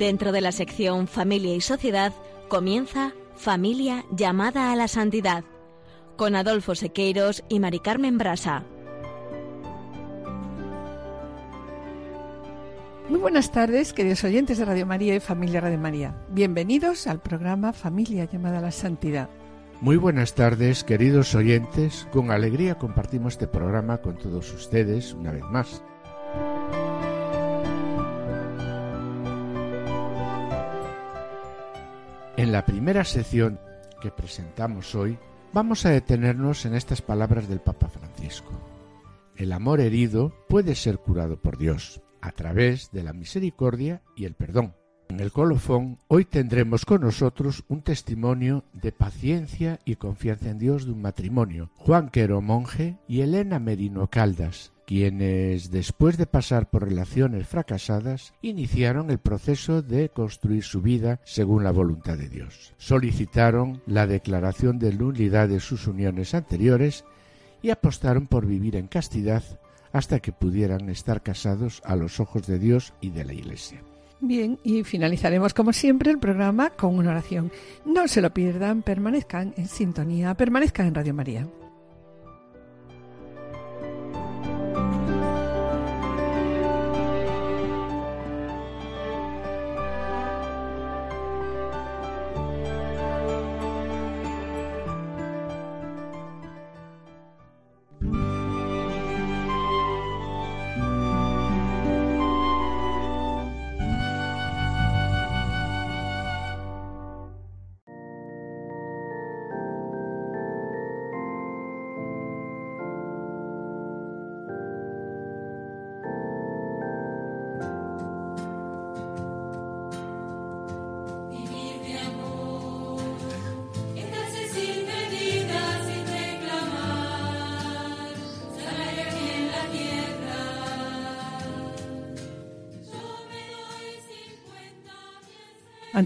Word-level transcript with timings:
Dentro 0.00 0.32
de 0.32 0.40
la 0.40 0.50
sección 0.50 1.06
Familia 1.08 1.54
y 1.54 1.60
Sociedad 1.60 2.14
comienza 2.48 3.12
Familia 3.36 4.06
llamada 4.10 4.72
a 4.72 4.76
la 4.76 4.88
santidad 4.88 5.44
con 6.16 6.36
Adolfo 6.36 6.74
Sequeiros 6.74 7.44
y 7.50 7.60
Mari 7.60 7.80
Carmen 7.80 8.16
Brasa. 8.16 8.64
Muy 13.10 13.18
buenas 13.18 13.52
tardes, 13.52 13.92
queridos 13.92 14.24
oyentes 14.24 14.56
de 14.56 14.64
Radio 14.64 14.86
María 14.86 15.14
y 15.14 15.20
Familia 15.20 15.60
Radio 15.60 15.78
María. 15.78 16.16
Bienvenidos 16.30 17.06
al 17.06 17.20
programa 17.20 17.74
Familia 17.74 18.24
llamada 18.24 18.56
a 18.56 18.62
la 18.62 18.70
Santidad. 18.70 19.28
Muy 19.82 19.98
buenas 19.98 20.34
tardes, 20.34 20.82
queridos 20.82 21.34
oyentes. 21.34 22.08
Con 22.10 22.30
alegría 22.30 22.76
compartimos 22.76 23.34
este 23.34 23.48
programa 23.48 23.98
con 23.98 24.16
todos 24.16 24.50
ustedes 24.54 25.12
una 25.12 25.32
vez 25.32 25.44
más. 25.44 25.82
En 32.50 32.54
la 32.54 32.66
primera 32.66 33.04
sección 33.04 33.60
que 34.02 34.10
presentamos 34.10 34.96
hoy, 34.96 35.16
vamos 35.52 35.86
a 35.86 35.90
detenernos 35.90 36.66
en 36.66 36.74
estas 36.74 37.00
palabras 37.00 37.48
del 37.48 37.60
Papa 37.60 37.86
Francisco. 37.86 38.50
El 39.36 39.52
amor 39.52 39.78
herido 39.78 40.34
puede 40.48 40.74
ser 40.74 40.98
curado 40.98 41.40
por 41.40 41.58
Dios 41.58 42.02
a 42.20 42.32
través 42.32 42.90
de 42.90 43.04
la 43.04 43.12
misericordia 43.12 44.02
y 44.16 44.24
el 44.24 44.34
perdón. 44.34 44.74
En 45.08 45.20
el 45.20 45.30
colofón 45.30 45.98
hoy 46.08 46.24
tendremos 46.24 46.84
con 46.84 47.02
nosotros 47.02 47.62
un 47.68 47.82
testimonio 47.82 48.64
de 48.72 48.90
paciencia 48.90 49.78
y 49.84 49.94
confianza 49.94 50.50
en 50.50 50.58
Dios 50.58 50.86
de 50.86 50.90
un 50.90 51.02
matrimonio, 51.02 51.70
Juan 51.76 52.08
Quero 52.08 52.40
Monje 52.40 52.98
y 53.06 53.20
Elena 53.20 53.60
Merino 53.60 54.08
Caldas, 54.08 54.72
quienes, 54.90 55.70
después 55.70 56.18
de 56.18 56.26
pasar 56.26 56.68
por 56.68 56.82
relaciones 56.82 57.46
fracasadas, 57.46 58.32
iniciaron 58.42 59.12
el 59.12 59.18
proceso 59.18 59.82
de 59.82 60.08
construir 60.08 60.64
su 60.64 60.82
vida 60.82 61.20
según 61.22 61.62
la 61.62 61.70
voluntad 61.70 62.18
de 62.18 62.28
Dios. 62.28 62.74
Solicitaron 62.76 63.82
la 63.86 64.08
declaración 64.08 64.80
de 64.80 64.92
nulidad 64.92 65.48
de 65.48 65.60
sus 65.60 65.86
uniones 65.86 66.34
anteriores 66.34 67.04
y 67.62 67.70
apostaron 67.70 68.26
por 68.26 68.46
vivir 68.46 68.74
en 68.74 68.88
castidad 68.88 69.44
hasta 69.92 70.18
que 70.18 70.32
pudieran 70.32 70.90
estar 70.90 71.22
casados 71.22 71.82
a 71.84 71.94
los 71.94 72.18
ojos 72.18 72.48
de 72.48 72.58
Dios 72.58 72.92
y 73.00 73.10
de 73.10 73.24
la 73.24 73.32
Iglesia. 73.32 73.84
Bien, 74.18 74.58
y 74.64 74.82
finalizaremos 74.82 75.54
como 75.54 75.72
siempre 75.72 76.10
el 76.10 76.18
programa 76.18 76.70
con 76.70 76.98
una 76.98 77.10
oración. 77.10 77.52
No 77.84 78.08
se 78.08 78.20
lo 78.20 78.34
pierdan, 78.34 78.82
permanezcan 78.82 79.54
en 79.56 79.68
sintonía, 79.68 80.34
permanezcan 80.34 80.88
en 80.88 80.96
Radio 80.96 81.14
María. 81.14 81.46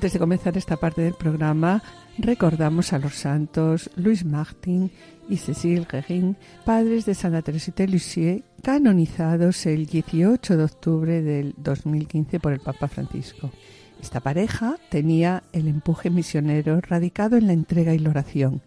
Antes 0.04 0.12
de 0.12 0.18
comenzar 0.18 0.58
esta 0.58 0.76
parte 0.76 1.00
del 1.00 1.14
programa, 1.14 1.82
recordamos 2.18 2.92
a 2.92 2.98
los 2.98 3.14
santos 3.14 3.88
Luis 3.96 4.22
Martin 4.22 4.92
y 5.30 5.38
Cécile 5.38 5.86
Guérin, 5.90 6.36
padres 6.66 7.06
de 7.06 7.14
Santa 7.14 7.40
Teresita 7.40 7.86
Lisieux, 7.86 8.44
canonizados 8.62 9.64
el 9.64 9.86
18 9.86 10.58
de 10.58 10.62
octubre 10.62 11.22
del 11.22 11.54
2015 11.56 12.38
por 12.38 12.52
el 12.52 12.60
Papa 12.60 12.86
Francisco. 12.86 13.50
Esta 13.98 14.20
pareja 14.20 14.76
tenía 14.90 15.42
el 15.54 15.68
empuje 15.68 16.10
misionero 16.10 16.82
radicado 16.82 17.38
en 17.38 17.46
la 17.46 17.54
entrega 17.54 17.94
y 17.94 17.98
la 17.98 18.10
oración. 18.10 18.60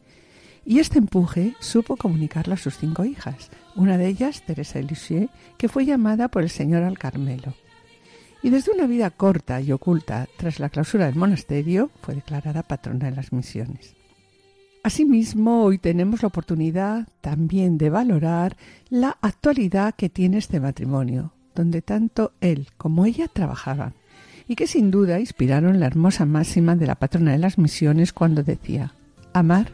Y 0.65 0.79
este 0.79 0.97
empuje 0.97 1.53
supo 1.59 1.97
comunicarlo 1.97 2.55
a 2.55 2.57
sus 2.57 2.79
cinco 2.79 3.05
hijas, 3.05 3.51
una 3.75 3.99
de 3.99 4.07
ellas, 4.07 4.43
Teresa 4.43 4.79
Lisieux, 4.79 5.29
que 5.59 5.69
fue 5.69 5.85
llamada 5.85 6.29
por 6.29 6.41
el 6.41 6.49
Señor 6.49 6.81
al 6.81 6.97
Carmelo 6.97 7.53
y 8.47 8.49
desde 8.49 8.71
una 8.71 8.87
vida 8.87 9.09
corta 9.09 9.59
y 9.59 9.73
oculta 9.73 10.25
tras 10.37 10.61
la 10.61 10.69
clausura 10.69 11.07
del 11.07 11.15
monasterio 11.15 11.91
fue 12.01 12.15
declarada 12.15 12.63
patrona 12.63 13.09
de 13.09 13.15
las 13.17 13.33
misiones. 13.33 13.93
Asimismo, 14.83 15.63
hoy 15.63 15.79
tenemos 15.79 16.21
la 16.21 16.29
oportunidad 16.29 17.09
también 17.19 17.77
de 17.77 17.89
valorar 17.89 18.55
la 18.89 19.17
actualidad 19.19 19.95
que 19.95 20.07
tiene 20.07 20.37
este 20.37 20.61
matrimonio, 20.61 21.33
donde 21.55 21.81
tanto 21.81 22.31
él 22.39 22.69
como 22.77 23.05
ella 23.05 23.27
trabajaban, 23.27 23.95
y 24.47 24.55
que 24.55 24.65
sin 24.65 24.91
duda 24.91 25.19
inspiraron 25.19 25.81
la 25.81 25.87
hermosa 25.87 26.25
máxima 26.25 26.77
de 26.77 26.87
la 26.87 26.95
patrona 26.95 27.33
de 27.33 27.39
las 27.39 27.57
misiones 27.57 28.13
cuando 28.13 28.43
decía, 28.43 28.93
amar 29.33 29.73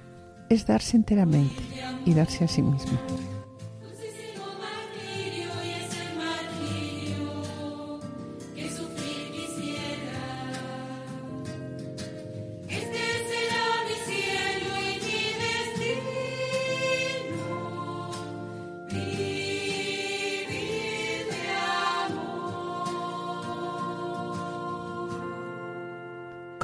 es 0.49 0.65
darse 0.65 0.97
enteramente 0.97 1.61
y 2.07 2.15
darse 2.15 2.45
a 2.45 2.47
sí 2.47 2.63
mismo. 2.63 2.97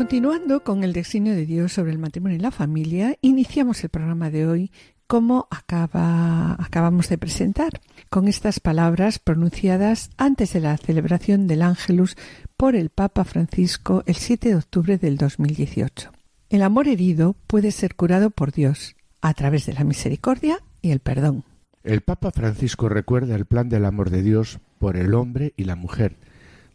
Continuando 0.10 0.64
con 0.64 0.84
el 0.84 0.92
designio 0.92 1.36
de 1.36 1.46
Dios 1.46 1.74
sobre 1.74 1.92
el 1.92 2.00
matrimonio 2.00 2.36
y 2.36 2.42
la 2.42 2.50
familia, 2.50 3.16
iniciamos 3.22 3.84
el 3.84 3.92
programa 3.92 4.32
de 4.32 4.48
hoy 4.48 4.72
como 5.06 5.48
acaba, 5.52 6.54
acabamos 6.54 7.10
de 7.10 7.20
presentar, 7.20 7.80
con 8.10 8.28
estas 8.28 8.60
palabras 8.60 9.20
pronunciadas 9.20 10.10
antes 10.18 10.52
de 10.54 10.62
la 10.62 10.76
celebración 10.78 11.46
del 11.46 11.62
Ángelus 11.62 12.18
por 12.58 12.76
el 12.76 12.90
Papa 12.90 13.24
Francisco 13.24 14.02
el 14.08 14.16
7 14.16 14.50
de 14.50 14.56
octubre 14.56 14.98
del 14.98 15.16
2018. 15.16 16.12
El 16.50 16.64
amor 16.64 16.88
herido 16.88 17.36
puede 17.46 17.70
ser 17.70 17.94
curado 17.94 18.32
por 18.32 18.52
Dios 18.52 18.96
a 19.22 19.36
través 19.36 19.68
de 19.68 19.74
la 19.74 19.84
misericordia 19.84 20.58
y 20.82 20.90
el 20.90 21.02
perdón. 21.02 21.44
El 21.84 22.02
Papa 22.02 22.32
Francisco 22.32 22.90
recuerda 22.90 23.36
el 23.36 23.46
plan 23.46 23.70
del 23.70 23.86
amor 23.86 24.10
de 24.10 24.24
Dios 24.24 24.58
por 24.80 24.98
el 24.98 25.14
hombre 25.14 25.54
y 25.56 25.66
la 25.66 25.76
mujer, 25.76 26.18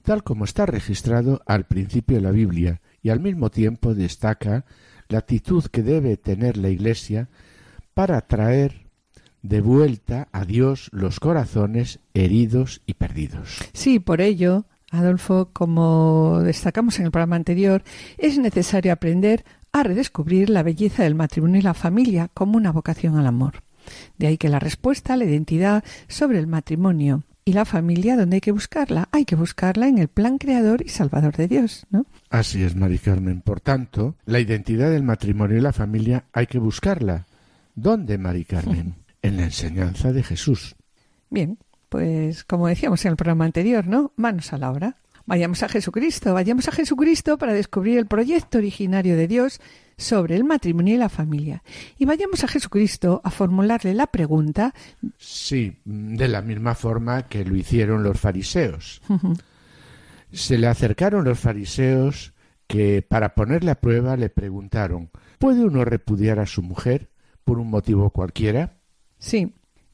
tal 0.04 0.22
como 0.22 0.44
está 0.44 0.66
registrado 0.66 1.42
al 1.46 1.64
principio 1.64 2.18
de 2.18 2.22
la 2.22 2.30
Biblia, 2.30 2.80
y 3.04 3.10
al 3.10 3.20
mismo 3.20 3.50
tiempo 3.50 3.94
destaca 3.94 4.64
la 5.08 5.18
actitud 5.18 5.64
que 5.66 5.82
debe 5.84 6.16
tener 6.16 6.56
la 6.56 6.70
Iglesia 6.70 7.28
para 7.92 8.20
traer 8.22 8.86
de 9.42 9.60
vuelta 9.60 10.26
a 10.32 10.46
Dios 10.46 10.88
los 10.90 11.20
corazones 11.20 12.00
heridos 12.14 12.80
y 12.86 12.94
perdidos. 12.94 13.58
Sí, 13.74 14.00
por 14.00 14.22
ello, 14.22 14.64
Adolfo, 14.90 15.50
como 15.52 16.40
destacamos 16.42 16.98
en 16.98 17.04
el 17.04 17.10
programa 17.12 17.36
anterior, 17.36 17.84
es 18.16 18.38
necesario 18.38 18.92
aprender 18.92 19.44
a 19.70 19.82
redescubrir 19.82 20.48
la 20.48 20.62
belleza 20.62 21.02
del 21.02 21.14
matrimonio 21.14 21.60
y 21.60 21.62
la 21.62 21.74
familia 21.74 22.30
como 22.32 22.56
una 22.56 22.72
vocación 22.72 23.18
al 23.18 23.26
amor. 23.26 23.62
De 24.16 24.28
ahí 24.28 24.38
que 24.38 24.48
la 24.48 24.60
respuesta 24.60 25.12
a 25.12 25.16
la 25.18 25.26
identidad 25.26 25.84
sobre 26.08 26.38
el 26.38 26.46
matrimonio 26.46 27.22
y 27.44 27.52
la 27.52 27.64
familia, 27.64 28.16
¿dónde 28.16 28.36
hay 28.36 28.40
que 28.40 28.52
buscarla? 28.52 29.08
Hay 29.12 29.24
que 29.24 29.36
buscarla 29.36 29.88
en 29.88 29.98
el 29.98 30.08
plan 30.08 30.38
creador 30.38 30.82
y 30.82 30.88
salvador 30.88 31.36
de 31.36 31.48
Dios, 31.48 31.86
¿no? 31.90 32.06
Así 32.30 32.62
es, 32.62 32.74
Mari 32.74 32.98
Carmen. 32.98 33.40
Por 33.42 33.60
tanto, 33.60 34.16
la 34.24 34.40
identidad 34.40 34.90
del 34.90 35.02
matrimonio 35.02 35.58
y 35.58 35.60
la 35.60 35.72
familia 35.72 36.24
hay 36.32 36.46
que 36.46 36.58
buscarla. 36.58 37.26
¿Dónde, 37.74 38.18
Mari 38.18 38.44
Carmen? 38.44 38.94
en 39.24 39.38
la 39.38 39.44
enseñanza 39.44 40.12
de 40.12 40.22
Jesús. 40.22 40.76
Bien, 41.30 41.58
pues 41.88 42.44
como 42.44 42.68
decíamos 42.68 43.02
en 43.06 43.12
el 43.12 43.16
programa 43.16 43.46
anterior, 43.46 43.86
¿no? 43.86 44.12
Manos 44.16 44.52
a 44.52 44.58
la 44.58 44.70
obra. 44.70 44.96
Vayamos 45.24 45.62
a 45.62 45.68
Jesucristo, 45.70 46.34
vayamos 46.34 46.68
a 46.68 46.72
Jesucristo 46.72 47.38
para 47.38 47.54
descubrir 47.54 47.98
el 47.98 48.06
proyecto 48.06 48.58
originario 48.58 49.16
de 49.16 49.26
Dios 49.26 49.62
sobre 49.96 50.36
el 50.36 50.44
matrimonio 50.44 50.94
y 50.94 50.98
la 50.98 51.08
familia. 51.08 51.62
Y 51.98 52.04
vayamos 52.04 52.44
a 52.44 52.48
Jesucristo 52.48 53.20
a 53.24 53.30
formularle 53.30 53.94
la 53.94 54.06
pregunta. 54.06 54.74
Sí, 55.18 55.78
de 55.84 56.28
la 56.28 56.42
misma 56.42 56.74
forma 56.74 57.28
que 57.28 57.44
lo 57.44 57.56
hicieron 57.56 58.02
los 58.02 58.18
fariseos. 58.18 59.02
Se 60.32 60.58
le 60.58 60.66
acercaron 60.66 61.24
los 61.24 61.38
fariseos 61.38 62.32
que, 62.66 63.02
para 63.02 63.34
ponerle 63.34 63.70
a 63.70 63.80
prueba, 63.80 64.16
le 64.16 64.30
preguntaron 64.30 65.10
¿Puede 65.44 65.62
uno 65.62 65.84
repudiar 65.84 66.38
a 66.38 66.46
su 66.46 66.62
mujer 66.62 67.10
por 67.44 67.58
un 67.58 67.68
motivo 67.68 68.08
cualquiera? 68.08 68.78
Sí. 69.18 69.52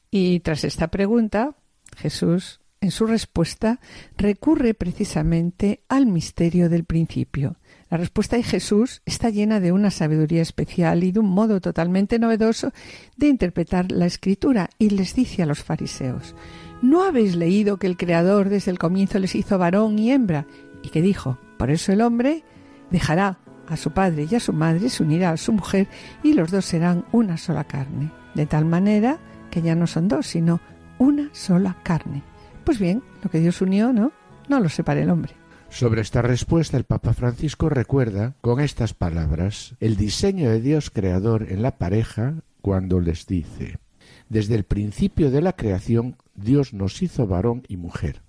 Y 0.09 0.39
tras 0.41 0.63
esta 0.63 0.87
pregunta, 0.89 1.55
Jesús, 1.97 2.61
en 2.79 2.91
su 2.91 3.05
respuesta, 3.05 3.79
recurre 4.17 4.73
precisamente 4.73 5.83
al 5.89 6.05
misterio 6.05 6.69
del 6.69 6.85
principio. 6.85 7.57
La 7.91 7.97
respuesta 7.97 8.37
de 8.37 8.43
Jesús 8.43 9.01
está 9.05 9.29
llena 9.29 9.59
de 9.59 9.73
una 9.73 9.91
sabiduría 9.91 10.41
especial 10.41 11.03
y 11.03 11.11
de 11.11 11.19
un 11.19 11.29
modo 11.29 11.59
totalmente 11.59 12.19
novedoso 12.19 12.71
de 13.17 13.27
interpretar 13.27 13.91
la 13.91 14.05
escritura 14.05 14.69
y 14.79 14.91
les 14.91 15.13
dice 15.13 15.43
a 15.43 15.45
los 15.45 15.61
fariseos 15.61 16.33
¿No 16.81 17.03
habéis 17.03 17.35
leído 17.35 17.75
que 17.75 17.87
el 17.87 17.97
Creador 17.97 18.47
desde 18.47 18.71
el 18.71 18.79
comienzo 18.79 19.19
les 19.19 19.35
hizo 19.35 19.57
varón 19.57 19.99
y 19.99 20.09
hembra? 20.09 20.47
Y 20.81 20.87
que 20.87 21.01
dijo, 21.01 21.37
por 21.57 21.69
eso 21.69 21.91
el 21.91 21.99
hombre 21.99 22.45
dejará 22.91 23.39
a 23.67 23.75
su 23.75 23.91
padre 23.91 24.25
y 24.31 24.35
a 24.35 24.39
su 24.39 24.53
madre, 24.53 24.87
se 24.87 25.03
unirá 25.03 25.31
a 25.31 25.37
su 25.37 25.51
mujer 25.51 25.89
y 26.23 26.31
los 26.31 26.49
dos 26.49 26.63
serán 26.63 27.03
una 27.11 27.35
sola 27.35 27.65
carne. 27.65 28.09
De 28.35 28.45
tal 28.45 28.63
manera 28.63 29.19
que 29.49 29.61
ya 29.61 29.75
no 29.75 29.85
son 29.85 30.07
dos, 30.07 30.27
sino 30.27 30.61
una 30.97 31.29
sola 31.33 31.75
carne. 31.83 32.23
Pues 32.63 32.79
bien, 32.79 33.03
lo 33.21 33.29
que 33.29 33.41
Dios 33.41 33.61
unió, 33.61 33.91
¿no? 33.91 34.13
No 34.47 34.61
lo 34.61 34.69
separe 34.69 35.03
el 35.03 35.09
hombre. 35.09 35.40
Sobre 35.71 36.01
esta 36.01 36.21
respuesta 36.21 36.75
el 36.75 36.83
Papa 36.83 37.13
Francisco 37.13 37.69
recuerda 37.69 38.35
con 38.41 38.59
estas 38.59 38.93
palabras 38.93 39.73
el 39.79 39.95
diseño 39.95 40.49
de 40.49 40.59
Dios 40.59 40.89
creador 40.89 41.47
en 41.49 41.61
la 41.61 41.77
pareja 41.77 42.35
cuando 42.61 42.99
les 42.99 43.25
dice 43.25 43.79
Desde 44.27 44.55
el 44.55 44.65
principio 44.65 45.31
de 45.31 45.41
la 45.41 45.53
creación 45.53 46.17
Dios 46.35 46.73
nos 46.73 47.01
hizo 47.01 47.25
varón 47.25 47.63
y 47.69 47.77
mujer. 47.77 48.21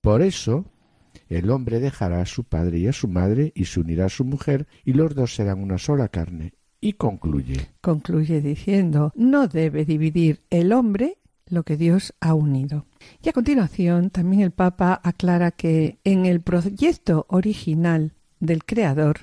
Por 0.00 0.20
eso 0.20 0.64
el 1.28 1.48
hombre 1.50 1.78
dejará 1.78 2.20
a 2.20 2.26
su 2.26 2.42
padre 2.42 2.80
y 2.80 2.88
a 2.88 2.92
su 2.92 3.06
madre 3.06 3.52
y 3.54 3.66
se 3.66 3.78
unirá 3.78 4.06
a 4.06 4.10
su 4.10 4.24
mujer 4.24 4.66
y 4.84 4.94
los 4.94 5.14
dos 5.14 5.34
serán 5.34 5.62
una 5.62 5.78
sola 5.78 6.08
carne. 6.08 6.54
Y 6.80 6.94
concluye. 6.94 7.70
Concluye 7.80 8.42
diciendo, 8.42 9.12
no 9.14 9.46
debe 9.46 9.84
dividir 9.84 10.42
el 10.50 10.72
hombre 10.72 11.18
lo 11.48 11.62
que 11.62 11.76
Dios 11.76 12.14
ha 12.20 12.34
unido. 12.34 12.86
Y 13.22 13.28
a 13.28 13.32
continuación 13.32 14.10
también 14.10 14.42
el 14.42 14.50
Papa 14.50 15.00
aclara 15.02 15.50
que 15.50 15.98
en 16.04 16.26
el 16.26 16.40
proyecto 16.40 17.26
original 17.28 18.12
del 18.40 18.64
Creador 18.64 19.20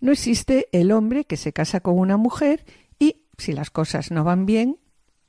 no 0.00 0.12
existe 0.12 0.68
el 0.72 0.92
hombre 0.92 1.24
que 1.24 1.36
se 1.36 1.52
casa 1.52 1.80
con 1.80 1.98
una 1.98 2.16
mujer 2.16 2.64
y, 2.98 3.22
si 3.38 3.52
las 3.52 3.70
cosas 3.70 4.10
no 4.10 4.24
van 4.24 4.46
bien, 4.46 4.78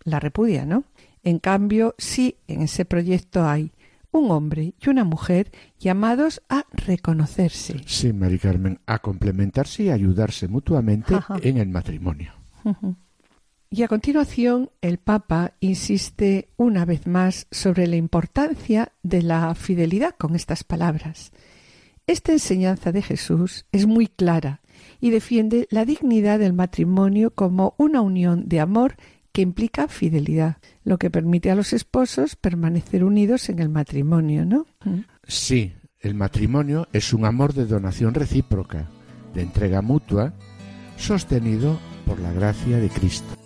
la 0.03 0.19
repudia, 0.19 0.65
¿no? 0.65 0.83
En 1.23 1.39
cambio, 1.39 1.95
sí 1.97 2.37
en 2.47 2.63
ese 2.63 2.83
proyecto 2.83 3.45
hay 3.45 3.71
un 4.11 4.31
hombre 4.31 4.75
y 4.79 4.89
una 4.89 5.03
mujer 5.03 5.51
llamados 5.79 6.41
a 6.49 6.65
reconocerse. 6.71 7.81
Sí, 7.85 8.13
Mari 8.13 8.39
Carmen, 8.39 8.79
a 8.85 8.99
complementarse 8.99 9.83
y 9.83 9.89
ayudarse 9.89 10.47
mutuamente 10.47 11.15
en 11.41 11.57
el 11.57 11.69
matrimonio. 11.69 12.33
Y 13.75 13.81
a 13.81 13.87
continuación, 13.87 14.69
el 14.81 14.99
Papa 14.99 15.53
insiste 15.59 16.47
una 16.57 16.85
vez 16.85 17.07
más 17.07 17.47
sobre 17.49 17.87
la 17.87 17.95
importancia 17.95 18.91
de 19.01 19.23
la 19.23 19.55
fidelidad 19.55 20.13
con 20.15 20.35
estas 20.35 20.63
palabras. 20.63 21.31
Esta 22.05 22.33
enseñanza 22.33 22.91
de 22.91 23.01
Jesús 23.01 23.65
es 23.71 23.87
muy 23.87 24.05
clara 24.05 24.61
y 25.01 25.09
defiende 25.09 25.67
la 25.71 25.85
dignidad 25.85 26.37
del 26.37 26.53
matrimonio 26.53 27.31
como 27.31 27.73
una 27.79 28.01
unión 28.01 28.47
de 28.47 28.59
amor 28.59 28.95
que 29.31 29.41
implica 29.41 29.87
fidelidad, 29.87 30.57
lo 30.83 30.99
que 30.99 31.09
permite 31.09 31.49
a 31.49 31.55
los 31.55 31.73
esposos 31.73 32.35
permanecer 32.35 33.03
unidos 33.03 33.49
en 33.49 33.57
el 33.57 33.69
matrimonio, 33.69 34.45
¿no? 34.45 34.67
Sí, 35.27 35.73
el 35.99 36.13
matrimonio 36.13 36.87
es 36.93 37.11
un 37.11 37.25
amor 37.25 37.55
de 37.55 37.65
donación 37.65 38.13
recíproca, 38.13 38.87
de 39.33 39.41
entrega 39.41 39.81
mutua, 39.81 40.31
sostenido 40.95 41.79
por 42.05 42.19
la 42.19 42.31
gracia 42.31 42.77
de 42.77 42.89
Cristo. 42.89 43.42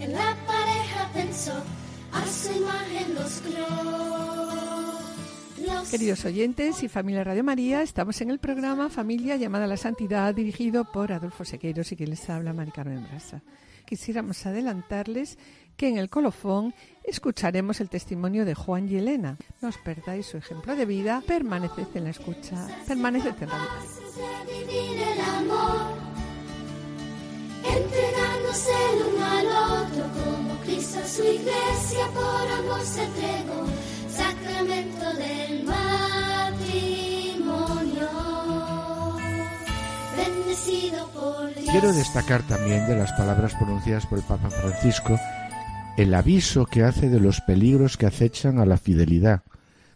En 0.00 0.12
la 0.12 0.36
pareja 0.46 1.10
pensó, 1.12 1.52
a 2.12 2.26
su 2.26 2.52
imagen 2.52 3.14
los 3.14 3.42
Queridos 5.90 6.24
oyentes 6.24 6.82
y 6.82 6.88
familia 6.88 7.22
Radio 7.24 7.44
María, 7.44 7.82
estamos 7.82 8.20
en 8.20 8.30
el 8.30 8.38
programa 8.38 8.88
Familia 8.88 9.36
llamada 9.36 9.64
a 9.64 9.68
la 9.68 9.76
Santidad, 9.76 10.34
dirigido 10.34 10.90
por 10.90 11.12
Adolfo 11.12 11.44
Sequeiros 11.44 11.92
y 11.92 11.96
quien 11.96 12.10
les 12.10 12.28
habla, 12.28 12.52
Mari 12.52 12.72
Carmen 12.72 13.04
Brasa. 13.04 13.42
Quisiéramos 13.86 14.44
adelantarles 14.46 15.38
que 15.76 15.88
en 15.88 15.98
el 15.98 16.10
colofón 16.10 16.74
escucharemos 17.04 17.80
el 17.80 17.88
testimonio 17.88 18.44
de 18.44 18.54
Juan 18.54 18.88
y 18.88 18.96
Elena. 18.96 19.36
No 19.60 19.68
os 19.68 19.78
perdáis 19.78 20.26
su 20.26 20.36
ejemplo 20.36 20.76
de 20.76 20.86
vida, 20.86 21.22
permaneced 21.26 21.88
en 21.94 22.04
la 22.04 22.10
escucha, 22.10 22.68
permaneced 22.86 23.34
en 23.40 23.48
Radio 23.48 23.68
entregándose 27.64 28.70
el 28.92 29.14
uno 29.14 29.24
al 29.26 29.46
otro 29.82 30.04
como 30.12 30.56
Cristo 30.60 30.98
a 31.00 31.06
su 31.06 31.22
iglesia 31.22 32.06
por 32.12 32.48
amor 32.58 32.84
se 32.84 33.04
entregó, 33.04 33.66
sacramento 34.10 35.12
del 35.14 35.64
matrimonio. 35.64 36.68
Bendecido 40.16 41.08
por 41.08 41.54
Dios. 41.54 41.70
Quiero 41.70 41.92
destacar 41.92 42.42
también 42.42 42.86
de 42.86 42.96
las 42.96 43.12
palabras 43.12 43.54
pronunciadas 43.54 44.06
por 44.06 44.18
el 44.18 44.24
Papa 44.24 44.50
Francisco 44.50 45.18
el 45.96 46.14
aviso 46.14 46.66
que 46.66 46.82
hace 46.82 47.08
de 47.08 47.20
los 47.20 47.40
peligros 47.40 47.96
que 47.96 48.06
acechan 48.06 48.58
a 48.58 48.66
la 48.66 48.78
fidelidad, 48.78 49.42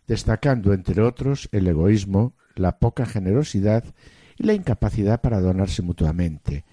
destacando 0.07 0.73
entre 0.73 1.03
otros 1.03 1.49
el 1.53 1.67
egoísmo, 1.67 2.35
la 2.55 2.79
poca 2.79 3.05
generosidad 3.05 3.85
y 4.37 4.45
la 4.45 4.55
incapacidad 4.55 5.21
para 5.21 5.41
donarse 5.41 5.83
mutuamente 5.83 6.65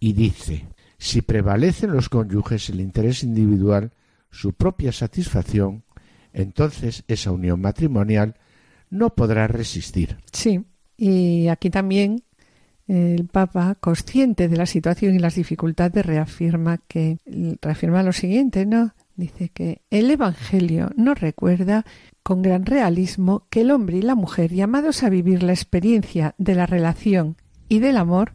y 0.00 0.12
dice, 0.12 0.66
si 0.98 1.22
prevalecen 1.22 1.92
los 1.92 2.08
cónyuges 2.08 2.68
el 2.68 2.80
interés 2.80 3.22
individual, 3.22 3.92
su 4.30 4.52
propia 4.52 4.92
satisfacción, 4.92 5.84
entonces 6.32 7.04
esa 7.08 7.30
unión 7.30 7.60
matrimonial 7.60 8.34
no 8.90 9.14
podrá 9.14 9.46
resistir. 9.46 10.18
Sí, 10.32 10.64
y 10.96 11.48
aquí 11.48 11.70
también 11.70 12.22
el 12.86 13.26
Papa, 13.26 13.76
consciente 13.80 14.48
de 14.48 14.56
la 14.56 14.66
situación 14.66 15.14
y 15.14 15.18
las 15.18 15.36
dificultades, 15.36 16.04
reafirma 16.04 16.78
que 16.78 17.18
reafirma 17.60 18.02
lo 18.02 18.12
siguiente, 18.12 18.66
¿no? 18.66 18.94
Dice 19.16 19.48
que 19.48 19.82
el 19.90 20.10
Evangelio 20.10 20.90
nos 20.96 21.20
recuerda 21.20 21.84
con 22.22 22.42
gran 22.42 22.66
realismo 22.66 23.46
que 23.50 23.60
el 23.60 23.70
hombre 23.70 23.98
y 23.98 24.02
la 24.02 24.14
mujer, 24.14 24.52
llamados 24.52 25.02
a 25.02 25.08
vivir 25.08 25.42
la 25.42 25.52
experiencia 25.52 26.34
de 26.38 26.54
la 26.54 26.66
relación 26.66 27.36
y 27.68 27.78
del 27.78 27.96
amor, 27.96 28.32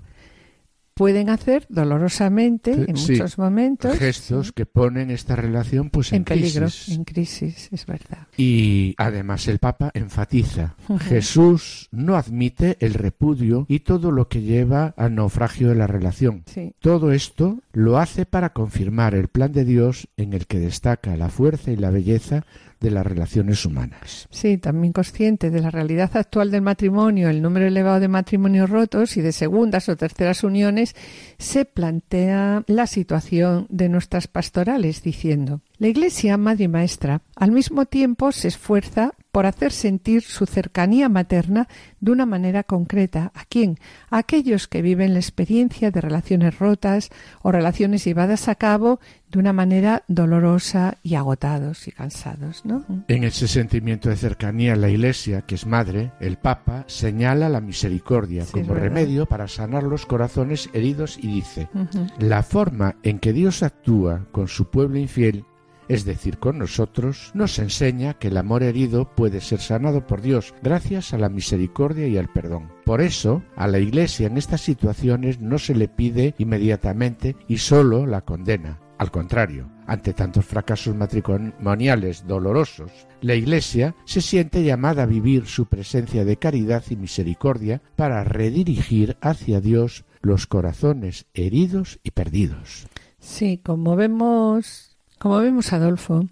pueden 1.00 1.30
hacer 1.30 1.66
dolorosamente 1.70 2.74
en 2.74 2.94
muchos 2.94 3.38
momentos 3.38 3.98
gestos 3.98 4.52
que 4.52 4.66
ponen 4.66 5.12
esta 5.12 5.38
relación 5.38 5.90
pues 5.92 6.12
en, 6.12 6.26
peligro, 6.26 6.68
en 6.90 7.06
crisis, 7.06 7.70
es 7.72 7.86
verdad. 7.86 8.28
Y 8.36 8.96
además 8.98 9.48
el 9.48 9.60
Papa 9.60 9.92
enfatiza, 9.94 10.76
Jesús 11.08 11.88
no 11.94 12.18
admite 12.18 12.76
el 12.82 12.96
repudio 12.96 13.66
y 13.70 13.80
todo 13.80 14.12
lo 14.12 14.28
que 14.28 14.42
lleva 14.42 14.94
al 14.98 15.16
naufragio 15.16 15.70
de 15.70 15.76
la 15.76 15.88
relación. 15.88 16.44
Todo 16.80 17.14
esto 17.14 17.62
lo 17.72 17.98
hace 17.98 18.26
para 18.26 18.52
confirmar 18.52 19.16
el 19.16 19.30
plan 19.30 19.54
de 19.54 19.64
Dios 19.64 20.10
en 20.18 20.34
el 20.34 20.48
que 20.48 20.60
destaca 20.60 21.16
la 21.16 21.30
fuerza 21.30 21.72
y 21.72 21.78
la 21.78 21.92
belleza 21.92 22.44
de 22.80 22.92
las 22.92 23.06
relaciones 23.06 23.66
humanas. 23.66 24.28
Sí, 24.32 24.58
también 24.58 24.94
consciente 24.94 25.50
de 25.50 25.62
la 25.62 25.72
realidad 25.72 26.12
actual 26.16 26.52
del 26.52 26.62
matrimonio, 26.62 27.30
el 27.30 27.42
número 27.42 27.68
elevado 27.68 28.00
de 28.00 28.08
matrimonios 28.08 28.70
rotos 28.70 29.18
y 29.18 29.22
de 29.22 29.32
segundas 29.32 29.90
o 29.90 29.98
terceras 29.98 30.44
uniones, 30.44 30.96
se 31.38 31.66
plantea 31.66 32.64
la 32.68 32.88
situación 32.88 33.68
de 33.70 33.90
nuestras 33.90 34.28
pastorales 34.28 35.04
diciendo 35.04 35.62
la 35.80 35.88
Iglesia, 35.88 36.38
Madre 36.38 36.66
y 36.66 36.68
Maestra, 36.68 37.22
al 37.38 37.52
mismo 37.52 37.86
tiempo 37.86 38.34
se 38.34 38.50
esfuerza 38.50 39.14
por 39.32 39.46
hacer 39.46 39.72
sentir 39.72 40.24
su 40.24 40.46
cercanía 40.46 41.08
materna 41.08 41.70
de 42.02 42.12
una 42.12 42.26
manera 42.26 42.64
concreta. 42.64 43.32
¿A 43.34 43.46
quién? 43.46 43.78
A 44.10 44.18
aquellos 44.18 44.68
que 44.68 44.82
viven 44.82 45.14
la 45.14 45.20
experiencia 45.20 45.92
de 45.92 46.02
relaciones 46.02 46.60
rotas 46.60 47.10
o 47.42 47.52
relaciones 47.52 48.04
llevadas 48.04 48.50
a 48.50 48.56
cabo 48.56 49.00
de 49.30 49.40
una 49.40 49.54
manera 49.54 50.04
dolorosa 50.08 50.98
y 51.04 51.16
agotados 51.16 51.88
y 51.88 51.92
cansados, 51.92 52.66
¿no? 52.66 52.84
En 53.08 53.24
ese 53.24 53.48
sentimiento 53.48 54.10
de 54.10 54.18
cercanía, 54.18 54.76
la 54.76 54.90
Iglesia, 54.90 55.44
que 55.44 55.56
es 55.56 55.66
madre, 55.66 56.12
el 56.20 56.38
Papa 56.38 56.84
señala 56.88 57.48
la 57.48 57.62
misericordia 57.62 58.46
como 58.52 58.74
remedio 58.74 59.28
para 59.28 59.48
sanar 59.48 59.84
los 59.84 60.06
corazones 60.06 60.70
heridos 60.74 61.18
y 61.22 61.28
dice: 61.28 61.70
La 62.18 62.44
forma 62.44 62.96
en 63.04 63.20
que 63.20 63.32
Dios 63.32 63.64
actúa 63.64 64.26
con 64.32 64.48
su 64.48 64.70
pueblo 64.70 64.98
infiel 64.98 65.46
es 65.90 66.06
decir, 66.06 66.38
con 66.38 66.60
nosotros, 66.60 67.32
nos 67.34 67.60
enseña 67.60 68.14
que 68.14 68.30
el 68.30 68.38
amor 68.38 68.64
herido 68.64 69.10
puede 69.16 69.42
ser 69.42 69.60
sanado 69.60 70.08
por 70.08 70.22
Dios 70.22 70.54
gracias 70.62 71.14
a 71.14 71.18
la 71.18 71.30
misericordia 71.30 72.08
y 72.08 72.18
al 72.18 72.30
perdón. 72.30 72.72
Por 72.86 73.02
eso, 73.02 73.44
a 73.56 73.68
la 73.68 73.80
Iglesia 73.80 74.28
en 74.28 74.38
estas 74.38 74.62
situaciones 74.62 75.42
no 75.42 75.58
se 75.58 75.76
le 75.76 75.88
pide 75.88 76.36
inmediatamente 76.38 77.36
y 77.48 77.58
solo 77.58 78.06
la 78.06 78.22
condena. 78.22 78.80
Al 79.00 79.12
contrario, 79.12 79.72
ante 79.88 80.14
tantos 80.14 80.46
fracasos 80.46 80.94
matrimoniales 80.96 82.28
dolorosos, 82.28 82.92
la 83.22 83.34
Iglesia 83.34 83.96
se 84.06 84.22
siente 84.22 84.64
llamada 84.64 85.04
a 85.04 85.08
vivir 85.08 85.48
su 85.48 85.68
presencia 85.68 86.24
de 86.24 86.38
caridad 86.38 86.84
y 86.90 86.98
misericordia 86.98 87.82
para 87.96 88.24
redirigir 88.24 89.18
hacia 89.22 89.62
Dios 89.62 90.06
los 90.22 90.48
corazones 90.48 91.26
heridos 91.34 92.00
y 92.04 92.12
perdidos. 92.12 92.88
Sí, 93.20 93.58
como 93.64 93.96
vemos, 93.96 94.89
como 95.20 95.40
vemos 95.40 95.74
Adolfo, 95.74 96.26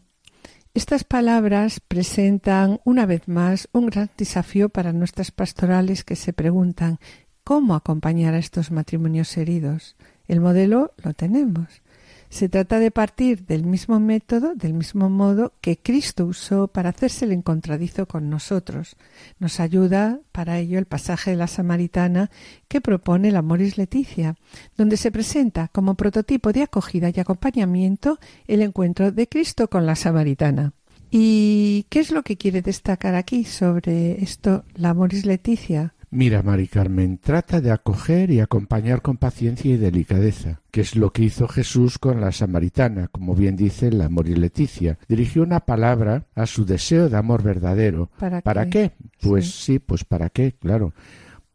estas 0.74 1.03
palabras 1.03 1.82
presentan 1.82 2.79
una 2.86 3.06
vez 3.06 3.27
más 3.27 3.67
un 3.74 3.88
gran 3.88 4.10
desafío 4.17 4.70
para 4.70 4.94
nuestras 4.94 5.32
pastorales 5.32 6.03
que 6.03 6.15
se 6.15 6.32
preguntan 6.32 7.00
cómo 7.44 7.75
acompañar 7.75 8.34
a 8.34 8.38
estos 8.38 8.72
matrimonios 8.72 9.36
heridos. 9.38 9.98
El 10.27 10.39
modelo 10.39 10.94
lo 11.03 11.13
tenemos. 11.13 11.82
Se 12.29 12.50
trata 12.50 12.79
de 12.79 12.91
partir 12.91 13.46
del 13.46 13.65
mismo 13.65 14.00
método, 14.00 14.53
del 14.53 14.74
mismo 14.74 15.10
modo 15.10 15.53
que 15.62 15.77
Cristo 15.77 16.25
usó 16.25 16.67
para 16.67 16.89
hacerse 16.89 17.25
el 17.25 17.31
encontradizo 17.31 18.05
con 18.05 18.29
nosotros. 18.29 18.98
Nos 19.39 19.60
ayuda 19.60 20.19
para 20.34 20.60
ello 20.60 20.77
el 20.77 20.86
pasaje 20.86 21.31
de 21.31 21.38
la 21.38 21.48
Samaritana 21.48 22.29
que 22.67 22.81
propone 22.81 23.31
la 23.31 23.41
Moris 23.41 23.77
Leticia, 23.77 24.36
donde 24.75 24.98
se 24.98 25.12
presenta 25.12 25.69
como 25.69 25.96
prototipo 25.96 26.51
de 26.51 26.63
acogida 26.63 27.12
y 27.15 27.19
acompañamiento 27.19 28.19
el 28.48 28.62
encuentro 28.62 29.12
de 29.12 29.27
Cristo 29.27 29.69
con 29.69 29.86
la 29.86 29.96
Samaritana. 29.96 30.74
¿Y 31.10 31.86
qué 31.89 32.01
es 32.01 32.12
lo 32.12 32.24
que 32.24 32.36
quiere 32.36 32.62
destacar 32.62 33.15
aquí 33.15 33.46
sobre 33.46 34.22
esto 34.22 34.65
la 34.75 34.93
Moris 34.93 35.25
Leticia? 35.25 35.93
Mira, 36.10 36.42
Mari 36.42 36.70
Carmen, 36.70 37.18
trata 37.18 37.60
de 37.60 37.70
acoger 37.70 38.32
y 38.32 38.40
acompañar 38.40 39.02
con 39.02 39.18
paciencia 39.18 39.74
y 39.74 39.78
delicadeza, 39.78 40.62
que 40.72 40.80
es 40.80 40.96
lo 40.96 41.12
que 41.12 41.24
hizo 41.24 41.50
Jesús 41.50 42.00
con 42.00 42.22
la 42.22 42.32
samaritana, 42.32 43.10
como 43.10 43.36
bien 43.36 43.58
dice 43.58 43.92
la 43.92 44.08
Mori 44.08 44.34
Leticia. 44.34 44.98
Dirigió 45.10 45.44
una 45.44 45.60
palabra 45.60 46.24
a 46.34 46.46
su 46.46 46.66
deseo 46.66 47.10
de 47.10 47.18
amor 47.18 47.44
verdadero. 47.44 48.10
¿Para, 48.18 48.70
qué? 48.70 48.94
Pues 49.22 49.52
sí, 49.52 49.80
pues 49.80 50.06
para 50.06 50.30
qué, 50.30 50.54
claro. 50.54 50.94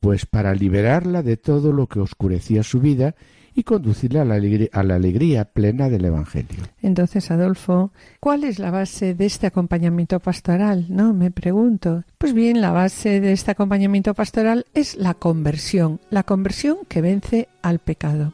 Pues 0.01 0.27
para 0.27 0.55
liberarla 0.55 1.23
de 1.23 1.39
todo 1.39 1.73
lo 1.73 1.87
que 1.87 2.01
oscurecía 2.01 2.63
su 2.63 2.81
vida 2.81 3.15
y 3.55 3.63
conducirle 3.65 4.21
a 4.21 4.25
la, 4.25 4.35
alegría, 4.95 5.45
plena 5.45 5.89
del 5.89 6.05
Evangelio. 6.05 6.65
Entonces, 6.81 7.31
Adolfo, 7.31 7.93
¿cuál 8.21 8.45
es 8.45 8.59
la 8.59 8.71
base 8.71 9.15
de 9.15 9.27
este 9.27 9.47
acompañamiento 9.47 10.21
pastoral? 10.21 10.87
No, 10.89 11.13
me 11.13 11.31
pregunto. 11.31 12.05
Pues 12.19 12.33
bien, 12.33 12.61
la 12.61 12.71
base 12.71 13.21
de 13.21 13.33
este 13.33 13.51
acompañamiento 13.51 14.15
pastoral 14.15 14.67
es 14.75 14.97
la 14.97 15.15
conversión, 15.15 16.01
la 16.11 16.23
conversión 16.23 16.79
que 16.89 17.03
vence 17.03 17.49
al 17.63 17.79
pecado. 17.79 18.33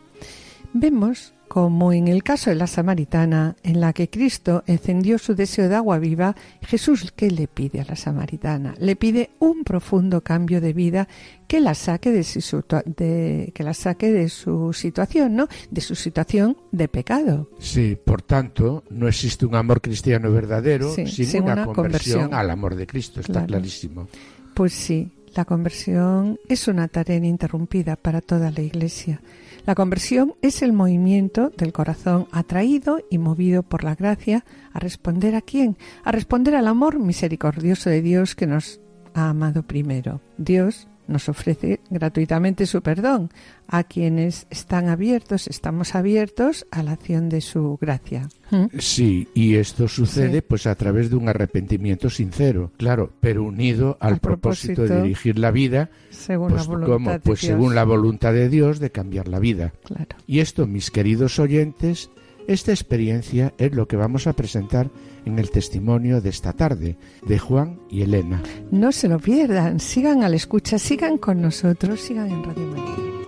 Vemos 0.73 1.35
como 1.49 1.93
en 1.93 2.09
el 2.09 2.23
caso 2.23 2.51
de 2.51 2.57
la 2.57 2.67
samaritana, 2.67 3.57
en 3.63 3.81
la 3.81 3.93
que 3.93 4.09
Cristo 4.09 4.63
encendió 4.67 5.19
su 5.19 5.35
deseo 5.35 5.69
de 5.69 5.75
agua 5.75 5.99
viva, 5.99 6.37
Jesús, 6.63 7.13
¿qué 7.17 7.31
le 7.31 7.49
pide 7.49 7.81
a 7.81 7.85
la 7.85 7.97
samaritana? 7.97 8.75
Le 8.79 8.97
pide 8.97 9.31
un 9.39 9.65
profundo 9.65 10.21
cambio 10.21 10.61
de 10.61 10.73
vida 10.73 11.09
que 11.47 11.61
la 11.61 11.75
saque 11.75 12.13
de 12.13 12.23
su, 12.25 12.65
que 12.95 13.63
la 13.65 13.75
saque 13.75 14.13
de 14.13 14.29
su 14.29 14.73
situación, 14.73 15.35
¿no? 15.35 15.49
De 15.71 15.81
su 15.81 15.95
situación 15.95 16.57
de 16.71 16.89
pecado. 16.89 17.49
Sí, 17.59 17.97
por 18.03 18.23
tanto, 18.23 18.85
no 18.91 19.09
existe 19.09 19.47
un 19.47 19.55
amor 19.55 19.81
cristiano 19.81 20.31
verdadero 20.31 20.95
sin, 20.95 21.43
una, 21.43 21.65
conversión, 21.65 22.35
al 22.35 22.51
amor 22.51 22.77
de 22.77 22.87
Cristo, 22.87 23.21
está 23.21 23.47
clarísimo. 23.47 24.09
Pues 24.55 24.75
sí, 24.75 25.11
la 25.35 25.45
conversión 25.45 26.39
es 26.49 26.69
una 26.69 26.89
tarea 26.89 27.17
ininterrumpida 27.17 27.97
para 27.97 28.21
toda 28.21 28.51
la 28.51 28.61
Iglesia. 28.61 29.21
La 29.69 29.75
conversión 29.75 30.35
es 30.41 30.63
el 30.63 30.73
movimiento 30.73 31.51
del 31.51 31.75
corazón 31.75 32.27
atraído 32.33 33.01
y 33.11 33.19
movido 33.19 33.63
por 33.63 33.85
la 33.85 33.95
gracia 33.95 34.47
a 34.73 34.79
responder 34.79 35.35
a 35.35 35.43
quién? 35.43 35.77
A 36.05 36.11
responder 36.11 36.55
al 36.55 36.69
amor 36.69 36.99
misericordioso 36.99 37.91
de 37.91 38.01
Dios 38.01 38.35
que 38.35 38.47
nos 38.47 38.81
ha 39.13 39.29
amado 39.29 39.65
primero. 39.65 40.23
Dios 40.39 40.89
nos 41.09 41.29
ofrece 41.29 41.81
gratuitamente 41.91 42.67
su 42.67 42.83
perdón. 42.83 43.31
A 43.67 43.85
quienes 43.85 44.47
están 44.49 44.89
abiertos, 44.89 45.47
estamos 45.47 45.95
abiertos 45.95 46.67
a 46.71 46.83
la 46.83 46.93
acción 46.93 47.29
de 47.29 47.41
su 47.41 47.77
gracia. 47.81 48.29
¿Mm? 48.51 48.67
Sí, 48.79 49.29
y 49.35 49.57
esto 49.57 49.89
sucede 49.89 50.41
pues 50.41 50.67
a 50.67 50.75
través 50.75 51.11
de 51.11 51.17
un 51.17 51.29
arrepentimiento 51.29 52.09
sincero, 52.09 52.71
claro, 52.79 53.13
pero 53.21 53.43
unido 53.43 53.99
al, 54.01 54.21
propósito, 54.21 54.85
de 54.85 55.03
dirigir 55.03 55.39
la 55.39 55.51
vida 55.51 55.91
según 56.11 56.51
pues, 56.51 56.63
la 56.63 56.69
voluntad 56.69 57.21
pues 57.23 57.41
según 57.41 57.75
la 57.75 57.85
voluntad 57.85 58.33
de 58.33 58.49
Dios 58.49 58.79
de 58.79 58.91
cambiar 58.91 59.29
la 59.29 59.39
vida. 59.39 59.73
Claro. 59.85 60.17
Y 60.27 60.41
esto, 60.41 60.67
mis 60.67 60.91
queridos 60.91 61.39
oyentes, 61.39 62.11
esta 62.49 62.73
experiencia 62.73 63.55
es 63.59 63.75
lo 63.75 63.87
que 63.87 63.97
vamos 63.97 64.27
a 64.27 64.33
presentar 64.33 64.91
en 65.27 65.39
el 65.39 65.51
testimonio 65.51 66.21
de 66.21 66.31
esta 66.31 66.55
tarde 66.55 66.97
de 67.27 67.39
Juan 67.39 67.79
y 67.91 68.03
Elena. 68.03 68.43
No 68.71 68.91
se 68.91 69.07
lo 69.07 69.19
pierdan, 69.19 69.79
sigan 69.79 70.23
a 70.23 70.29
la 70.29 70.37
escucha, 70.37 70.79
sigan 70.79 71.19
con 71.19 71.43
nosotros, 71.43 72.01
sigan 72.01 72.31
en 72.31 72.43
Radio 72.43 72.67
María. 72.67 73.28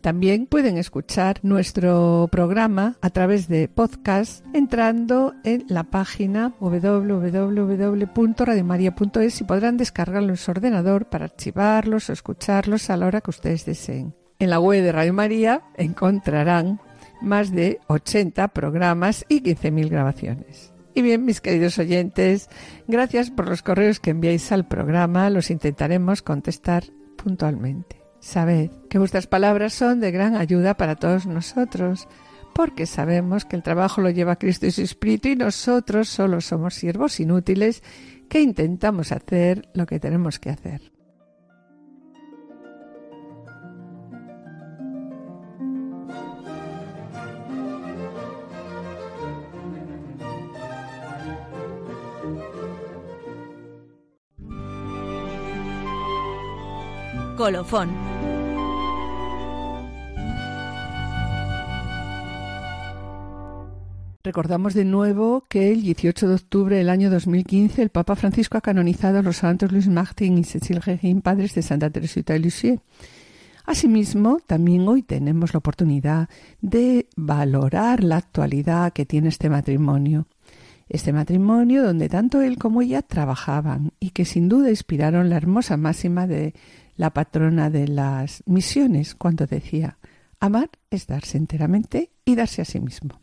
También 0.00 0.46
pueden 0.46 0.78
escuchar 0.78 1.40
nuestro 1.42 2.28
programa 2.30 2.96
a 3.00 3.10
través 3.10 3.48
de 3.48 3.66
podcast 3.68 4.46
entrando 4.54 5.34
en 5.44 5.64
la 5.68 5.82
página 5.84 6.54
www.radiomaria.es 6.60 9.40
y 9.40 9.44
podrán 9.44 9.76
descargarlo 9.76 10.28
en 10.30 10.36
su 10.36 10.52
ordenador 10.52 11.06
para 11.06 11.24
archivarlos 11.24 12.08
o 12.08 12.12
escucharlos 12.12 12.90
a 12.90 12.96
la 12.96 13.06
hora 13.06 13.20
que 13.20 13.30
ustedes 13.30 13.66
deseen. 13.66 14.14
En 14.38 14.50
la 14.50 14.60
web 14.60 14.84
de 14.84 14.92
Radio 14.92 15.12
María 15.12 15.62
encontrarán 15.76 16.80
más 17.20 17.50
de 17.50 17.80
80 17.88 18.46
programas 18.48 19.24
y 19.28 19.42
15.000 19.42 19.88
grabaciones. 19.88 20.72
Y 20.94 21.02
bien, 21.02 21.24
mis 21.24 21.40
queridos 21.40 21.78
oyentes, 21.78 22.48
gracias 22.86 23.30
por 23.30 23.48
los 23.48 23.62
correos 23.62 23.98
que 24.00 24.10
enviáis 24.10 24.50
al 24.52 24.66
programa, 24.66 25.30
los 25.30 25.50
intentaremos 25.50 26.22
contestar 26.22 26.84
puntualmente. 27.16 28.07
Sabed 28.20 28.70
que 28.90 28.98
vuestras 28.98 29.26
palabras 29.26 29.72
son 29.72 30.00
de 30.00 30.10
gran 30.10 30.36
ayuda 30.36 30.76
para 30.76 30.96
todos 30.96 31.26
nosotros, 31.26 32.08
porque 32.54 32.86
sabemos 32.86 33.44
que 33.44 33.56
el 33.56 33.62
trabajo 33.62 34.00
lo 34.00 34.10
lleva 34.10 34.36
Cristo 34.36 34.66
y 34.66 34.70
su 34.70 34.82
Espíritu 34.82 35.28
y 35.28 35.36
nosotros 35.36 36.08
solo 36.08 36.40
somos 36.40 36.74
siervos 36.74 37.20
inútiles 37.20 37.82
que 38.28 38.40
intentamos 38.40 39.12
hacer 39.12 39.68
lo 39.74 39.86
que 39.86 40.00
tenemos 40.00 40.38
que 40.38 40.50
hacer. 40.50 40.92
Colofón. 57.38 58.07
Recordamos 64.28 64.74
de 64.74 64.84
nuevo 64.84 65.46
que 65.48 65.72
el 65.72 65.80
18 65.80 66.28
de 66.28 66.34
octubre 66.34 66.76
del 66.76 66.90
año 66.90 67.08
2015 67.08 67.80
el 67.80 67.88
Papa 67.88 68.14
Francisco 68.14 68.58
ha 68.58 68.60
canonizado 68.60 69.20
a 69.20 69.22
los 69.22 69.38
santos 69.38 69.72
Luis 69.72 69.88
Martin 69.88 70.36
y 70.36 70.44
Cecil 70.44 70.82
Regin, 70.82 71.22
padres 71.22 71.54
de 71.54 71.62
Santa 71.62 71.88
Teresita 71.88 72.34
de 72.34 72.40
Lisieux. 72.40 72.82
Asimismo, 73.64 74.38
también 74.46 74.86
hoy 74.86 75.02
tenemos 75.02 75.54
la 75.54 75.58
oportunidad 75.60 76.28
de 76.60 77.08
valorar 77.16 78.04
la 78.04 78.18
actualidad 78.18 78.92
que 78.92 79.06
tiene 79.06 79.30
este 79.30 79.48
matrimonio. 79.48 80.26
Este 80.90 81.14
matrimonio 81.14 81.82
donde 81.82 82.10
tanto 82.10 82.42
él 82.42 82.58
como 82.58 82.82
ella 82.82 83.00
trabajaban 83.00 83.92
y 83.98 84.10
que 84.10 84.26
sin 84.26 84.50
duda 84.50 84.68
inspiraron 84.68 85.30
la 85.30 85.38
hermosa 85.38 85.78
máxima 85.78 86.26
de 86.26 86.52
la 86.96 87.14
patrona 87.14 87.70
de 87.70 87.88
las 87.88 88.42
misiones 88.44 89.14
cuando 89.14 89.46
decía, 89.46 89.96
amar 90.38 90.68
es 90.90 91.06
darse 91.06 91.38
enteramente 91.38 92.10
y 92.26 92.34
darse 92.34 92.60
a 92.60 92.66
sí 92.66 92.78
mismo. 92.78 93.22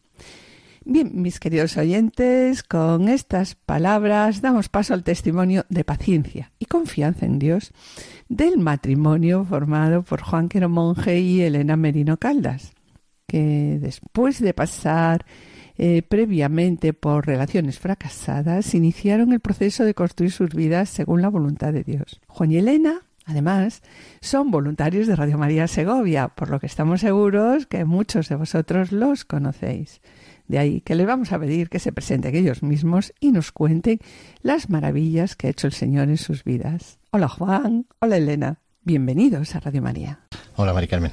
Bien, 0.87 1.19
mis 1.19 1.39
queridos 1.39 1.77
oyentes, 1.77 2.61
con 2.61 3.09
estas 3.09 3.55
palabras 3.55 4.41
damos 4.41 4.69
paso 4.69 4.93
al 4.93 5.03
testimonio 5.03 5.65
de 5.67 5.83
paciencia 5.83 6.51
y 6.59 6.65
confianza 6.65 7.25
en 7.25 7.39
Dios 7.39 7.73
del 8.29 8.59
matrimonio 8.59 9.45
formado 9.45 10.03
por 10.03 10.21
Juan 10.21 10.47
Quero 10.47 10.69
Monje 10.69 11.19
y 11.19 11.41
Elena 11.41 11.75
Merino 11.75 12.17
Caldas, 12.17 12.73
que 13.25 13.79
después 13.81 14.39
de 14.39 14.53
pasar 14.53 15.25
eh, 15.75 16.03
previamente 16.03 16.93
por 16.93 17.25
relaciones 17.25 17.79
fracasadas, 17.79 18.75
iniciaron 18.75 19.33
el 19.33 19.39
proceso 19.39 19.85
de 19.85 19.95
construir 19.95 20.31
sus 20.31 20.49
vidas 20.49 20.89
según 20.89 21.23
la 21.23 21.29
voluntad 21.29 21.73
de 21.73 21.83
Dios. 21.83 22.21
Juan 22.27 22.51
y 22.51 22.57
Elena 22.57 23.01
Además, 23.27 23.81
son 24.21 24.51
voluntarios 24.51 25.07
de 25.07 25.15
Radio 25.15 25.39
María 25.39 25.67
Segovia, 25.67 26.27
por 26.27 26.51
lo 26.51 26.59
que 26.59 26.67
estamos 26.67 27.01
seguros 27.01 27.65
que 27.65 27.83
muchos 27.83 28.29
de 28.29 28.35
vosotros 28.35 28.91
los 28.91 29.25
conocéis. 29.25 29.99
De 30.47 30.59
ahí 30.59 30.81
que 30.81 30.95
les 30.95 31.07
vamos 31.07 31.31
a 31.31 31.39
pedir 31.39 31.69
que 31.69 31.79
se 31.79 31.91
presenten 31.91 32.35
ellos 32.35 32.61
mismos 32.61 33.13
y 33.19 33.31
nos 33.31 33.51
cuenten 33.51 33.99
las 34.41 34.69
maravillas 34.69 35.35
que 35.35 35.47
ha 35.47 35.49
hecho 35.49 35.67
el 35.67 35.73
Señor 35.73 36.09
en 36.09 36.17
sus 36.17 36.43
vidas. 36.43 36.99
Hola 37.11 37.27
Juan, 37.27 37.87
hola 37.99 38.17
Elena, 38.17 38.59
bienvenidos 38.83 39.55
a 39.55 39.59
Radio 39.59 39.81
María. 39.81 40.19
Hola 40.57 40.71
Mari 40.71 40.87
Carmen, 40.87 41.11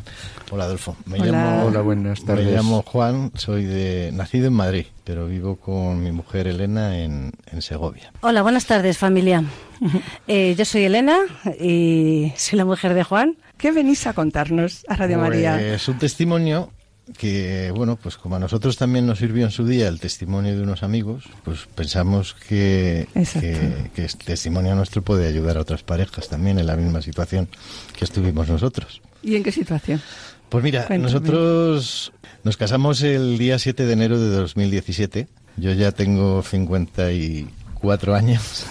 hola 0.50 0.64
Adolfo. 0.64 0.96
Me 1.06 1.18
Llamo, 1.18 1.64
hola, 1.64 1.80
buenas 1.80 2.24
tardes. 2.24 2.46
Me 2.46 2.52
llamo 2.52 2.82
Juan, 2.82 3.32
soy 3.34 3.64
de 3.64 4.10
nacido 4.12 4.48
en 4.48 4.52
Madrid, 4.52 4.86
pero 5.02 5.26
vivo 5.26 5.56
con 5.56 6.02
mi 6.02 6.12
mujer 6.12 6.46
Elena 6.46 6.98
en, 6.98 7.32
Segovia. 7.60 8.12
Hola, 8.20 8.42
buenas 8.42 8.66
tardes 8.66 8.98
familia. 8.98 9.44
Eh, 10.28 10.54
yo 10.56 10.64
soy 10.64 10.84
Elena 10.84 11.18
y 11.58 12.32
soy 12.36 12.56
la 12.56 12.64
mujer 12.64 12.94
de 12.94 13.02
Juan. 13.02 13.36
¿Qué 13.56 13.72
venís 13.72 14.06
a 14.06 14.12
contarnos 14.12 14.84
a 14.86 14.94
Radio 14.94 15.18
María? 15.18 15.60
Es 15.60 15.88
un 15.88 15.98
testimonio 15.98 16.70
que, 17.16 17.72
bueno, 17.74 17.96
pues 17.96 18.16
como 18.16 18.36
a 18.36 18.38
nosotros 18.38 18.76
también 18.76 19.06
nos 19.06 19.18
sirvió 19.18 19.44
en 19.44 19.50
su 19.50 19.66
día 19.66 19.88
el 19.88 20.00
testimonio 20.00 20.56
de 20.56 20.62
unos 20.62 20.82
amigos, 20.82 21.24
pues 21.44 21.66
pensamos 21.74 22.34
que, 22.34 23.06
que, 23.14 24.04
este 24.04 24.24
testimonio 24.24 24.74
nuestro 24.74 25.02
puede 25.02 25.28
ayudar 25.28 25.56
a 25.56 25.60
otras 25.60 25.82
parejas 25.82 26.28
también 26.28 26.58
en 26.58 26.66
la 26.66 26.76
misma 26.76 27.02
situación 27.02 27.48
que 27.96 28.04
estuvimos 28.04 28.48
nosotros. 28.48 29.00
¿Y 29.22 29.36
en 29.36 29.42
qué 29.42 29.52
situación? 29.52 30.00
Pues 30.48 30.64
mira, 30.64 30.86
nosotros 30.98 32.12
nos 32.44 32.56
casamos 32.56 33.02
el 33.02 33.38
día 33.38 33.58
7 33.58 33.86
de 33.86 33.92
enero 33.92 34.20
de 34.20 34.28
2017. 34.28 35.28
Yo 35.56 35.72
ya 35.72 35.92
tengo 35.92 36.42
54 36.42 38.14
años. 38.14 38.66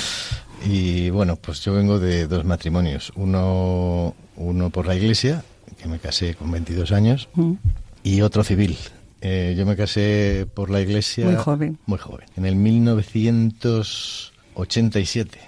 y 0.64 1.10
bueno, 1.10 1.36
pues 1.36 1.60
yo 1.60 1.74
vengo 1.74 1.98
de 1.98 2.26
dos 2.26 2.44
matrimonios. 2.44 3.12
Uno, 3.14 4.16
uno 4.36 4.70
por 4.70 4.86
la 4.86 4.94
iglesia 4.96 5.44
que 5.82 5.88
me 5.88 5.98
casé 5.98 6.34
con 6.34 6.50
22 6.50 6.92
años, 6.92 7.28
mm. 7.34 7.52
y 8.04 8.22
otro 8.22 8.42
civil. 8.44 8.78
Eh, 9.20 9.54
yo 9.56 9.66
me 9.66 9.76
casé 9.76 10.46
por 10.52 10.70
la 10.70 10.80
iglesia. 10.80 11.26
Muy 11.26 11.36
joven. 11.36 11.78
Muy 11.86 11.98
joven. 11.98 12.26
En 12.36 12.46
el 12.46 12.56
1987. 12.56 15.38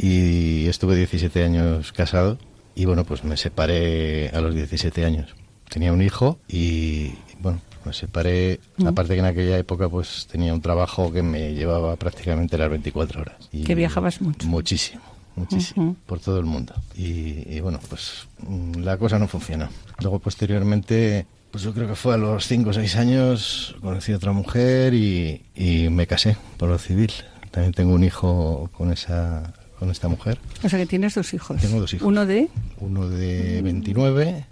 Y 0.00 0.68
estuve 0.68 0.94
17 0.94 1.42
años 1.42 1.90
casado. 1.92 2.38
Y 2.74 2.84
bueno, 2.84 3.04
pues 3.04 3.24
me 3.24 3.36
separé 3.36 4.28
a 4.28 4.40
los 4.40 4.54
17 4.54 5.04
años. 5.04 5.34
Tenía 5.68 5.92
un 5.92 6.00
hijo 6.00 6.38
y, 6.48 7.14
bueno, 7.40 7.60
me 7.84 7.92
separé. 7.92 8.60
Mm. 8.76 8.86
Aparte 8.86 9.14
que 9.14 9.20
en 9.20 9.26
aquella 9.26 9.58
época 9.58 9.88
pues 9.88 10.28
tenía 10.30 10.54
un 10.54 10.62
trabajo 10.62 11.12
que 11.12 11.24
me 11.24 11.54
llevaba 11.54 11.96
prácticamente 11.96 12.56
las 12.56 12.70
24 12.70 13.20
horas. 13.20 13.48
Y 13.52 13.64
que 13.64 13.74
viajabas 13.74 14.22
mucho. 14.22 14.46
Muchísimo 14.46 15.17
muchísimo, 15.38 15.96
por 16.06 16.20
todo 16.20 16.38
el 16.38 16.46
mundo. 16.46 16.74
Y, 16.96 17.60
bueno, 17.60 17.80
pues 17.88 18.26
mm, 18.46 18.80
la 18.80 18.96
cosa 18.96 19.18
no 19.18 19.28
funcionó. 19.28 19.68
Luego, 20.00 20.18
posteriormente, 20.18 21.26
pues 21.50 21.64
yo 21.64 21.72
creo 21.72 21.88
que 21.88 21.94
fue 21.94 22.14
a 22.14 22.16
los 22.16 22.46
5 22.46 22.70
o 22.70 22.72
6 22.72 22.96
años, 22.96 23.76
conocí 23.80 24.12
a 24.12 24.16
otra 24.16 24.32
mujer 24.32 24.94
y, 24.94 25.88
me 25.90 26.06
casé 26.06 26.36
por 26.56 26.68
lo 26.68 26.78
civil. 26.78 27.12
También 27.50 27.72
tengo 27.72 27.94
un 27.94 28.04
hijo 28.04 28.68
con 28.72 28.92
esa 28.92 29.54
con 29.78 29.90
esta 29.90 30.08
mujer. 30.08 30.38
O 30.64 30.68
sea 30.68 30.76
que 30.76 30.86
tienes 30.86 31.14
dos 31.14 31.32
hijos. 31.34 31.60
Tengo 31.60 31.78
dos 31.78 31.94
hijos. 31.94 32.06
Uno 32.06 32.26
de... 32.26 32.48
Uno 32.80 33.08
de 33.08 33.62
29 33.62 34.44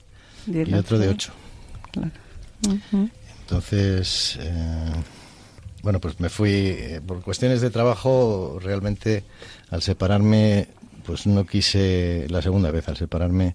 y 0.46 0.75
otro 0.75 1.01
de 1.01 1.09
8. 1.09 1.33
Claro. 1.90 2.11
Entonces, 3.40 4.38
eh, 4.40 4.92
bueno, 5.83 6.01
pues 6.01 6.18
me 6.18 6.29
fui, 6.29 6.51
eh, 6.51 7.01
por 7.07 7.22
cuestiones 7.22 7.61
de 7.61 7.70
trabajo, 7.70 8.59
realmente 8.61 9.25
al 9.70 9.83
separarme 9.83 10.68
pues 11.07 11.27
no 11.27 11.47
quise, 11.47 12.27
la 12.29 12.42
segunda 12.42 12.71
vez 12.71 12.88
al 12.88 12.97
separarme, 12.97 13.55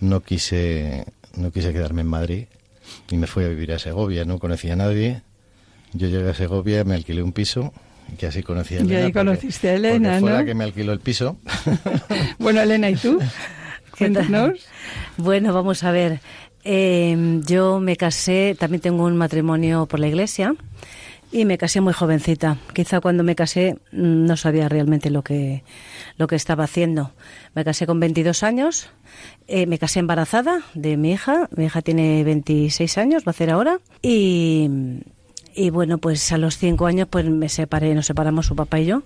no 0.00 0.22
quise, 0.22 1.04
no 1.36 1.50
quise 1.50 1.72
quedarme 1.72 2.00
en 2.00 2.08
Madrid 2.08 2.44
y 3.10 3.16
me 3.16 3.26
fui 3.26 3.44
a 3.44 3.48
vivir 3.48 3.72
a 3.72 3.78
Segovia, 3.78 4.24
no 4.24 4.38
conocía 4.38 4.72
a 4.72 4.76
nadie. 4.76 5.22
Yo 5.92 6.08
llegué 6.08 6.30
a 6.30 6.34
Segovia, 6.34 6.84
me 6.84 6.94
alquilé 6.94 7.22
un 7.22 7.32
piso, 7.32 7.72
que 8.18 8.26
así 8.26 8.42
conocí 8.42 8.74
a 8.74 8.80
Elena. 8.80 9.00
Y 9.00 9.02
ahí 9.04 9.12
conociste 9.12 9.70
a 9.70 9.74
Elena, 9.74 10.20
fue 10.20 10.32
la 10.32 10.44
que 10.44 10.54
me 10.54 10.64
alquiló 10.64 10.92
el 10.92 11.00
piso. 11.00 11.36
bueno, 12.38 12.60
Elena, 12.60 12.90
¿y 12.90 12.96
tú? 12.96 13.18
Cuéntanos. 13.98 14.66
Bueno, 15.16 15.52
vamos 15.54 15.84
a 15.84 15.90
ver. 15.90 16.20
Eh, 16.64 17.40
yo 17.46 17.78
me 17.80 17.96
casé, 17.96 18.56
también 18.58 18.80
tengo 18.80 19.04
un 19.04 19.16
matrimonio 19.16 19.86
por 19.86 20.00
la 20.00 20.08
iglesia 20.08 20.54
y 21.32 21.44
me 21.44 21.58
casé 21.58 21.80
muy 21.80 21.92
jovencita. 21.92 22.58
Quizá 22.72 23.00
cuando 23.00 23.22
me 23.22 23.34
casé 23.34 23.74
mm, 23.92 24.26
no 24.26 24.36
sabía 24.36 24.68
realmente 24.68 25.10
lo 25.10 25.22
que, 25.22 25.62
lo 26.16 26.26
que 26.26 26.36
estaba 26.36 26.64
haciendo. 26.64 27.12
Me 27.54 27.64
casé 27.64 27.86
con 27.86 28.00
22 28.00 28.42
años, 28.42 28.88
eh, 29.48 29.66
me 29.66 29.78
casé 29.78 30.00
embarazada 30.00 30.62
de 30.74 30.96
mi 30.96 31.12
hija. 31.12 31.48
Mi 31.56 31.66
hija 31.66 31.82
tiene 31.82 32.24
26 32.24 32.98
años, 32.98 33.24
va 33.24 33.30
a 33.30 33.30
hacer 33.30 33.50
ahora. 33.50 33.80
Y, 34.02 34.68
y 35.54 35.70
bueno, 35.70 35.98
pues 35.98 36.32
a 36.32 36.38
los 36.38 36.58
5 36.58 36.86
años 36.86 37.08
pues 37.10 37.26
me 37.26 37.48
separé, 37.48 37.94
nos 37.94 38.06
separamos 38.06 38.46
su 38.46 38.56
papá 38.56 38.80
y 38.80 38.86
yo. 38.86 39.02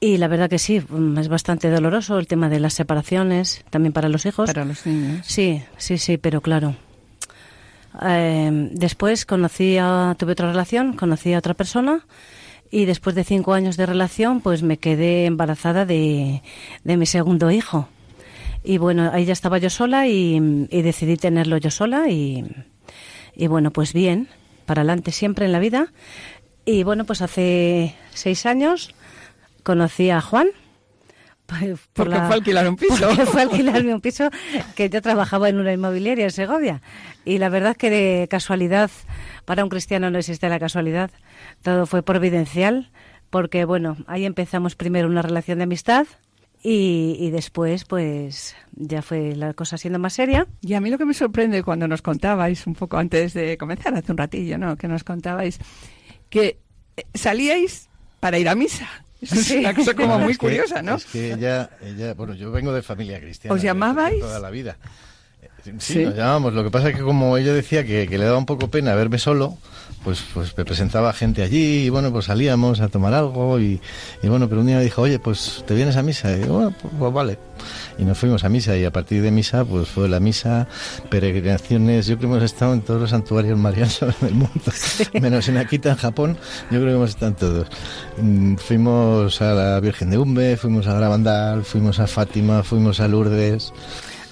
Y 0.00 0.18
la 0.18 0.28
verdad 0.28 0.48
que 0.48 0.58
sí, 0.58 0.80
mm, 0.80 1.18
es 1.18 1.28
bastante 1.28 1.70
doloroso 1.70 2.18
el 2.18 2.28
tema 2.28 2.48
de 2.48 2.60
las 2.60 2.74
separaciones, 2.74 3.64
también 3.70 3.92
para 3.92 4.08
los 4.08 4.26
hijos. 4.26 4.46
Para 4.46 4.64
los 4.64 4.86
niños. 4.86 5.26
Sí, 5.26 5.62
sí, 5.76 5.98
sí, 5.98 6.18
pero 6.18 6.40
claro, 6.40 6.76
eh, 8.02 8.68
después 8.72 9.26
conocí 9.26 9.76
a, 9.78 10.14
tuve 10.16 10.32
otra 10.32 10.50
relación, 10.50 10.92
conocí 10.92 11.32
a 11.32 11.38
otra 11.38 11.54
persona 11.54 12.04
y 12.70 12.84
después 12.84 13.14
de 13.16 13.24
cinco 13.24 13.54
años 13.54 13.76
de 13.76 13.86
relación, 13.86 14.40
pues 14.40 14.62
me 14.62 14.78
quedé 14.78 15.26
embarazada 15.26 15.86
de, 15.86 16.42
mi 16.84 17.06
segundo 17.06 17.50
hijo. 17.50 17.88
Y 18.64 18.78
bueno, 18.78 19.10
ahí 19.12 19.24
ya 19.24 19.32
estaba 19.32 19.58
yo 19.58 19.70
sola 19.70 20.06
y, 20.06 20.38
decidí 20.70 21.16
tenerlo 21.16 21.56
yo 21.56 21.70
sola 21.70 22.08
y, 22.10 22.44
y 23.34 23.46
bueno, 23.46 23.70
pues 23.70 23.92
bien, 23.92 24.28
para 24.66 24.82
adelante 24.82 25.12
siempre 25.12 25.46
en 25.46 25.52
la 25.52 25.60
vida. 25.60 25.92
Y 26.64 26.82
bueno, 26.82 27.04
pues 27.04 27.22
hace 27.22 27.94
seis 28.12 28.44
años 28.44 28.94
conocí 29.62 30.10
a 30.10 30.20
Juan 30.20 30.48
pues, 31.48 31.80
porque 31.94 32.14
fue 32.14 32.34
alquilar 32.34 32.68
un 32.68 32.76
piso. 32.76 33.08
fue 33.26 33.42
alquilarme 33.42 33.94
un 33.94 34.02
piso 34.02 34.28
que 34.74 34.90
yo 34.90 35.00
trabajaba 35.00 35.48
en 35.48 35.58
una 35.58 35.72
inmobiliaria 35.72 36.24
en 36.24 36.30
Segovia. 36.30 36.82
Y 37.24 37.38
la 37.38 37.48
verdad 37.48 37.70
es 37.70 37.78
que 37.78 37.88
de 37.88 38.28
casualidad, 38.28 38.90
para 39.46 39.64
un 39.64 39.70
cristiano 39.70 40.10
no 40.10 40.18
existe 40.18 40.46
la 40.50 40.58
casualidad. 40.58 41.10
Todo 41.62 41.86
fue 41.86 42.02
providencial, 42.02 42.90
porque 43.30 43.64
bueno, 43.64 43.96
ahí 44.06 44.26
empezamos 44.26 44.76
primero 44.76 45.08
una 45.08 45.22
relación 45.22 45.58
de 45.58 45.64
amistad. 45.64 46.06
Y, 46.62 47.16
y, 47.20 47.30
después, 47.30 47.84
pues 47.84 48.56
ya 48.72 49.00
fue 49.00 49.36
la 49.36 49.54
cosa 49.54 49.78
siendo 49.78 50.00
más 50.00 50.14
seria. 50.14 50.48
Y 50.60 50.74
a 50.74 50.80
mí 50.80 50.90
lo 50.90 50.98
que 50.98 51.06
me 51.06 51.14
sorprende 51.14 51.62
cuando 51.62 51.86
nos 51.86 52.02
contabais, 52.02 52.66
un 52.66 52.74
poco 52.74 52.98
antes 52.98 53.32
de 53.32 53.56
comenzar, 53.56 53.94
hace 53.94 54.10
un 54.10 54.18
ratillo, 54.18 54.58
¿no? 54.58 54.76
Que 54.76 54.88
nos 54.88 55.04
contabais 55.04 55.60
que 56.28 56.58
salíais 57.14 57.88
para 58.20 58.38
ir 58.38 58.48
a 58.48 58.56
misa. 58.56 58.88
Es 59.20 59.50
una 59.50 59.74
cosa 59.74 59.94
como 59.94 60.18
muy 60.18 60.36
curiosa, 60.36 60.80
¿no? 60.82 60.94
Es 60.94 61.06
que 61.06 61.32
ella, 61.32 61.70
ella, 61.82 62.14
bueno, 62.14 62.34
yo 62.34 62.52
vengo 62.52 62.72
de 62.72 62.82
familia 62.82 63.20
cristiana. 63.20 63.54
¿Os 63.54 63.62
llamabais? 63.62 64.20
Toda 64.20 64.38
la 64.38 64.50
vida. 64.50 64.76
Sí, 65.78 66.04
nos 66.04 66.14
llamábamos. 66.14 66.54
Lo 66.54 66.64
que 66.64 66.70
pasa 66.70 66.90
es 66.90 66.96
que 66.96 67.02
como 67.02 67.36
ella 67.36 67.52
decía 67.52 67.84
que, 67.84 68.06
le 68.08 68.24
daba 68.24 68.38
un 68.38 68.46
poco 68.46 68.70
pena 68.70 68.94
verme 68.94 69.18
solo, 69.18 69.58
pues, 70.04 70.22
pues 70.32 70.56
me 70.56 70.64
presentaba 70.64 71.12
gente 71.12 71.42
allí 71.42 71.86
y 71.86 71.88
bueno, 71.90 72.12
pues 72.12 72.26
salíamos 72.26 72.80
a 72.80 72.88
tomar 72.88 73.12
algo 73.14 73.60
y, 73.60 73.80
bueno, 74.22 74.48
pero 74.48 74.60
un 74.60 74.66
día 74.66 74.76
me 74.76 74.84
dijo, 74.84 75.02
oye, 75.02 75.18
pues 75.18 75.64
te 75.66 75.74
vienes 75.74 75.96
a 75.96 76.02
misa. 76.02 76.36
Y 76.36 76.44
bueno, 76.44 76.72
pues, 76.80 76.94
pues, 76.98 77.12
vale. 77.12 77.38
Y 77.98 78.04
nos 78.04 78.16
fuimos 78.16 78.44
a 78.44 78.48
misa 78.48 78.76
y 78.76 78.84
a 78.84 78.92
partir 78.92 79.22
de 79.22 79.30
misa, 79.32 79.64
pues 79.64 79.88
fue 79.88 80.08
la 80.08 80.20
misa, 80.20 80.68
peregrinaciones. 81.10 82.06
Yo 82.06 82.16
creo 82.16 82.30
que 82.30 82.36
hemos 82.36 82.44
estado 82.44 82.72
en 82.72 82.82
todos 82.82 83.00
los 83.00 83.10
santuarios 83.10 83.58
marianos 83.58 83.98
del 84.20 84.34
mundo, 84.34 84.72
menos 85.20 85.48
en 85.48 85.58
Akita, 85.58 85.90
en 85.90 85.96
Japón. 85.96 86.36
Yo 86.70 86.78
creo 86.78 86.86
que 86.86 86.92
hemos 86.92 87.10
estado 87.10 87.32
en 87.32 87.36
todos. 87.36 87.68
Mm, 88.22 88.54
fuimos 88.56 89.42
a 89.42 89.52
la 89.52 89.80
Virgen 89.80 90.10
de 90.10 90.18
Umbe, 90.18 90.56
fuimos 90.56 90.86
a 90.86 90.94
Gravandal, 90.94 91.64
fuimos 91.64 91.98
a 91.98 92.06
Fátima, 92.06 92.62
fuimos 92.62 93.00
a 93.00 93.08
Lourdes 93.08 93.72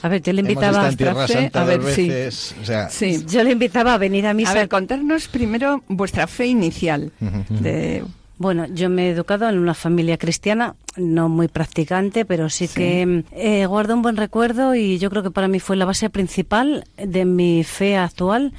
A 0.02 0.08
ver, 0.08 0.22
yo 0.22 0.32
le 0.32 0.42
invitaba 0.42 0.86
a 0.86 1.64
ver, 1.64 1.82
sí. 1.92 2.08
veces, 2.08 2.54
o 2.62 2.64
sea, 2.64 2.88
Sí. 2.88 3.24
Yo 3.28 3.42
le 3.42 3.50
invitaba 3.50 3.94
a 3.94 3.98
venir 3.98 4.26
a 4.26 4.34
misa. 4.34 4.52
A 4.52 4.54
ver, 4.54 4.68
contarnos 4.68 5.26
primero 5.26 5.82
vuestra 5.88 6.26
fe 6.28 6.46
inicial. 6.46 7.10
de, 7.48 8.04
Bueno, 8.38 8.66
yo 8.66 8.90
me 8.90 9.06
he 9.06 9.10
educado 9.10 9.48
en 9.48 9.58
una 9.58 9.72
familia 9.72 10.18
cristiana, 10.18 10.76
no 10.96 11.30
muy 11.30 11.48
practicante, 11.48 12.26
pero 12.26 12.50
sí, 12.50 12.68
que 12.68 13.24
eh, 13.32 13.64
guardo 13.66 13.94
un 13.94 14.02
buen 14.02 14.16
recuerdo 14.16 14.74
y 14.74 14.98
yo 14.98 15.08
creo 15.08 15.22
que 15.22 15.30
para 15.30 15.48
mí 15.48 15.58
fue 15.58 15.76
la 15.76 15.86
base 15.86 16.10
principal 16.10 16.84
de 16.98 17.24
mi 17.24 17.64
fe 17.64 17.96
actual, 17.96 18.52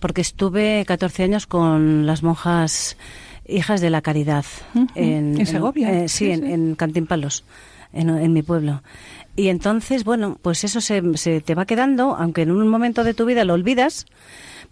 porque 0.00 0.20
estuve 0.20 0.84
14 0.84 1.22
años 1.22 1.46
con 1.46 2.06
las 2.06 2.24
monjas 2.24 2.96
hijas 3.46 3.80
de 3.80 3.90
la 3.90 4.02
caridad 4.02 4.44
en 4.96 5.46
Segovia, 5.46 5.92
eh, 5.92 6.08
sí, 6.08 6.26
sí, 6.26 6.30
en, 6.32 6.40
sí. 6.42 6.52
en 6.52 6.74
Cantimpalos, 6.74 7.44
en, 7.92 8.10
en 8.10 8.32
mi 8.32 8.42
pueblo. 8.42 8.82
Y 9.36 9.48
entonces, 9.48 10.02
bueno, 10.02 10.38
pues 10.42 10.64
eso 10.64 10.80
se, 10.80 11.02
se 11.16 11.40
te 11.40 11.54
va 11.54 11.66
quedando, 11.66 12.16
aunque 12.16 12.42
en 12.42 12.50
un 12.50 12.66
momento 12.66 13.04
de 13.04 13.14
tu 13.14 13.26
vida 13.26 13.44
lo 13.44 13.54
olvidas, 13.54 14.06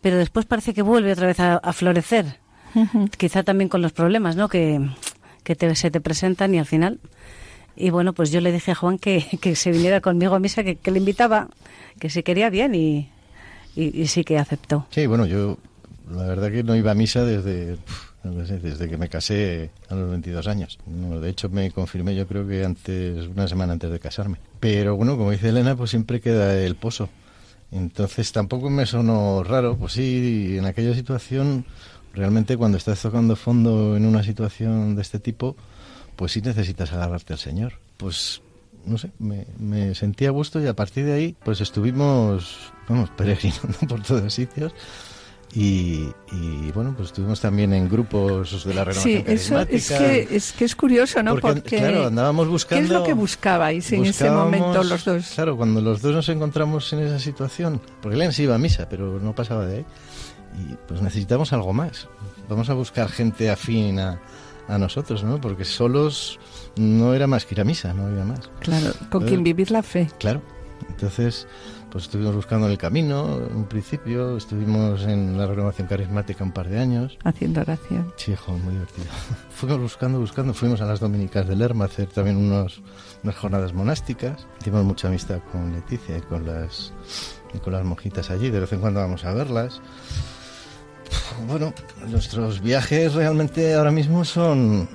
pero 0.00 0.16
después 0.16 0.46
parece 0.46 0.74
que 0.74 0.82
vuelve 0.82 1.12
otra 1.12 1.28
vez 1.28 1.38
a, 1.38 1.56
a 1.56 1.72
florecer. 1.72 2.38
Quizá 3.16 3.42
también 3.42 3.68
con 3.68 3.82
los 3.82 3.92
problemas, 3.92 4.36
¿no? 4.36 4.48
Que, 4.48 4.80
que 5.44 5.54
te- 5.56 5.74
se 5.74 5.90
te 5.90 6.00
presentan 6.00 6.54
y 6.54 6.58
al 6.58 6.66
final. 6.66 6.98
Y 7.76 7.90
bueno, 7.90 8.12
pues 8.12 8.30
yo 8.32 8.40
le 8.40 8.50
dije 8.52 8.72
a 8.72 8.74
Juan 8.74 8.98
que, 8.98 9.24
que 9.40 9.54
se 9.54 9.70
viniera 9.70 10.00
conmigo 10.00 10.34
a 10.34 10.38
misa, 10.40 10.64
que, 10.64 10.78
le 10.90 10.98
invitaba, 10.98 11.48
que 12.00 12.10
si 12.10 12.22
quería 12.22 12.50
bien 12.50 12.74
y, 12.74 13.08
y, 13.76 14.06
sí 14.08 14.24
que 14.24 14.38
aceptó. 14.38 14.86
Sí, 14.90 15.06
bueno, 15.06 15.26
yo 15.26 15.58
la 16.10 16.24
verdad 16.26 16.50
que 16.50 16.64
no 16.64 16.74
iba 16.74 16.90
a 16.90 16.94
misa 16.94 17.24
desde, 17.24 17.76
desde 18.24 18.88
que 18.88 18.96
me 18.96 19.08
casé 19.08 19.70
a 19.88 19.94
los 19.94 20.10
22 20.10 20.46
años. 20.48 20.78
De 20.86 21.28
hecho, 21.28 21.48
me 21.50 21.70
confirmé 21.70 22.16
yo 22.16 22.26
creo 22.26 22.46
que 22.48 22.64
antes, 22.64 23.26
una 23.28 23.46
semana 23.46 23.74
antes 23.74 23.90
de 23.90 24.00
casarme. 24.00 24.38
Pero 24.58 24.96
bueno, 24.96 25.16
como 25.16 25.30
dice 25.30 25.50
Elena, 25.50 25.76
pues 25.76 25.90
siempre 25.90 26.20
queda 26.20 26.58
el 26.58 26.74
pozo. 26.74 27.08
Entonces 27.70 28.32
tampoco 28.32 28.70
me 28.70 28.86
sonó 28.86 29.44
raro. 29.44 29.76
Pues 29.76 29.92
sí, 29.92 30.56
en 30.58 30.64
aquella 30.64 30.94
situación, 30.94 31.64
realmente 32.18 32.56
cuando 32.56 32.76
estás 32.76 33.00
tocando 33.00 33.36
fondo 33.36 33.96
en 33.96 34.04
una 34.04 34.22
situación 34.22 34.96
de 34.96 35.02
este 35.02 35.20
tipo, 35.20 35.56
pues 36.16 36.32
sí 36.32 36.42
necesitas 36.42 36.92
agarrarte 36.92 37.32
al 37.32 37.38
Señor. 37.38 37.74
Pues 37.96 38.42
no 38.84 38.98
sé, 38.98 39.10
me, 39.18 39.46
me 39.58 39.94
sentí 39.94 40.26
a 40.26 40.30
gusto 40.30 40.60
y 40.60 40.66
a 40.66 40.74
partir 40.74 41.04
de 41.04 41.12
ahí 41.12 41.36
pues 41.44 41.60
estuvimos, 41.60 42.72
vamos, 42.88 43.10
peregrinando 43.16 43.78
por 43.88 44.02
todos 44.02 44.34
sitios. 44.34 44.72
Y, 45.54 46.10
y, 46.30 46.70
bueno, 46.74 46.92
pues 46.94 47.08
estuvimos 47.08 47.40
también 47.40 47.72
en 47.72 47.88
grupos 47.88 48.64
de 48.64 48.74
la 48.74 48.84
renovación 48.84 49.24
sí, 49.26 49.32
eso 49.32 49.58
es 49.60 49.88
que, 49.88 50.28
es 50.30 50.52
que 50.52 50.66
es 50.66 50.76
curioso, 50.76 51.22
¿no? 51.22 51.38
Porque, 51.38 51.78
claro, 51.78 52.08
andábamos 52.08 52.48
buscando... 52.48 52.82
¿Qué 52.82 52.84
es 52.84 53.00
lo 53.00 53.02
que 53.02 53.14
buscabais 53.14 53.90
en 53.92 54.04
ese 54.04 54.30
momento 54.30 54.84
los 54.84 55.06
dos? 55.06 55.26
Claro, 55.34 55.56
cuando 55.56 55.80
los 55.80 56.02
dos 56.02 56.14
nos 56.14 56.28
encontramos 56.28 56.92
en 56.92 56.98
esa 56.98 57.18
situación, 57.18 57.80
porque 58.02 58.16
Elena 58.16 58.32
sí 58.32 58.42
iba 58.42 58.56
a 58.56 58.58
misa, 58.58 58.90
pero 58.90 59.18
no 59.20 59.34
pasaba 59.34 59.64
de 59.64 59.78
ahí, 59.78 59.84
y 60.56 60.74
pues 60.86 61.02
necesitamos 61.02 61.52
algo 61.52 61.72
más. 61.72 62.08
Vamos 62.48 62.70
a 62.70 62.74
buscar 62.74 63.08
gente 63.08 63.50
afín 63.50 63.98
a, 63.98 64.20
a 64.68 64.78
nosotros, 64.78 65.22
¿no? 65.24 65.40
Porque 65.40 65.64
solos 65.64 66.38
no 66.76 67.14
era 67.14 67.26
más 67.26 67.44
que 67.44 67.54
ir 67.54 67.60
a 67.60 67.64
misa, 67.64 67.92
no 67.94 68.06
había 68.06 68.24
más. 68.24 68.50
Claro, 68.60 68.92
con 69.10 69.24
Eh, 69.24 69.26
quien 69.26 69.42
vivir 69.42 69.70
la 69.70 69.82
fe. 69.82 70.08
Claro. 70.18 70.40
Entonces, 70.88 71.46
pues 71.90 72.04
estuvimos 72.04 72.34
buscando 72.36 72.66
en 72.66 72.72
el 72.72 72.78
camino, 72.78 73.38
en 73.50 73.56
un 73.56 73.64
principio, 73.66 74.36
estuvimos 74.36 75.02
en 75.02 75.36
la 75.36 75.46
renovación 75.46 75.88
carismática 75.88 76.44
un 76.44 76.52
par 76.52 76.68
de 76.68 76.78
años. 76.78 77.18
Haciendo 77.24 77.60
oración. 77.62 78.12
Sí, 78.16 78.34
jo, 78.36 78.52
muy 78.58 78.74
divertido. 78.74 79.06
Fuimos 79.50 79.80
buscando, 79.80 80.20
buscando, 80.20 80.54
fuimos 80.54 80.80
a 80.80 80.86
las 80.86 81.00
dominicas 81.00 81.48
de 81.48 81.56
Lerma 81.56 81.84
a 81.84 81.88
hacer 81.88 82.06
también 82.08 82.36
unos, 82.36 82.80
unas 83.24 83.36
jornadas 83.36 83.72
monásticas. 83.74 84.46
Hicimos 84.60 84.84
mucha 84.84 85.08
amistad 85.08 85.40
con 85.50 85.72
Leticia 85.72 86.16
y 86.16 86.20
con 86.22 86.46
las, 86.46 86.92
y 87.52 87.58
con 87.58 87.72
las 87.72 87.84
monjitas 87.84 88.30
allí, 88.30 88.50
de 88.50 88.60
vez 88.60 88.72
en 88.72 88.80
cuando 88.80 89.00
vamos 89.00 89.24
a 89.24 89.34
verlas. 89.34 89.80
Bueno, 91.46 91.72
nuestros 92.08 92.60
viajes 92.60 93.14
realmente 93.14 93.74
ahora 93.74 93.90
mismo 93.90 94.24
son, 94.24 94.88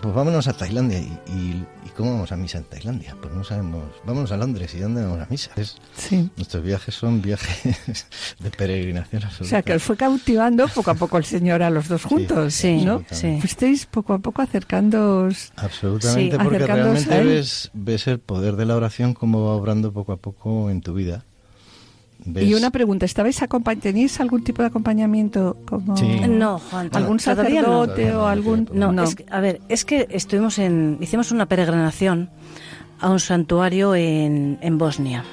pues 0.00 0.14
vámonos 0.14 0.48
a 0.48 0.52
Tailandia. 0.52 0.98
¿Y, 1.00 1.12
y, 1.28 1.66
y 1.86 1.88
cómo 1.96 2.12
vamos 2.12 2.32
a 2.32 2.36
misa 2.36 2.58
en 2.58 2.64
Tailandia? 2.64 3.16
Pues 3.20 3.32
no 3.34 3.44
sabemos. 3.44 3.84
Vámonos 4.04 4.32
a 4.32 4.36
Londres. 4.36 4.74
¿Y 4.74 4.78
dónde 4.78 5.02
vamos 5.02 5.20
a 5.20 5.26
misa? 5.30 5.50
Es- 5.56 5.76
Sí. 5.96 6.30
nuestros 6.36 6.62
viajes 6.64 6.94
son 6.94 7.20
viajes 7.22 8.06
de 8.38 8.50
peregrinación 8.50 9.22
O 9.22 9.26
absoluta. 9.26 9.50
sea, 9.50 9.62
que 9.62 9.74
os 9.74 9.82
fue 9.82 9.96
cautivando 9.96 10.66
poco 10.68 10.90
a 10.90 10.94
poco 10.94 11.18
el 11.18 11.24
Señor 11.24 11.62
a 11.62 11.70
los 11.70 11.88
dos 11.88 12.04
juntos, 12.04 12.54
Sí, 12.54 12.84
¿no? 12.84 13.04
sí. 13.10 13.38
Fuisteis 13.40 13.86
poco 13.86 14.14
a 14.14 14.18
poco 14.18 14.42
acercándoos. 14.42 15.52
Absolutamente, 15.56 16.36
Sí, 16.36 16.42
porque 16.42 16.58
realmente 16.58 17.24
ves, 17.24 17.70
ves 17.74 18.06
el 18.06 18.18
poder 18.20 18.56
de 18.56 18.66
la 18.66 18.76
oración 18.76 19.14
como 19.14 19.44
va 19.46 19.52
obrando 19.52 19.92
poco 19.92 20.12
a 20.12 20.16
poco 20.16 20.70
en 20.70 20.80
tu 20.80 20.94
vida. 20.94 21.24
Ves- 22.24 22.44
Y 22.48 22.54
una 22.54 22.70
pregunta, 22.70 23.04
¿estabais 23.04 23.42
acompañ 23.42 23.80
¿teníais 23.80 24.20
algún 24.20 24.44
tipo 24.44 24.62
de 24.62 24.68
acompañamiento 24.68 25.56
como 25.66 25.96
Sí. 25.96 26.20
No, 26.28 26.58
Juan, 26.58 26.88
algún 26.92 27.18
sacerdote 27.20 28.10
no, 28.12 28.22
o 28.22 28.26
algún 28.26 28.68
No, 28.72 28.92
no. 28.92 29.02
Es 29.04 29.14
que, 29.16 29.24
a 29.30 29.40
ver, 29.40 29.60
es 29.68 29.84
que 29.84 30.06
estuvimos 30.10 30.58
en, 30.58 30.98
hicimos 31.00 31.32
una 31.32 31.46
peregrinación 31.46 32.30
a 33.00 33.10
un 33.10 33.18
santuario 33.18 33.94
en, 33.96 34.58
en 34.60 34.78
Bosnia, 34.78 35.24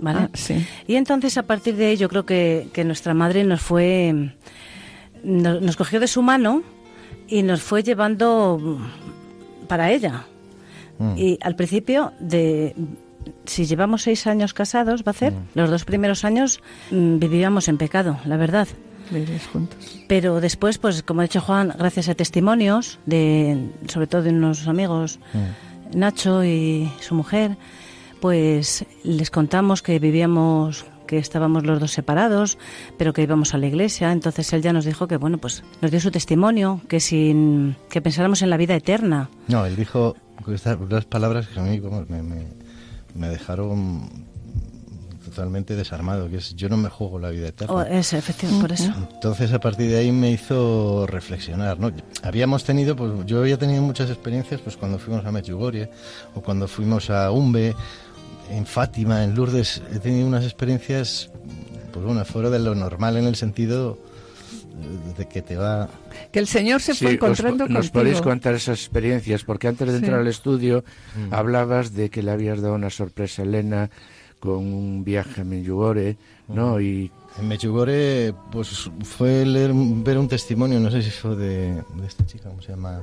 ¿vale? 0.00 0.20
Ah, 0.22 0.30
sí. 0.34 0.66
Y 0.88 0.96
entonces 0.96 1.38
a 1.38 1.44
partir 1.44 1.76
de 1.76 1.86
ahí 1.86 1.96
yo 1.96 2.08
creo 2.08 2.26
que, 2.26 2.68
que 2.72 2.82
nuestra 2.84 3.14
madre 3.14 3.44
nos 3.44 3.60
fue, 3.60 4.32
nos, 5.22 5.62
nos 5.62 5.76
cogió 5.76 6.00
de 6.00 6.08
su 6.08 6.22
mano 6.22 6.62
y 7.28 7.42
nos 7.42 7.62
fue 7.62 7.82
llevando 7.84 8.80
para 9.68 9.92
ella. 9.92 10.24
Mm. 10.98 11.14
Y 11.16 11.38
al 11.40 11.54
principio 11.56 12.12
de 12.20 12.74
si 13.44 13.66
llevamos 13.66 14.02
seis 14.02 14.26
años 14.26 14.54
casados, 14.54 15.02
va 15.06 15.10
a 15.10 15.14
ser, 15.14 15.32
los 15.54 15.70
dos 15.70 15.84
primeros 15.84 16.24
años 16.24 16.60
mm, 16.90 17.18
vivíamos 17.18 17.68
en 17.68 17.78
pecado, 17.78 18.18
la 18.24 18.36
verdad. 18.36 18.68
Juntos. 19.52 20.02
Pero 20.08 20.40
después, 20.40 20.78
pues 20.78 21.02
como 21.02 21.20
ha 21.20 21.24
dicho 21.24 21.40
Juan, 21.40 21.74
gracias 21.78 22.08
a 22.08 22.14
testimonios, 22.14 22.98
de, 23.04 23.70
sobre 23.86 24.06
todo 24.06 24.22
de 24.22 24.30
unos 24.30 24.66
amigos, 24.66 25.18
Mm. 25.34 25.98
Nacho 25.98 26.44
y 26.44 26.90
su 27.00 27.14
mujer, 27.14 27.56
pues 28.20 28.84
les 29.04 29.30
contamos 29.30 29.82
que 29.82 29.98
vivíamos, 29.98 30.84
que 31.06 31.18
estábamos 31.18 31.64
los 31.64 31.78
dos 31.78 31.92
separados, 31.92 32.58
pero 32.98 33.12
que 33.12 33.22
íbamos 33.22 33.54
a 33.54 33.58
la 33.58 33.66
iglesia. 33.66 34.10
Entonces 34.10 34.52
él 34.52 34.62
ya 34.62 34.72
nos 34.72 34.84
dijo 34.84 35.06
que, 35.06 35.16
bueno, 35.16 35.38
pues 35.38 35.62
nos 35.80 35.90
dio 35.90 36.00
su 36.00 36.10
testimonio, 36.10 36.80
que 36.88 37.00
sin 37.00 37.76
que 37.90 38.00
pensáramos 38.00 38.42
en 38.42 38.50
la 38.50 38.56
vida 38.56 38.74
eterna. 38.74 39.28
No, 39.48 39.66
él 39.66 39.76
dijo 39.76 40.16
estas 40.48 40.78
unas 40.78 41.04
palabras 41.04 41.48
que 41.48 41.60
a 41.60 41.62
mí 41.62 41.80
como, 41.80 42.04
me, 42.08 42.22
me, 42.22 42.46
me 43.14 43.28
dejaron 43.28 44.08
totalmente 45.24 45.74
desarmado, 45.74 46.28
que 46.28 46.36
es 46.36 46.54
yo 46.54 46.68
no 46.68 46.76
me 46.76 46.88
juego 46.88 47.18
la 47.18 47.30
vida 47.30 47.48
eterna. 47.48 47.74
Oh, 47.74 47.82
es 47.82 48.12
efectivo, 48.12 48.60
por 48.60 48.72
eso. 48.72 48.92
Entonces 49.12 49.52
a 49.52 49.58
partir 49.58 49.90
de 49.90 49.98
ahí 49.98 50.12
me 50.12 50.30
hizo 50.30 51.06
reflexionar, 51.06 51.78
¿no? 51.78 51.90
Habíamos 52.22 52.64
tenido, 52.64 52.94
pues 52.94 53.12
yo 53.26 53.40
había 53.40 53.58
tenido 53.58 53.82
muchas 53.82 54.10
experiencias, 54.10 54.60
pues 54.60 54.76
cuando 54.76 54.98
fuimos 54.98 55.24
a 55.24 55.32
Medjugorje 55.32 55.90
o 56.34 56.42
cuando 56.42 56.68
fuimos 56.68 57.10
a 57.10 57.30
Umbe, 57.30 57.74
en 58.50 58.66
Fátima, 58.66 59.24
en 59.24 59.34
Lourdes, 59.34 59.82
he 59.92 59.98
tenido 59.98 60.26
unas 60.26 60.44
experiencias, 60.44 61.30
pues 61.92 62.04
bueno, 62.04 62.24
fuera 62.24 62.50
de 62.50 62.58
lo 62.58 62.74
normal 62.74 63.16
en 63.16 63.24
el 63.24 63.36
sentido 63.36 63.98
de 65.16 65.26
que 65.28 65.42
te 65.42 65.56
va... 65.56 65.88
Que 66.32 66.38
el 66.38 66.46
Señor 66.46 66.80
se 66.80 66.92
Sí, 66.94 66.98
fue 67.04 67.08
os- 67.08 67.14
encontrando 67.14 67.64
nos 67.68 67.86
contigo. 67.86 67.92
podéis 67.92 68.20
contar 68.20 68.54
esas 68.54 68.78
experiencias, 68.80 69.44
porque 69.44 69.68
antes 69.68 69.86
de 69.88 69.94
Sí. 69.94 69.98
entrar 70.04 70.20
al 70.20 70.26
estudio 70.28 70.84
Mm. 71.16 71.32
hablabas 71.34 71.94
de 71.94 72.10
que 72.10 72.22
le 72.22 72.30
habías 72.30 72.60
dado 72.60 72.74
una 72.74 72.90
sorpresa 72.90 73.42
a 73.42 73.44
Elena 73.44 73.90
con 74.40 74.58
un 74.72 75.04
viaje 75.04 75.40
a 75.40 75.44
Medjugorje, 75.44 76.16
¿no? 76.48 76.80
Y 76.80 77.10
En 77.40 77.48
Medjugorje, 77.48 78.32
pues 78.52 78.88
fue 79.02 79.44
leer, 79.44 79.72
ver 79.74 80.18
un 80.18 80.28
testimonio, 80.28 80.78
no 80.78 80.88
sé 80.90 81.02
si 81.02 81.10
fue 81.10 81.34
de, 81.34 81.72
de 81.96 82.06
esta 82.06 82.24
chica, 82.26 82.48
¿cómo 82.48 82.62
se 82.62 82.68
llama? 82.70 83.00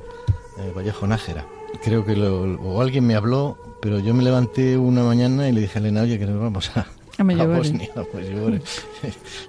Eh, 0.59 0.71
Vallejo 0.75 1.05
Nájera. 1.05 1.45
Creo 1.83 2.05
que 2.05 2.15
lo, 2.15 2.43
o 2.61 2.81
alguien 2.81 3.05
me 3.05 3.15
habló, 3.15 3.57
pero 3.81 3.99
yo 3.99 4.13
me 4.13 4.23
levanté 4.23 4.77
una 4.77 5.03
mañana 5.03 5.49
y 5.49 5.51
le 5.51 5.61
dije 5.61 5.79
a 5.79 5.81
Elena, 5.81 6.03
oye, 6.03 6.17
que 6.19 6.25
nos 6.27 6.39
vamos 6.39 6.71
a, 6.77 6.85
A 7.21 7.23
Medjugorje. 7.23 7.57
Bosnia, 7.57 7.89
a 7.95 8.17
Medjugorje. 8.17 8.61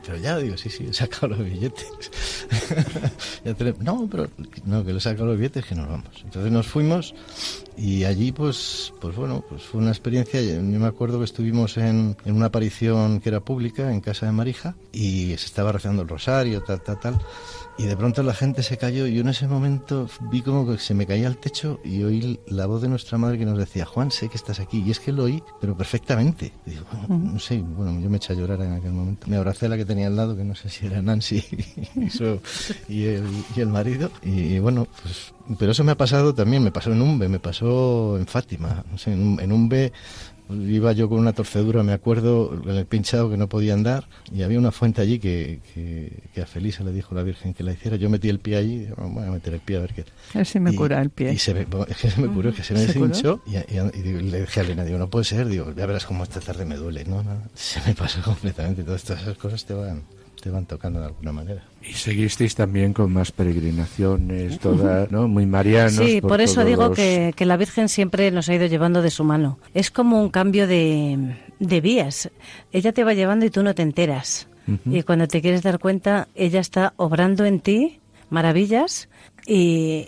pero 0.07 0.19
ya, 0.19 0.37
digo, 0.37 0.57
sí, 0.59 0.69
sí, 0.69 0.87
he 0.91 0.93
sacado 0.93 1.29
los 1.29 1.39
billetes. 1.39 1.87
No, 3.81 4.07
pero 4.09 4.29
no, 4.65 4.85
que 4.85 4.93
le 4.93 4.99
he 4.99 5.01
sacado 5.01 5.27
los 5.27 5.37
billetes, 5.37 5.65
que 5.65 5.75
nos 5.75 5.89
vamos. 5.89 6.23
Entonces 6.23 6.53
nos 6.53 6.67
fuimos 6.67 7.15
y 7.77 8.05
allí, 8.05 8.31
pues, 8.33 8.93
pues 9.01 9.17
bueno, 9.17 9.45
pues 9.49 9.63
fue 9.63 9.81
una 9.81 9.91
experiencia. 9.91 10.41
Yo 10.41 10.61
me 10.61 10.87
acuerdo 10.87 11.19
que 11.19 11.25
estuvimos 11.25 11.77
en, 11.79 12.17
en 12.25 12.37
una 12.37 12.47
aparición 12.47 13.21
que 13.21 13.31
era 13.31 13.41
pública 13.41 13.93
en 13.93 14.01
casa 14.01 14.27
de 14.27 14.33
Marija 14.33 14.75
y 14.93 15.29
se 15.39 15.47
estaba 15.47 15.73
rezando 15.73 16.03
el 16.03 16.09
rosario, 16.09 16.63
tal, 16.63 16.83
tal, 16.83 17.01
tal. 17.01 17.21
Y 17.79 17.85
de 17.85 17.97
pronto 17.97 18.23
la 18.23 18.35
gente 18.35 18.63
se 18.63 18.77
cayó 18.77 19.07
y 19.07 19.19
en 19.19 19.29
ese 19.29 19.49
momento 19.49 20.07
vi 20.31 20.43
como 20.43 20.67
que 20.67 20.79
se 20.79 20.93
me 20.95 21.07
caía 21.07 21.27
el 21.27 21.39
techo 21.39 21.81
y 21.83 22.03
oí 22.03 22.39
la 22.47 22.67
voz 22.67 22.83
de 22.83 22.89
nuestra 22.89 23.17
madre 23.19 23.39
que 23.39 23.47
nos 23.47 23.57
decía, 23.59 23.87
Juan, 23.87 24.11
sé 24.11 24.29
que 24.29 24.37
estás 24.37 24.61
aquí. 24.61 24.83
Y 24.87 24.91
es 24.91 25.01
que 25.01 25.11
lo 25.11 25.25
oí, 25.25 25.43
pero 25.61 25.75
perfectamente. 25.77 26.53
Y 26.67 26.71
digo, 26.73 26.85
bueno, 27.09 27.33
no 27.33 27.39
sé, 27.39 27.59
bueno, 27.61 27.99
yo 27.99 28.11
me 28.11 28.19
eché 28.19 28.35
a 28.35 28.37
llorar 28.37 28.61
en 28.61 28.75
aquel 28.75 28.93
momento. 28.93 29.27
Me 29.27 29.37
abracé 29.37 29.67
a 29.67 29.69
la 29.71 29.77
que 29.79 29.87
tenía 29.87 30.07
al 30.09 30.17
lado, 30.17 30.37
que 30.37 30.45
no 30.45 30.55
sé 30.55 30.69
si 30.69 30.87
era 30.87 31.01
Nancy 31.01 31.43
y, 31.97 32.11
su- 32.11 32.41
y 32.89 33.05
el, 33.05 33.25
y 33.57 33.61
el 33.61 33.69
marido. 33.69 34.11
Y, 34.23 34.59
bueno, 34.59 34.87
pues, 35.03 35.33
pero 35.59 35.73
eso 35.73 35.83
me 35.83 35.93
ha 35.93 35.97
pasado 35.97 36.35
también, 36.35 36.63
me 36.63 36.73
pasó 36.73 36.93
en 36.93 37.01
Umbe, 37.01 37.29
me 37.29 37.41
pasó 37.41 38.19
en 38.19 38.27
Fátima. 38.27 38.85
No 38.93 38.99
sé, 38.99 39.13
en, 39.13 39.23
Un- 39.23 39.41
en 39.41 39.51
Umbe 39.51 39.93
iba 40.51 40.93
yo 40.93 41.09
con 41.09 41.19
una 41.19 41.33
torcedura, 41.33 41.83
me 41.83 41.93
acuerdo, 41.93 42.53
en 42.65 42.77
el 42.77 42.87
pinchado 42.87 43.31
que 43.31 43.37
no 43.37 43.49
podía 43.49 43.75
andar, 43.75 44.09
y 44.33 44.43
había 44.43 44.59
una 44.59 44.73
fuente 44.73 45.01
allí 45.01 45.19
que, 45.19 45.61
que, 45.75 46.43
a 46.43 46.47
Felisa 46.47 46.85
le 46.85 46.93
dijo 46.93 47.15
la 47.15 47.23
Virgen 47.23 47.55
que 47.55 47.63
la 47.63 47.73
hiciera. 47.73 47.97
Yo 47.97 48.11
metí 48.11 48.29
el 48.29 48.39
pie 48.39 48.57
allí, 48.57 48.87
y 48.87 48.89
voy 48.97 49.25
a 49.25 49.31
meter 49.31 49.55
el 49.55 49.61
pie 49.61 49.77
a 49.77 49.81
ver 49.81 49.95
qué. 49.95 50.05
A 50.35 50.39
ver 50.39 50.47
si 50.47 50.61
me 50.61 50.75
cura 50.75 51.01
el 51.01 51.11
pie. 51.11 51.33
Y 51.33 51.39
se 51.39 51.55
me, 51.55 51.67
es 51.89 51.97
que 51.97 52.11
se 52.11 52.21
me 52.21 52.29
curó, 52.29 52.53
que 52.53 52.63
se 52.63 52.75
me 52.75 52.81
deshinchó, 52.81 53.41
y, 53.47 53.53
le 53.53 54.41
dije 54.41 54.61
a 54.61 54.63
Elena, 54.63 54.85
digo, 54.85 54.99
no 54.99 55.09
puede 55.09 55.25
ser, 55.25 55.49
digo, 55.49 55.73
ya 55.75 55.87
verás 55.87 56.07
cómo 56.07 56.25
esta 56.25 56.41
tarde 56.41 56.65
me 56.65 56.77
duele. 56.77 57.05
No, 57.05 57.23
no, 57.23 57.31
se 57.55 57.81
me 57.87 57.95
pasó 57.95 58.21
completamente. 58.25 58.83
Todas 58.83 59.09
estas 59.09 59.37
cosas 59.39 59.65
te 59.65 59.75
van 59.75 60.03
te 60.43 60.51
van 60.51 60.67
tocando 60.67 60.99
de 60.99 61.07
alguna 61.07 61.33
manera. 61.33 61.63
Y 61.89 61.93
seguisteis 61.93 62.57
también 62.57 62.93
con 62.93 63.13
más 63.13 63.31
peregrinaciones, 63.31 64.59
todas, 64.59 65.09
¿no? 65.13 65.29
Muy 65.29 65.47
marianos. 65.47 65.95
Sí, 65.95 66.21
por, 66.21 66.41
eso 66.41 66.65
digo 66.65 66.91
que, 66.91 67.33
que, 67.37 67.47
la 67.47 67.57
Virgen 67.57 67.89
siempre 67.89 68.29
nos 68.33 68.49
ha 68.49 68.55
ido 68.55 68.67
llevando 68.67 69.03
de 69.03 69.11
su 69.11 69.23
mano. 69.23 69.61
Es 69.73 69.93
como 69.93 70.21
un 70.21 70.31
cambio 70.31 70.67
de, 70.67 71.37
de 71.61 71.81
vías. 71.81 72.29
Ella 72.73 72.93
te 72.93 73.05
va 73.05 73.15
llevando 73.15 73.47
y 73.47 73.51
tú 73.51 73.63
no 73.63 73.75
te 73.75 73.83
enteras. 73.83 74.49
Y 74.87 75.03
cuando 75.03 75.27
te 75.27 75.43
quieres 75.43 75.63
dar 75.63 75.79
cuenta, 75.79 76.29
ella 76.35 76.61
está 76.61 76.93
obrando 76.97 77.45
en 77.45 77.61
ti 77.61 77.99
maravillas 78.31 79.09
y, 79.47 80.07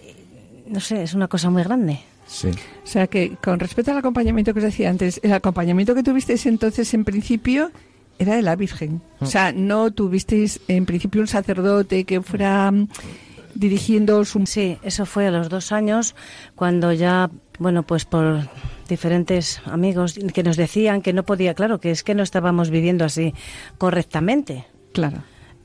no 0.66 0.80
sé, 0.80 1.02
es 1.02 1.14
una 1.14 1.28
cosa 1.28 1.50
muy 1.50 1.62
grande. 1.64 2.00
Sí. 2.26 2.48
O 2.48 2.86
sea 2.86 3.06
que 3.08 3.36
con 3.42 3.58
respecto 3.58 3.90
al 3.90 3.98
acompañamiento 3.98 4.54
que 4.54 4.60
os 4.60 4.64
decía 4.64 4.90
antes, 4.90 5.20
el 5.22 5.32
acompañamiento 5.32 5.94
que 5.94 6.02
tuvisteis 6.02 6.46
entonces 6.46 6.94
en 6.94 7.04
principio 7.04 7.70
era 8.18 8.36
de 8.36 8.42
la 8.42 8.56
Virgen. 8.56 9.02
O 9.20 9.26
sea, 9.26 9.52
no 9.52 9.90
tuvisteis 9.90 10.60
en 10.68 10.86
principio 10.86 11.20
un 11.20 11.26
sacerdote 11.26 12.04
que 12.04 12.20
fuera 12.20 12.70
mm, 12.70 12.88
dirigiendo 13.54 14.24
su... 14.24 14.44
Sí, 14.46 14.78
eso 14.82 15.06
fue 15.06 15.26
a 15.26 15.30
los 15.30 15.48
dos 15.48 15.72
años, 15.72 16.14
cuando 16.54 16.92
ya, 16.92 17.30
bueno, 17.58 17.82
pues 17.82 18.04
por 18.04 18.48
diferentes 18.88 19.60
amigos 19.64 20.18
que 20.32 20.42
nos 20.42 20.56
decían 20.56 21.02
que 21.02 21.12
no 21.12 21.24
podía, 21.24 21.54
claro, 21.54 21.80
que 21.80 21.90
es 21.90 22.02
que 22.02 22.14
no 22.14 22.22
estábamos 22.22 22.70
viviendo 22.70 23.04
así 23.04 23.34
correctamente. 23.78 24.66
Claro. 24.92 25.22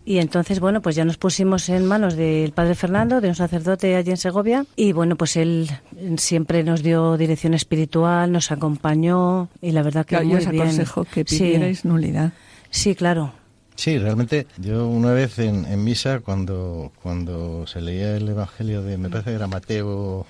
Y 0.09 0.17
entonces, 0.17 0.59
bueno, 0.59 0.81
pues 0.81 0.95
ya 0.95 1.05
nos 1.05 1.17
pusimos 1.17 1.69
en 1.69 1.85
manos 1.85 2.15
del 2.15 2.51
padre 2.51 2.73
Fernando, 2.73 3.21
de 3.21 3.27
un 3.27 3.35
sacerdote 3.35 3.95
allí 3.95 4.09
en 4.09 4.17
Segovia, 4.17 4.65
y 4.75 4.91
bueno, 4.91 5.15
pues 5.15 5.37
él 5.37 5.69
siempre 6.17 6.63
nos 6.63 6.81
dio 6.81 7.15
dirección 7.15 7.53
espiritual, 7.53 8.31
nos 8.31 8.51
acompañó, 8.51 9.49
y 9.61 9.71
la 9.71 9.83
verdad 9.83 10.07
que 10.07 10.15
claro, 10.15 10.25
muy 10.25 10.37
os 10.37 10.47
aconsejo 10.47 11.05
que 11.05 11.25
pidierais 11.25 11.85
nulidad. 11.85 12.33
Sí, 12.71 12.95
claro. 12.95 13.33
Sí, 13.75 13.99
realmente 13.99 14.47
yo 14.57 14.87
una 14.87 15.11
vez 15.11 15.37
en, 15.37 15.83
misa 15.83 16.21
cuando, 16.21 16.91
cuando 17.03 17.67
se 17.67 17.79
leía 17.79 18.17
el 18.17 18.27
Evangelio 18.29 18.81
de, 18.81 18.97
me 18.97 19.11
parece 19.11 19.29
que 19.29 19.35
era 19.35 19.45
Mateo, 19.45 20.25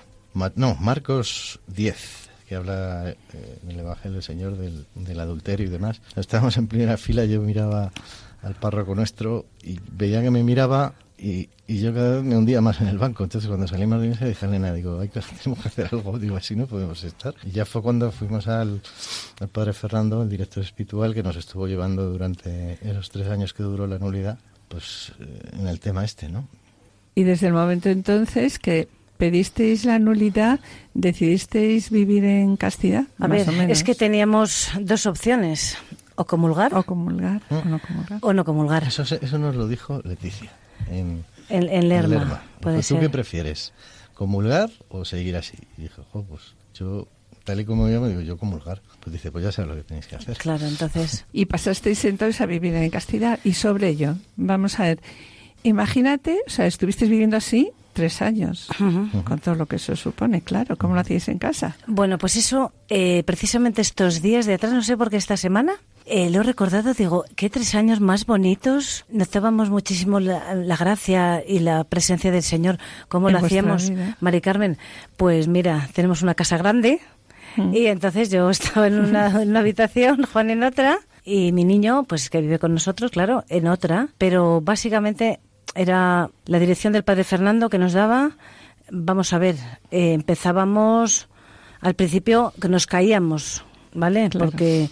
no, 0.56 0.74
Marcos 0.74 1.58
10, 1.68 2.28
que 2.46 2.54
habla 2.54 3.08
eh, 3.08 3.16
en 3.62 3.70
el 3.70 3.78
Evangelio 3.78 4.16
del 4.16 4.24
Señor 4.24 4.58
del, 4.58 4.84
del 4.94 5.20
adulterio 5.20 5.68
y 5.68 5.70
demás. 5.70 6.02
Estábamos 6.16 6.58
en 6.58 6.66
primera 6.66 6.98
fila, 6.98 7.24
yo 7.24 7.40
miraba 7.40 7.90
al 8.42 8.54
párroco 8.54 8.94
nuestro 8.94 9.46
y 9.62 9.78
veía 9.92 10.22
que 10.22 10.30
me 10.30 10.42
miraba 10.42 10.94
y, 11.18 11.50
y, 11.66 11.80
yo 11.80 11.92
cada 11.92 12.16
vez 12.16 12.24
me 12.24 12.34
hundía 12.34 12.62
más 12.62 12.80
en 12.80 12.88
el 12.88 12.96
banco. 12.96 13.24
Entonces 13.24 13.46
cuando 13.46 13.68
salimos 13.68 14.00
de 14.00 14.08
misa 14.08 14.24
dije 14.24 14.46
a 14.46 14.48
Elena, 14.48 14.72
digo, 14.72 14.98
Hay 15.00 15.10
que, 15.10 15.20
tenemos 15.42 15.62
que 15.62 15.68
hacer 15.68 15.88
algo, 15.92 16.18
digo, 16.18 16.36
así 16.36 16.56
no 16.56 16.66
podemos 16.66 17.04
estar. 17.04 17.34
Y 17.44 17.50
ya 17.50 17.66
fue 17.66 17.82
cuando 17.82 18.10
fuimos 18.10 18.48
al, 18.48 18.80
al 19.38 19.48
padre 19.48 19.74
Fernando, 19.74 20.22
el 20.22 20.30
director 20.30 20.62
espiritual, 20.62 21.12
que 21.12 21.22
nos 21.22 21.36
estuvo 21.36 21.66
llevando 21.66 22.08
durante 22.08 22.78
esos 22.80 23.10
tres 23.10 23.28
años 23.28 23.52
que 23.52 23.62
duró 23.62 23.86
la 23.86 23.98
nulidad, 23.98 24.38
pues 24.68 25.12
eh, 25.20 25.40
en 25.58 25.68
el 25.68 25.78
tema 25.78 26.04
este, 26.04 26.30
¿no? 26.30 26.48
Y 27.14 27.24
desde 27.24 27.48
el 27.48 27.52
momento 27.52 27.90
entonces 27.90 28.58
que 28.58 28.88
pedisteis 29.18 29.84
la 29.84 29.98
nulidad, 29.98 30.60
decidisteis 30.94 31.90
vivir 31.90 32.24
en 32.24 32.56
castidad. 32.56 33.04
A 33.18 33.26
ver, 33.26 33.46
es 33.68 33.84
que 33.84 33.94
teníamos 33.94 34.70
dos 34.80 35.04
opciones. 35.04 35.76
O 36.20 36.26
comulgar. 36.26 36.74
O 36.74 36.82
comulgar. 36.82 37.40
O 37.48 37.64
no 37.64 37.78
comulgar. 37.80 38.18
O 38.20 38.32
no 38.34 38.44
comulgar. 38.44 38.82
Eso, 38.84 39.02
eso 39.02 39.38
nos 39.38 39.56
lo 39.56 39.66
dijo 39.66 40.02
Leticia 40.04 40.52
en, 40.90 41.24
en, 41.48 41.88
Lerma. 41.88 42.42
¿Tú 42.60 42.98
qué 43.00 43.08
prefieres? 43.08 43.72
¿Comulgar 44.12 44.68
o 44.90 45.06
seguir 45.06 45.34
así? 45.36 45.56
Y 45.78 45.82
dijo, 45.82 46.02
pues 46.28 46.54
yo, 46.74 47.08
tal 47.44 47.60
y 47.60 47.64
como 47.64 47.88
yo 47.88 48.02
me 48.02 48.10
digo, 48.10 48.20
yo 48.20 48.36
comulgar. 48.36 48.82
Pues 49.00 49.14
dice, 49.14 49.32
pues 49.32 49.44
ya 49.44 49.50
sabes 49.50 49.70
lo 49.70 49.76
que 49.76 49.84
tenéis 49.84 50.06
que 50.08 50.16
hacer. 50.16 50.36
Claro, 50.36 50.66
entonces. 50.66 51.24
Y 51.32 51.46
pasasteis 51.46 52.04
entonces 52.04 52.38
a 52.42 52.44
vivir 52.44 52.74
en 52.74 52.90
castidad. 52.90 53.38
Y 53.42 53.54
sobre 53.54 53.88
ello, 53.88 54.16
vamos 54.36 54.78
a 54.78 54.82
ver. 54.82 55.00
Imagínate, 55.62 56.38
o 56.46 56.50
sea, 56.50 56.66
estuvisteis 56.66 57.10
viviendo 57.10 57.38
así 57.38 57.72
tres 58.00 58.22
años, 58.22 58.66
con 59.24 59.38
todo 59.40 59.54
lo 59.56 59.66
que 59.66 59.76
eso 59.76 59.94
supone, 59.94 60.40
claro. 60.40 60.76
¿Cómo 60.78 60.94
lo 60.94 61.02
hacéis 61.02 61.28
en 61.28 61.36
casa? 61.36 61.76
Bueno, 61.86 62.16
pues 62.16 62.34
eso, 62.36 62.72
eh, 62.88 63.22
precisamente 63.26 63.82
estos 63.82 64.22
días 64.22 64.46
de 64.46 64.54
atrás, 64.54 64.72
no 64.72 64.82
sé 64.82 64.96
por 64.96 65.10
qué 65.10 65.18
esta 65.18 65.36
semana, 65.36 65.74
eh, 66.06 66.30
lo 66.30 66.40
he 66.40 66.42
recordado, 66.42 66.94
digo, 66.94 67.26
qué 67.36 67.50
tres 67.50 67.74
años 67.74 68.00
más 68.00 68.24
bonitos. 68.24 69.04
Notábamos 69.10 69.68
muchísimo 69.68 70.18
la, 70.18 70.76
gracia 70.78 71.44
y 71.46 71.58
la 71.58 71.84
presencia 71.84 72.30
del 72.30 72.42
Señor. 72.42 72.78
¿Cómo 73.08 73.28
lo 73.28 73.36
hacíamos, 73.36 73.92
Mari 74.20 74.40
Carmen? 74.40 74.78
Pues 75.18 75.46
mira, 75.46 75.90
tenemos 75.92 76.22
una 76.22 76.34
casa 76.34 76.56
grande 76.56 77.02
y 77.58 77.84
entonces 77.84 78.30
yo 78.30 78.48
estaba 78.48 78.86
en 78.86 78.98
una, 78.98 79.26
en 79.42 79.50
una 79.50 79.60
habitación, 79.60 80.24
Juan 80.24 80.48
en 80.48 80.62
otra, 80.62 81.00
y 81.22 81.52
mi 81.52 81.64
niño, 81.64 82.04
pues 82.04 82.30
que 82.30 82.40
vive 82.40 82.58
con 82.58 82.72
nosotros, 82.72 83.10
claro, 83.10 83.44
en 83.50 83.68
otra, 83.68 84.08
pero 84.16 84.62
básicamente 84.62 85.40
era 85.74 86.30
la 86.46 86.58
dirección 86.58 86.92
del 86.92 87.04
padre 87.04 87.24
Fernando 87.24 87.68
que 87.68 87.78
nos 87.78 87.92
daba. 87.92 88.32
Vamos 88.90 89.32
a 89.32 89.38
ver, 89.38 89.56
eh, 89.90 90.12
empezábamos 90.14 91.28
al 91.80 91.94
principio 91.94 92.52
que 92.60 92.68
nos 92.68 92.86
caíamos, 92.86 93.64
¿vale? 93.94 94.30
Porque, 94.30 94.90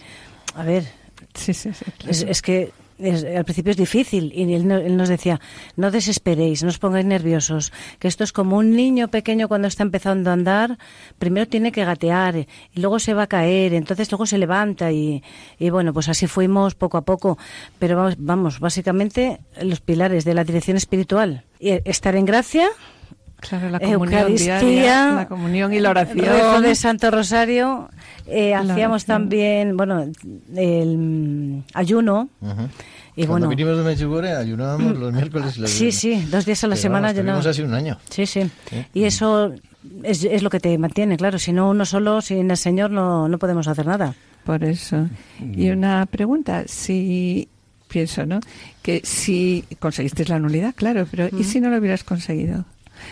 a 0.55 0.63
ver, 0.63 0.85
sí, 1.33 1.53
sí, 1.53 1.69
es, 2.07 2.41
que 2.41 2.71
al 2.99 3.45
principio 3.45 3.71
es 3.71 3.77
difícil 3.77 4.31
y 4.35 4.53
él, 4.53 4.67
nos 4.67 5.09
decía, 5.09 5.39
no 5.75 5.91
desesperéis, 5.91 6.63
no 6.63 6.69
os 6.69 6.79
pongáis 6.79 7.05
nerviosos, 7.05 7.71
que 7.99 8.07
esto 8.07 8.23
es 8.23 8.31
como 8.31 8.57
un 8.57 8.75
niño 8.75 9.07
pequeño 9.07 9.47
cuando 9.47 9.67
está 9.67 9.83
empezando 9.83 10.29
a 10.29 10.33
andar, 10.33 10.77
primero 11.17 11.47
tiene 11.47 11.71
que 11.71 11.85
gatear 11.85 12.35
y 12.35 12.47
luego 12.75 12.99
se 12.99 13.13
va 13.13 13.23
a 13.23 13.27
caer, 13.27 13.73
entonces 13.73 14.11
luego 14.11 14.25
se 14.25 14.37
levanta 14.37 14.91
y, 14.91 15.21
bueno, 15.71 15.93
pues 15.93 16.09
así 16.09 16.27
fuimos 16.27 16.75
poco 16.75 16.97
a 16.97 17.01
poco, 17.01 17.37
pero 17.79 17.95
vamos, 17.97 18.15
vamos, 18.17 18.59
básicamente 18.59 19.39
los 19.61 19.79
pilares 19.79 20.25
de 20.25 20.33
la 20.33 20.43
dirección 20.43 20.77
espiritual, 20.77 21.43
y 21.59 21.71
estar 21.85 22.15
en 22.15 22.25
gracia, 22.25 22.69
Claro, 23.39 23.69
la 23.69 23.79
comunión 23.79 24.35
diaria, 24.35 25.11
la 25.13 25.27
comunión 25.27 25.73
y 25.73 25.79
la 25.79 25.91
oración. 25.91 26.61
de 26.61 26.75
Santo 26.75 27.09
Rosario. 27.11 27.89
Eh, 28.27 28.53
hacíamos 28.53 29.05
también, 29.05 29.75
bueno, 29.75 30.05
el 30.55 30.97
mm, 30.97 31.63
ayuno. 31.73 32.29
Y 33.15 33.25
Cuando 33.25 33.47
bueno, 33.47 33.49
vinimos 33.49 33.77
de 33.77 33.83
Medjugorje 33.83 34.31
ayunábamos 34.33 34.97
los 34.97 35.11
miércoles 35.11 35.57
y 35.57 35.61
los 35.61 35.71
Sí, 35.71 35.91
sí, 35.91 36.25
dos 36.29 36.45
días 36.45 36.63
a 36.63 36.67
la 36.67 36.75
semana 36.75 37.09
ayunábamos. 37.09 37.45
así 37.45 37.61
un 37.61 37.73
año. 37.73 37.97
Sí, 38.09 38.25
sí. 38.25 38.49
Y 38.93 39.03
eso 39.03 39.53
es, 40.03 40.23
es, 40.23 40.43
lo 40.43 40.49
que 40.49 40.59
te 40.59 40.77
mantiene, 40.77 41.17
claro. 41.17 41.39
Si 41.39 41.51
no, 41.51 41.69
uno 41.69 41.85
solo, 41.85 42.21
sin 42.21 42.49
el 42.51 42.57
Señor, 42.57 42.91
no, 42.91 43.27
no 43.27 43.37
podemos 43.37 43.67
hacer 43.67 43.85
nada. 43.85 44.13
Por 44.45 44.63
eso. 44.63 45.07
Y 45.39 45.69
una 45.69 46.05
pregunta, 46.05 46.63
si 46.67 47.49
pienso, 47.89 48.25
¿no? 48.25 48.39
Que 48.81 49.01
si 49.03 49.65
conseguiste 49.79 50.25
la 50.25 50.39
nulidad, 50.39 50.73
claro, 50.75 51.05
pero 51.09 51.27
¿y 51.37 51.43
si 51.43 51.59
no 51.59 51.69
lo 51.69 51.77
hubieras 51.77 52.03
conseguido? 52.03 52.65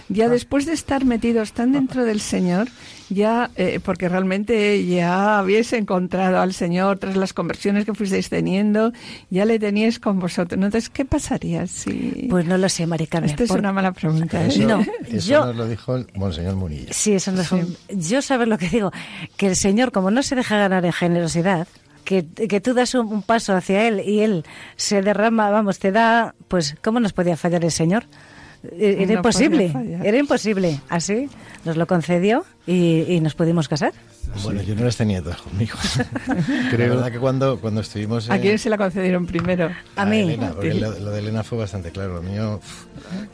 Ya 0.10 0.26
ah. 0.26 0.30
después 0.30 0.66
de 0.66 0.74
estar 0.74 1.06
metidos 1.06 1.54
tan 1.54 1.72
dentro 1.72 2.06
del 2.06 2.22
Señor, 2.22 2.68
ya, 3.10 3.52
eh, 3.56 3.80
porque 3.84 4.10
realmente 4.10 4.86
ya 4.86 5.40
habíais 5.40 5.72
encontrado 5.74 6.40
al 6.40 6.54
Señor 6.54 7.00
tras 7.00 7.16
las 7.16 7.34
conversiones 7.34 7.86
que 7.86 7.94
fuisteis 7.94 8.30
teniendo, 8.30 8.92
ya 9.30 9.46
le 9.46 9.60
teníais 9.60 10.00
con 10.00 10.20
vosotros. 10.20 10.54
Entonces, 10.54 10.90
¿qué 10.90 11.06
pasaría 11.06 11.68
si...? 11.68 12.28
Pues 12.30 12.46
no 12.46 12.58
lo 12.58 12.70
sé, 12.70 12.86
Maricarmen. 12.88 13.30
Esta 13.30 13.44
es 13.44 13.52
una 13.52 13.72
mala 13.72 13.92
pregunta. 13.94 14.46
¿eh? 14.46 14.58
no, 14.60 14.86
eso 15.10 15.46
nos 15.46 15.56
lo 15.56 15.68
dijo 15.68 15.96
el 15.96 16.08
Monseñor 16.16 16.56
Munilla. 16.56 16.92
Sí, 16.92 17.14
eso 17.14 17.32
nos 17.32 17.50
Yo 17.90 18.22
sabes 18.22 18.48
lo 18.48 18.58
que 18.58 18.70
digo, 18.70 18.92
que 19.38 19.48
el 19.48 19.56
Señor, 19.56 19.92
como 19.92 20.12
no 20.12 20.24
se 20.24 20.36
deja 20.36 20.58
ganar 20.58 20.86
en 20.86 20.94
generosidad, 20.94 21.68
que, 22.08 22.26
que, 22.26 22.62
tú 22.62 22.74
das 22.74 22.96
un, 22.96 23.22
paso 23.22 23.54
hacia 23.54 23.86
Él 23.86 24.02
y 24.06 24.22
Él 24.22 24.46
se 24.78 25.02
derrama, 25.02 25.50
vamos, 25.50 25.78
te 25.78 25.92
da, 25.92 26.36
pues, 26.48 26.78
¿cómo 26.82 27.02
nos 27.02 27.12
podía 27.12 27.36
fallar 27.36 27.66
el 27.66 27.72
Señor? 27.72 28.06
Eh, 28.74 28.98
era 29.00 29.14
imposible, 29.14 29.74
era 30.04 30.18
imposible. 30.18 30.80
Así 30.90 31.30
nos 31.66 31.78
lo 31.78 31.88
concedió 31.88 32.46
y, 32.66 33.20
nos 33.22 33.36
pudimos 33.36 33.68
casar. 33.68 33.94
Bueno, 34.44 34.62
yo 34.62 34.76
no 34.76 34.84
las 34.84 34.98
tenía 34.98 35.22
todas 35.22 35.42
conmigo. 35.42 35.78
Creo 36.70 36.96
verdad 36.96 37.12
que 37.12 37.20
cuando, 37.20 37.60
cuando 37.60 37.82
estuvimos... 37.82 38.30
¿A 38.30 38.40
quién 38.40 38.60
se 38.60 38.70
la 38.70 38.78
concedieron 38.78 39.26
primero? 39.26 39.72
A, 39.96 40.06
mí. 40.06 40.38
lo, 40.38 41.12
de 41.12 41.20
Elena 41.20 41.44
fue 41.44 41.58
bastante 41.58 41.92
claro. 41.92 42.16
Lo 42.16 42.22
mío 42.22 42.60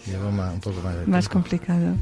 llevó 0.06 0.30
un 0.30 0.60
poco 0.60 0.82
más 0.82 0.96
de 0.98 1.06
Más 1.08 1.28
complicado. 1.28 1.96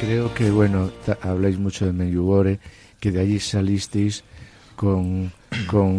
Creo 0.00 0.32
que, 0.34 0.50
bueno, 0.50 0.90
habláis 1.20 1.58
mucho 1.58 1.86
de 1.86 1.92
Medjugorje, 1.92 2.58
que 3.00 3.12
de 3.12 3.20
allí 3.20 3.40
salisteis 3.40 4.24
con, 4.76 5.32
con 5.66 5.90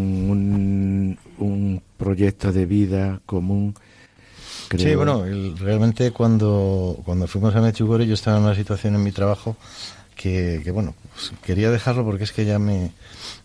un, 1.37 1.81
proyecto 1.97 2.51
de 2.51 2.65
vida 2.65 3.21
común. 3.25 3.73
Creo. 4.67 4.89
Sí, 4.89 4.95
bueno, 4.95 5.23
realmente 5.57 6.11
cuando, 6.11 6.99
cuando 7.05 7.27
fuimos 7.27 7.55
a 7.55 7.61
Medjugorje 7.61 8.07
yo 8.07 8.13
estaba 8.13 8.37
en 8.37 8.43
una 8.43 8.55
situación 8.55 8.95
en 8.95 9.03
mi 9.03 9.11
trabajo 9.11 9.55
que, 10.15 10.61
que, 10.63 10.71
bueno, 10.71 10.95
pues 11.13 11.31
quería 11.45 11.69
dejarlo 11.71 12.03
porque 12.05 12.23
es 12.23 12.31
que 12.31 12.45
ya 12.45 12.57
me, 12.59 12.91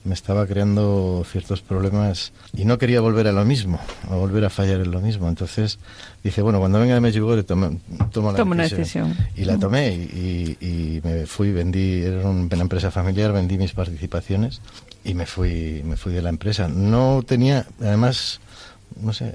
me 0.05 0.15
estaba 0.15 0.47
creando 0.47 1.25
ciertos 1.31 1.61
problemas 1.63 2.33
y 2.53 2.65
no 2.65 2.79
quería 2.79 3.01
volver 3.01 3.27
a 3.27 3.33
lo 3.33 3.45
mismo, 3.45 3.81
a 4.09 4.15
volver 4.15 4.45
a 4.45 4.51
fallar 4.51 4.81
en 4.81 4.91
lo 4.91 5.01
mismo. 5.01 5.29
Entonces 5.29 5.79
dije, 6.25 6.43
bueno, 6.43 6.59
cuando 6.61 6.79
venga 6.81 6.95
de 6.95 7.01
Medjugorje 7.01 7.45
tome- 7.45 7.79
tomo 8.13 8.31
la 8.33 8.39
Toma 8.39 8.53
una 8.55 8.63
decisión. 8.65 9.11
decisión. 9.11 9.29
Y 9.37 9.45
la 9.45 9.59
tomé 9.59 9.93
y, 9.95 10.57
y- 10.61 11.01
me 11.03 11.27
fui, 11.27 11.51
vendí, 11.53 12.03
era 12.03 12.21
un- 12.29 12.49
una 12.53 12.63
empresa 12.63 12.91
familiar, 12.91 13.33
vendí 13.33 13.59
mis 13.59 13.73
participaciones 13.73 14.61
y 15.05 15.15
me 15.15 15.27
fui, 15.27 15.83
me 15.85 15.97
fui 15.97 16.13
de 16.13 16.23
la 16.23 16.29
empresa. 16.31 16.69
No 16.69 17.23
tenía, 17.27 17.67
además, 17.81 18.41
no 19.01 19.13
sé, 19.13 19.33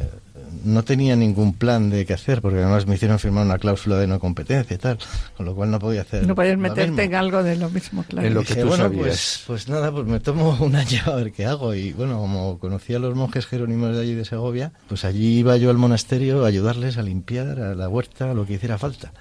no 0.63 0.83
tenía 0.83 1.15
ningún 1.15 1.53
plan 1.53 1.89
de 1.89 2.05
qué 2.05 2.13
hacer, 2.13 2.41
porque 2.41 2.59
además 2.59 2.85
me 2.87 2.95
hicieron 2.95 3.19
firmar 3.19 3.45
una 3.45 3.57
cláusula 3.57 3.97
de 3.97 4.07
no 4.07 4.19
competencia 4.19 4.75
y 4.75 4.77
tal, 4.77 4.97
con 5.35 5.45
lo 5.45 5.55
cual 5.55 5.71
no 5.71 5.79
podía 5.79 6.01
hacer. 6.01 6.25
No 6.25 6.35
lo 6.35 6.57
meterte 6.57 7.03
en 7.03 7.15
algo 7.15 7.43
de 7.43 7.55
lo 7.55 7.69
mismo, 7.69 8.03
claro. 8.03 8.27
En 8.27 8.33
lo 8.33 8.41
que 8.41 8.49
dije, 8.49 8.61
tú 8.61 8.67
bueno, 8.67 8.83
sabías. 8.83 9.03
Pues, 9.03 9.43
pues 9.47 9.69
nada, 9.69 9.91
pues 9.91 10.05
me 10.05 10.19
tomo 10.19 10.57
un 10.61 10.75
año 10.75 11.01
a 11.05 11.15
ver 11.15 11.31
qué 11.31 11.45
hago. 11.45 11.73
Y 11.73 11.93
bueno, 11.93 12.19
como 12.19 12.59
conocía 12.59 12.97
a 12.97 12.99
los 12.99 13.15
monjes 13.15 13.45
jerónimos 13.45 13.95
de 13.95 14.01
allí 14.01 14.13
de 14.13 14.25
Segovia, 14.25 14.71
pues 14.87 15.05
allí 15.05 15.39
iba 15.39 15.57
yo 15.57 15.69
al 15.69 15.77
monasterio 15.77 16.45
a 16.45 16.47
ayudarles 16.47 16.97
a 16.97 17.01
limpiar, 17.01 17.59
a 17.59 17.75
la 17.75 17.89
huerta, 17.89 18.31
a 18.31 18.33
lo 18.33 18.45
que 18.45 18.53
hiciera 18.53 18.77
falta. 18.77 19.13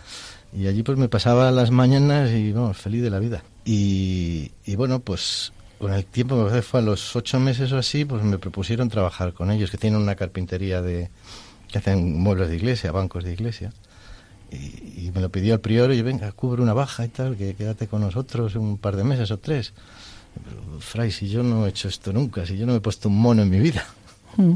Y 0.57 0.69
allí 0.69 0.83
pues 0.83 0.99
me 0.99 1.09
pasaba 1.09 1.51
las 1.51 1.71
mañanas 1.71 2.31
y 2.31 2.53
vamos, 2.53 2.77
feliz 2.77 3.03
de 3.03 3.11
la 3.11 3.19
vida. 3.19 3.43
Y, 3.65 4.53
y 4.65 4.77
bueno, 4.77 5.01
pues 5.01 5.53
con 5.79 5.93
el 5.93 6.05
tiempo, 6.05 6.37
me 6.37 6.43
parece 6.45 6.59
que 6.59 6.63
fue 6.63 6.81
a 6.81 6.83
los 6.83 7.15
ocho 7.17 7.39
meses 7.41 7.73
o 7.73 7.79
así, 7.79 8.05
pues 8.05 8.23
me 8.23 8.39
propusieron 8.39 8.89
trabajar 8.89 9.33
con 9.33 9.51
ellos, 9.51 9.71
que 9.71 9.79
tienen 9.79 10.01
una 10.01 10.15
carpintería 10.15 10.81
de 10.83 11.11
que 11.71 11.79
hacen 11.79 12.19
muebles 12.21 12.49
de 12.49 12.57
iglesia, 12.57 12.93
bancos 12.93 13.25
de 13.25 13.33
iglesia. 13.33 13.73
Y, 14.53 15.07
y 15.07 15.13
me 15.15 15.21
lo 15.21 15.31
pidió 15.31 15.55
el 15.55 15.61
prior, 15.61 15.93
y 15.93 15.99
yo, 15.99 16.05
venga, 16.05 16.31
cubre 16.33 16.63
una 16.63 16.75
baja 16.75 17.05
y 17.05 17.09
tal, 17.09 17.37
que 17.37 17.55
quédate 17.55 17.89
con 17.89 18.01
nosotros 18.03 18.55
un 18.55 18.79
par 18.79 18.95
de 18.97 19.03
meses 19.05 19.31
o 19.33 19.39
tres. 19.39 19.73
Pero, 20.45 20.81
Fray, 20.81 21.11
si 21.11 21.29
yo 21.29 21.43
no 21.43 21.67
he 21.67 21.71
hecho 21.71 21.89
esto 21.89 22.13
nunca, 22.13 22.47
si 22.47 22.57
yo 22.57 22.67
no 22.67 22.73
me 22.73 22.79
he 22.79 22.81
puesto 22.81 23.09
un 23.09 23.19
mono 23.21 23.43
en 23.43 23.51
mi 23.51 23.59
vida. 23.59 23.85
Mm. 24.37 24.53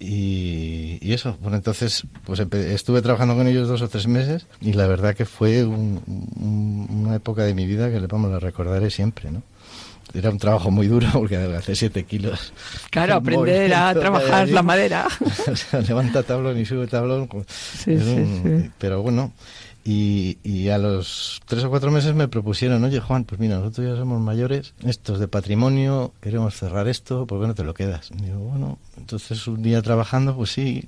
Y, 0.00 0.98
y 1.00 1.12
eso, 1.12 1.36
bueno, 1.40 1.56
entonces 1.56 2.04
pues 2.24 2.38
estuve 2.38 3.02
trabajando 3.02 3.34
con 3.34 3.48
ellos 3.48 3.66
dos 3.66 3.82
o 3.82 3.88
tres 3.88 4.06
meses 4.06 4.46
y 4.60 4.72
la 4.74 4.86
verdad 4.86 5.16
que 5.16 5.24
fue 5.24 5.64
un- 5.64 6.00
un- 6.36 6.86
una 7.04 7.16
época 7.16 7.42
de 7.42 7.52
mi 7.52 7.66
vida 7.66 7.90
que 7.90 7.98
le 7.98 8.06
vamos 8.06 8.32
a 8.32 8.38
recordaré 8.38 8.90
siempre, 8.90 9.32
¿no? 9.32 9.42
Era 10.14 10.30
un 10.30 10.38
trabajo 10.38 10.70
muy 10.70 10.86
duro 10.86 11.06
porque 11.12 11.36
hace 11.36 11.74
siete 11.74 12.04
kilos. 12.04 12.52
Claro, 12.90 13.14
aprender 13.14 13.74
a 13.74 13.92
trabajar 13.94 14.48
la 14.48 14.62
madera. 14.62 15.06
O 15.50 15.56
sea, 15.56 15.80
levanta 15.80 16.22
tablón 16.22 16.58
y 16.58 16.64
sube 16.64 16.86
tablón. 16.86 17.28
Sí, 17.46 17.92
es 17.92 18.04
sí. 18.04 18.70
Pero 18.78 19.02
bueno, 19.02 19.32
y, 19.84 20.36
y 20.42 20.68
a 20.68 20.76
los 20.76 21.40
tres 21.46 21.64
o 21.64 21.70
cuatro 21.70 21.90
meses 21.90 22.14
me 22.14 22.28
propusieron, 22.28 22.84
oye 22.84 23.00
Juan, 23.00 23.24
pues 23.24 23.40
mira, 23.40 23.56
nosotros 23.58 23.86
ya 23.88 23.96
somos 23.96 24.20
mayores, 24.20 24.74
estos 24.84 25.18
de 25.18 25.28
patrimonio, 25.28 26.12
queremos 26.20 26.54
cerrar 26.54 26.88
esto, 26.88 27.26
¿por 27.26 27.40
qué 27.40 27.46
no 27.46 27.54
te 27.54 27.64
lo 27.64 27.72
quedas? 27.74 28.10
Y 28.18 28.24
digo, 28.24 28.38
bueno, 28.38 28.78
entonces 28.98 29.46
un 29.46 29.62
día 29.62 29.80
trabajando, 29.80 30.36
pues 30.36 30.50
sí, 30.50 30.84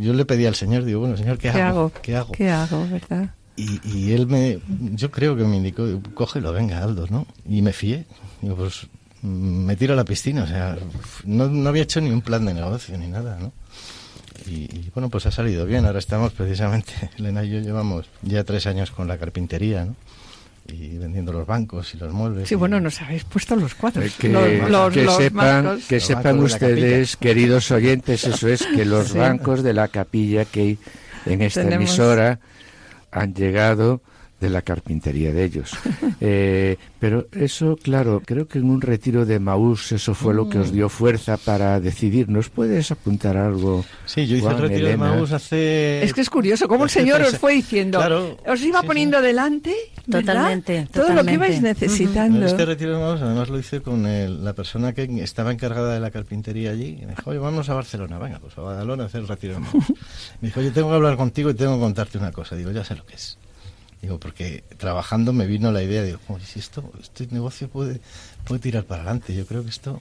yo 0.00 0.14
le 0.14 0.24
pedí 0.24 0.46
al 0.46 0.56
Señor, 0.56 0.84
digo, 0.84 0.98
bueno, 1.00 1.16
Señor, 1.16 1.38
¿qué, 1.38 1.50
¿Qué 1.52 1.60
hago? 1.62 1.78
hago? 1.78 1.92
¿Qué 2.02 2.16
hago? 2.16 2.32
¿Qué 2.32 2.50
hago, 2.50 2.86
verdad? 2.90 3.30
Y, 3.56 3.80
y 3.84 4.12
él 4.12 4.26
me, 4.26 4.58
yo 4.94 5.10
creo 5.10 5.36
que 5.36 5.44
me 5.44 5.56
indicó, 5.56 5.84
cógelo, 6.14 6.52
venga, 6.52 6.82
Aldo, 6.82 7.06
¿no? 7.10 7.26
Y 7.48 7.60
me 7.62 7.72
fié. 7.72 8.06
Digo, 8.40 8.56
pues 8.56 8.86
mm, 9.22 9.28
me 9.66 9.76
tiro 9.76 9.92
a 9.92 9.96
la 9.96 10.04
piscina, 10.04 10.44
o 10.44 10.46
sea, 10.46 10.78
no, 11.24 11.48
no 11.48 11.68
había 11.68 11.82
hecho 11.82 12.00
ni 12.00 12.10
un 12.10 12.22
plan 12.22 12.44
de 12.46 12.54
negocio 12.54 12.96
ni 12.96 13.06
nada, 13.08 13.38
¿no? 13.38 13.52
Y, 14.46 14.52
y, 14.74 14.90
bueno, 14.94 15.10
pues 15.10 15.26
ha 15.26 15.30
salido 15.30 15.66
bien. 15.66 15.84
Ahora 15.84 15.98
estamos 15.98 16.32
precisamente, 16.32 16.92
Elena 17.18 17.44
y 17.44 17.50
yo 17.50 17.58
llevamos 17.60 18.06
ya 18.22 18.44
tres 18.44 18.66
años 18.66 18.90
con 18.90 19.06
la 19.08 19.18
carpintería, 19.18 19.84
¿no? 19.84 19.94
Y 20.72 20.96
vendiendo 20.98 21.32
los 21.32 21.46
bancos 21.46 21.94
y 21.94 21.98
los 21.98 22.12
muebles. 22.12 22.48
Sí, 22.48 22.54
y- 22.54 22.56
bueno, 22.56 22.80
nos 22.80 23.02
habéis 23.02 23.24
puesto 23.24 23.56
los 23.56 23.74
cuadros. 23.74 24.06
Eh, 24.06 24.12
que, 24.18 24.28
los, 24.28 24.70
los- 24.70 24.94
que 24.94 25.02
los 25.04 25.16
sepan, 25.16 25.64
marcos. 25.64 25.84
que 25.86 25.96
Los 25.96 26.04
sepan 26.04 26.22
bancos 26.36 26.52
ustedes, 26.52 27.16
queridos 27.16 27.70
oyentes, 27.72 28.24
eso 28.24 28.48
es, 28.48 28.64
que 28.64 28.84
los 28.86 29.08
Sí. 29.12 29.18
bancos 29.18 29.62
de 29.62 29.72
la 29.74 29.88
capilla 29.88 30.44
que 30.46 30.60
hay 30.60 30.78
en 31.26 31.42
esta 31.42 31.62
Tenemos- 31.62 31.74
emisora 31.90 32.38
han 33.10 33.34
llegado 33.34 34.02
de 34.40 34.50
la 34.50 34.62
carpintería 34.62 35.32
de 35.32 35.44
ellos. 35.44 35.70
Eh, 36.22 36.76
pero 36.98 37.28
eso, 37.32 37.78
claro, 37.82 38.20
creo 38.24 38.46
que 38.46 38.58
en 38.58 38.68
un 38.68 38.82
retiro 38.82 39.24
de 39.24 39.38
Maús 39.38 39.90
eso 39.92 40.12
fue 40.12 40.34
lo 40.34 40.50
que 40.50 40.58
os 40.58 40.70
dio 40.70 40.90
fuerza 40.90 41.38
para 41.38 41.80
decidir. 41.80 42.28
¿Nos 42.28 42.50
puedes 42.50 42.90
apuntar 42.90 43.38
algo? 43.38 43.86
Sí, 44.04 44.26
yo 44.26 44.36
hice 44.36 44.44
Juan, 44.44 44.56
el 44.56 44.62
retiro 44.62 44.86
Elena? 44.88 45.06
de 45.06 45.16
Maús 45.16 45.32
hace... 45.32 46.02
Es 46.04 46.12
que 46.12 46.20
es 46.20 46.28
curioso 46.28 46.68
cómo 46.68 46.84
el 46.84 46.90
Señor 46.90 47.22
os 47.22 47.38
fue 47.38 47.54
diciendo, 47.54 47.98
Claro, 48.00 48.36
os 48.46 48.60
iba 48.62 48.82
sí, 48.82 48.86
poniendo 48.86 49.22
delante, 49.22 49.74
¿verdad? 50.06 50.34
Totalmente, 50.34 50.88
todo 50.92 51.14
lo 51.14 51.24
que 51.24 51.32
ibais 51.34 51.62
necesitando. 51.62 52.44
Este 52.44 52.66
retiro 52.66 52.92
de 52.98 52.98
Maús 53.02 53.22
además 53.22 53.48
lo 53.48 53.58
hice 53.58 53.80
con 53.80 54.04
el- 54.04 54.44
la 54.44 54.52
persona 54.52 54.92
que 54.92 55.04
estaba 55.22 55.52
encargada 55.52 55.94
de 55.94 56.00
la 56.00 56.10
carpintería 56.10 56.72
allí. 56.72 56.98
Y 57.00 57.06
me 57.06 57.14
dijo, 57.14 57.30
oye, 57.30 57.38
vamos 57.38 57.70
a 57.70 57.74
Barcelona. 57.74 58.18
Venga, 58.18 58.38
pues 58.40 58.58
a 58.58 58.60
Badalona 58.60 59.04
a 59.04 59.06
hacer 59.06 59.22
el 59.22 59.28
retiro 59.28 59.54
de 59.54 59.60
Maús. 59.60 59.84
Me 60.42 60.48
dijo, 60.48 60.60
oye, 60.60 60.70
tengo 60.70 60.90
que 60.90 60.96
hablar 60.96 61.16
contigo 61.16 61.48
y 61.48 61.54
tengo 61.54 61.76
que 61.76 61.80
contarte 61.80 62.18
una 62.18 62.30
cosa. 62.32 62.56
Digo, 62.56 62.70
ya 62.72 62.84
sé 62.84 62.94
lo 62.94 63.06
que 63.06 63.14
es. 63.14 63.38
Digo, 64.02 64.18
porque 64.18 64.64
trabajando 64.78 65.32
me 65.32 65.46
vino 65.46 65.72
la 65.72 65.82
idea, 65.82 66.02
digo, 66.02 66.18
"Joder, 66.26 66.42
si 66.44 66.58
esto, 66.58 66.90
este 67.00 67.26
negocio 67.30 67.68
puede, 67.68 68.00
puede 68.44 68.60
tirar 68.60 68.84
para 68.84 69.02
adelante, 69.02 69.34
yo 69.34 69.46
creo 69.46 69.62
que 69.62 69.70
esto 69.70 70.00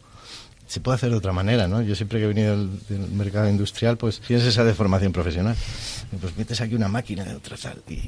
se 0.68 0.80
puede 0.82 0.96
hacer 0.98 1.10
de 1.10 1.16
otra 1.18 1.34
manera, 1.34 1.68
¿no? 1.68 1.82
Yo 1.82 1.96
siempre 1.96 2.20
que 2.20 2.26
he 2.26 2.28
venido 2.28 2.56
del, 2.88 3.00
mercado 3.14 3.50
industrial, 3.50 3.98
pues 3.98 4.20
tienes 4.22 4.46
esa 4.46 4.64
deformación 4.64 5.12
profesional. 5.12 5.56
Pues 6.22 6.38
metes 6.38 6.62
aquí 6.62 6.76
una 6.76 6.88
máquina 6.88 7.24
de 7.26 7.34
otra 7.34 7.58
tal. 7.58 7.82
Y, 7.90 8.08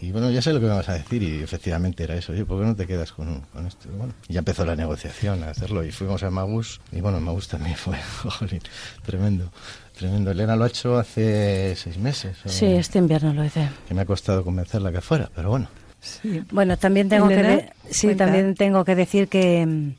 y- 0.00 0.10
bueno, 0.10 0.30
ya 0.30 0.40
sé 0.40 0.54
lo 0.54 0.58
que 0.60 0.66
me 0.66 0.72
vas 0.72 0.88
a 0.88 0.94
decir 0.94 1.22
y 1.22 1.42
efectivamente 1.42 2.04
era 2.04 2.16
eso. 2.16 2.32
Oye, 2.32 2.46
¿por 2.46 2.60
qué 2.60 2.66
no 2.66 2.74
te 2.74 2.86
quedas 2.86 3.12
con, 3.12 3.42
con 3.52 3.66
esto? 3.66 3.90
Bueno, 3.90 4.14
ya 4.26 4.38
empezó 4.38 4.64
la 4.64 4.74
negociación 4.74 5.42
a 5.44 5.50
hacerlo 5.50 5.84
y 5.84 5.92
fuimos 5.92 6.22
a 6.22 6.30
Magus 6.30 6.80
y 6.92 7.02
bueno, 7.02 7.20
Magus 7.20 7.46
también 7.48 7.76
fue, 7.76 7.98
jolín, 8.30 8.62
tremendo, 9.04 9.52
tremendo. 9.98 10.30
Elena 10.30 10.56
lo 10.56 10.64
ha 10.64 10.68
hecho 10.68 10.98
hace 10.98 11.74
seis 11.76 11.98
meses. 11.98 12.36
o- 12.44 12.48
Sí, 12.48 12.66
este 12.66 12.98
invierno 12.98 13.32
lo 13.34 13.44
hice. 13.44 13.68
que 13.86 13.94
me 13.94 14.02
ha 14.02 14.06
costado 14.06 14.44
convencerla 14.44 14.90
que 14.92 15.00
fuera, 15.00 15.28
pero 15.34 15.50
bueno. 15.50 15.68
Sí. 16.00 16.42
Bueno, 16.52 16.76
también 16.76 17.08
tengo 17.08 17.28
que 17.28 17.36
de- 17.42 17.72
sí, 17.90 18.06
cuenta. 18.06 18.24
también 18.26 18.54
tengo 18.54 18.84
que 18.84 18.94
decir 18.94 19.26
que 19.28 19.66
mm, 19.66 19.90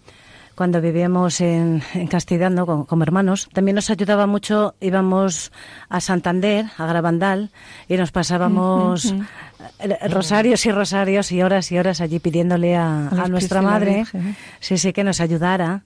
cuando 0.55 0.79
vivíamos 0.81 1.41
en, 1.41 1.81
en 1.93 2.07
Castellano 2.07 2.65
con- 2.65 2.85
como 2.85 3.03
hermanos, 3.03 3.49
también 3.53 3.75
nos 3.75 3.89
ayudaba 3.89 4.25
mucho, 4.25 4.75
íbamos 4.79 5.51
a 5.89 5.99
Santander, 6.01 6.65
a 6.77 6.85
Gravandal, 6.85 7.49
y 7.89 7.97
nos 7.97 8.11
pasábamos 8.11 9.13
eh, 9.79 10.07
rosarios 10.09 10.65
y 10.65 10.71
rosarios 10.71 11.31
y 11.33 11.41
horas 11.41 11.71
y 11.71 11.77
horas 11.77 11.99
allí 12.01 12.19
pidiéndole 12.19 12.75
a, 12.77 13.07
A 13.09 13.27
nuestra 13.27 13.61
madre, 13.61 14.05
sí, 14.61 14.77
sí, 14.77 14.93
que 14.93 15.03
nos 15.03 15.19
ayudara. 15.19 15.83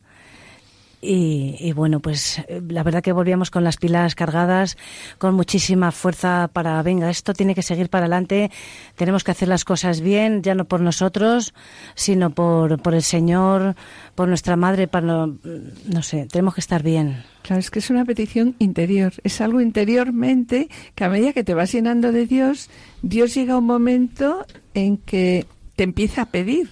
Y, 1.05 1.57
y 1.59 1.73
bueno, 1.73 1.99
pues 1.99 2.39
eh, 2.47 2.61
la 2.65 2.81
verdad 2.81 3.03
que 3.03 3.11
volvíamos 3.11 3.51
con 3.51 3.65
las 3.65 3.75
pilas 3.75 4.15
cargadas, 4.15 4.77
con 5.17 5.35
muchísima 5.35 5.91
fuerza 5.91 6.49
para, 6.53 6.81
venga, 6.81 7.09
esto 7.09 7.33
tiene 7.33 7.55
que 7.55 7.61
seguir 7.61 7.89
para 7.89 8.05
adelante, 8.05 8.51
tenemos 8.95 9.25
que 9.25 9.31
hacer 9.31 9.49
las 9.49 9.65
cosas 9.65 9.99
bien, 9.99 10.41
ya 10.43 10.55
no 10.55 10.63
por 10.63 10.79
nosotros, 10.79 11.53
sino 11.93 12.29
por, 12.29 12.81
por 12.81 12.93
el 12.93 13.03
Señor, 13.03 13.75
por 14.15 14.29
nuestra 14.29 14.55
madre, 14.55 14.87
para, 14.87 15.05
no, 15.05 15.37
no 15.85 16.03
sé, 16.03 16.25
tenemos 16.31 16.53
que 16.55 16.61
estar 16.61 16.83
bien. 16.83 17.23
Claro, 17.41 17.59
es 17.59 17.69
que 17.69 17.79
es 17.79 17.89
una 17.89 18.05
petición 18.05 18.55
interior, 18.59 19.11
es 19.25 19.41
algo 19.41 19.59
interiormente 19.59 20.69
que 20.95 21.03
a 21.03 21.09
medida 21.09 21.33
que 21.33 21.43
te 21.43 21.53
vas 21.53 21.73
llenando 21.73 22.13
de 22.13 22.25
Dios, 22.25 22.69
Dios 23.01 23.33
llega 23.35 23.55
a 23.55 23.57
un 23.57 23.65
momento 23.65 24.45
en 24.73 24.95
que 24.95 25.47
te 25.75 25.83
empieza 25.83 26.21
a 26.21 26.25
pedir, 26.27 26.69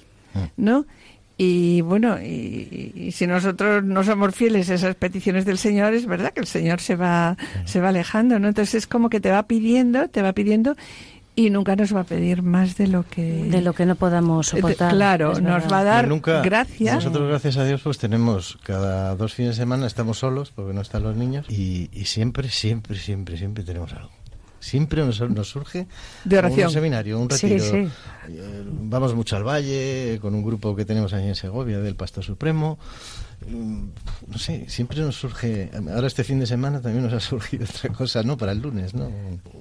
¿no? 0.56 0.86
Y 1.38 1.82
bueno, 1.82 2.22
y, 2.22 2.92
y 2.96 3.12
si 3.14 3.26
nosotros 3.26 3.84
no 3.84 4.04
somos 4.04 4.36
fieles 4.36 4.70
a 4.70 4.76
esas 4.76 4.96
peticiones 4.96 5.44
del 5.46 5.58
Señor, 5.58 5.94
es 5.94 6.06
verdad 6.06 6.34
que 6.34 6.42
el 6.42 6.48
Señor 6.48 6.82
se 6.82 6.96
va, 6.96 7.36
se 7.66 7.80
va 7.80 7.90
alejando, 7.90 8.38
¿no? 8.38 8.48
Entonces 8.48 8.76
es 8.76 8.88
como 8.88 9.10
que 9.10 9.20
te 9.20 9.32
va 9.32 9.44
pidiendo, 9.44 10.08
te 10.08 10.22
va 10.22 10.34
pidiendo 10.34 10.76
y 11.34 11.50
nunca 11.50 11.76
nos 11.76 11.96
va 11.96 12.02
a 12.02 12.04
pedir 12.04 12.44
más 12.44 12.76
de 12.78 12.88
lo 12.88 13.04
que... 13.10 13.24
De 13.50 13.62
lo 13.62 13.74
que 13.74 13.86
no 13.88 13.96
podamos 13.96 14.52
de- 14.52 14.58
soportar. 14.60 14.92
claro, 14.94 15.40
nos 15.40 15.72
va 15.72 15.80
a 15.80 15.84
dar 15.84 16.08
nunca, 16.08 16.42
gracias. 16.42 16.94
Nosotros, 16.94 17.30
gracias 17.30 17.58
a 17.58 17.66
Dios, 17.66 17.82
pues 17.82 17.98
tenemos 17.98 18.60
cada 18.64 19.16
dos 19.16 19.34
fines 19.34 19.56
de 19.56 19.62
semana 19.64 19.88
estamos 19.88 20.20
solos 20.20 20.52
porque 20.54 20.74
no 20.74 20.82
están 20.82 21.02
los 21.04 21.16
niños 21.16 21.48
y, 21.50 21.90
y 21.94 22.06
siempre, 22.06 22.50
siempre, 22.50 23.00
siempre, 23.00 23.38
siempre 23.38 23.64
tenemos 23.64 23.94
algo. 23.94 24.10
Siempre 24.62 25.04
nos, 25.04 25.20
nos 25.30 25.50
surge 25.50 25.88
De 26.24 26.38
oración. 26.38 26.68
un 26.68 26.74
seminario, 26.74 27.20
un 27.20 27.30
retiro. 27.30 27.60
sí. 27.64 27.90
Eh, 28.30 28.64
Vamos 28.66 29.14
mucho 29.16 29.36
al 29.36 29.44
valle 29.44 30.20
con 30.22 30.34
un 30.36 30.44
grupo 30.44 30.76
que 30.76 30.86
tenemos 30.86 31.12
ahí 31.14 31.28
en 31.28 31.36
Segovia 31.36 31.80
del 31.80 31.96
Pastor 31.96 32.24
Supremo. 32.24 32.78
Mm, 33.50 33.86
No 34.28 34.38
sé, 34.38 34.66
siempre 34.70 35.00
nos 35.02 35.16
surge. 35.16 35.72
Ahora 35.94 36.06
este 36.08 36.24
fin 36.24 36.40
de 36.40 36.46
semana 36.46 36.80
también 36.80 37.04
nos 37.04 37.14
ha 37.14 37.20
surgido 37.28 37.66
otra 37.66 37.90
cosa, 37.92 38.22
¿no? 38.24 38.38
Para 38.38 38.52
el 38.54 38.60
lunes, 38.62 38.94
¿no? 38.94 39.12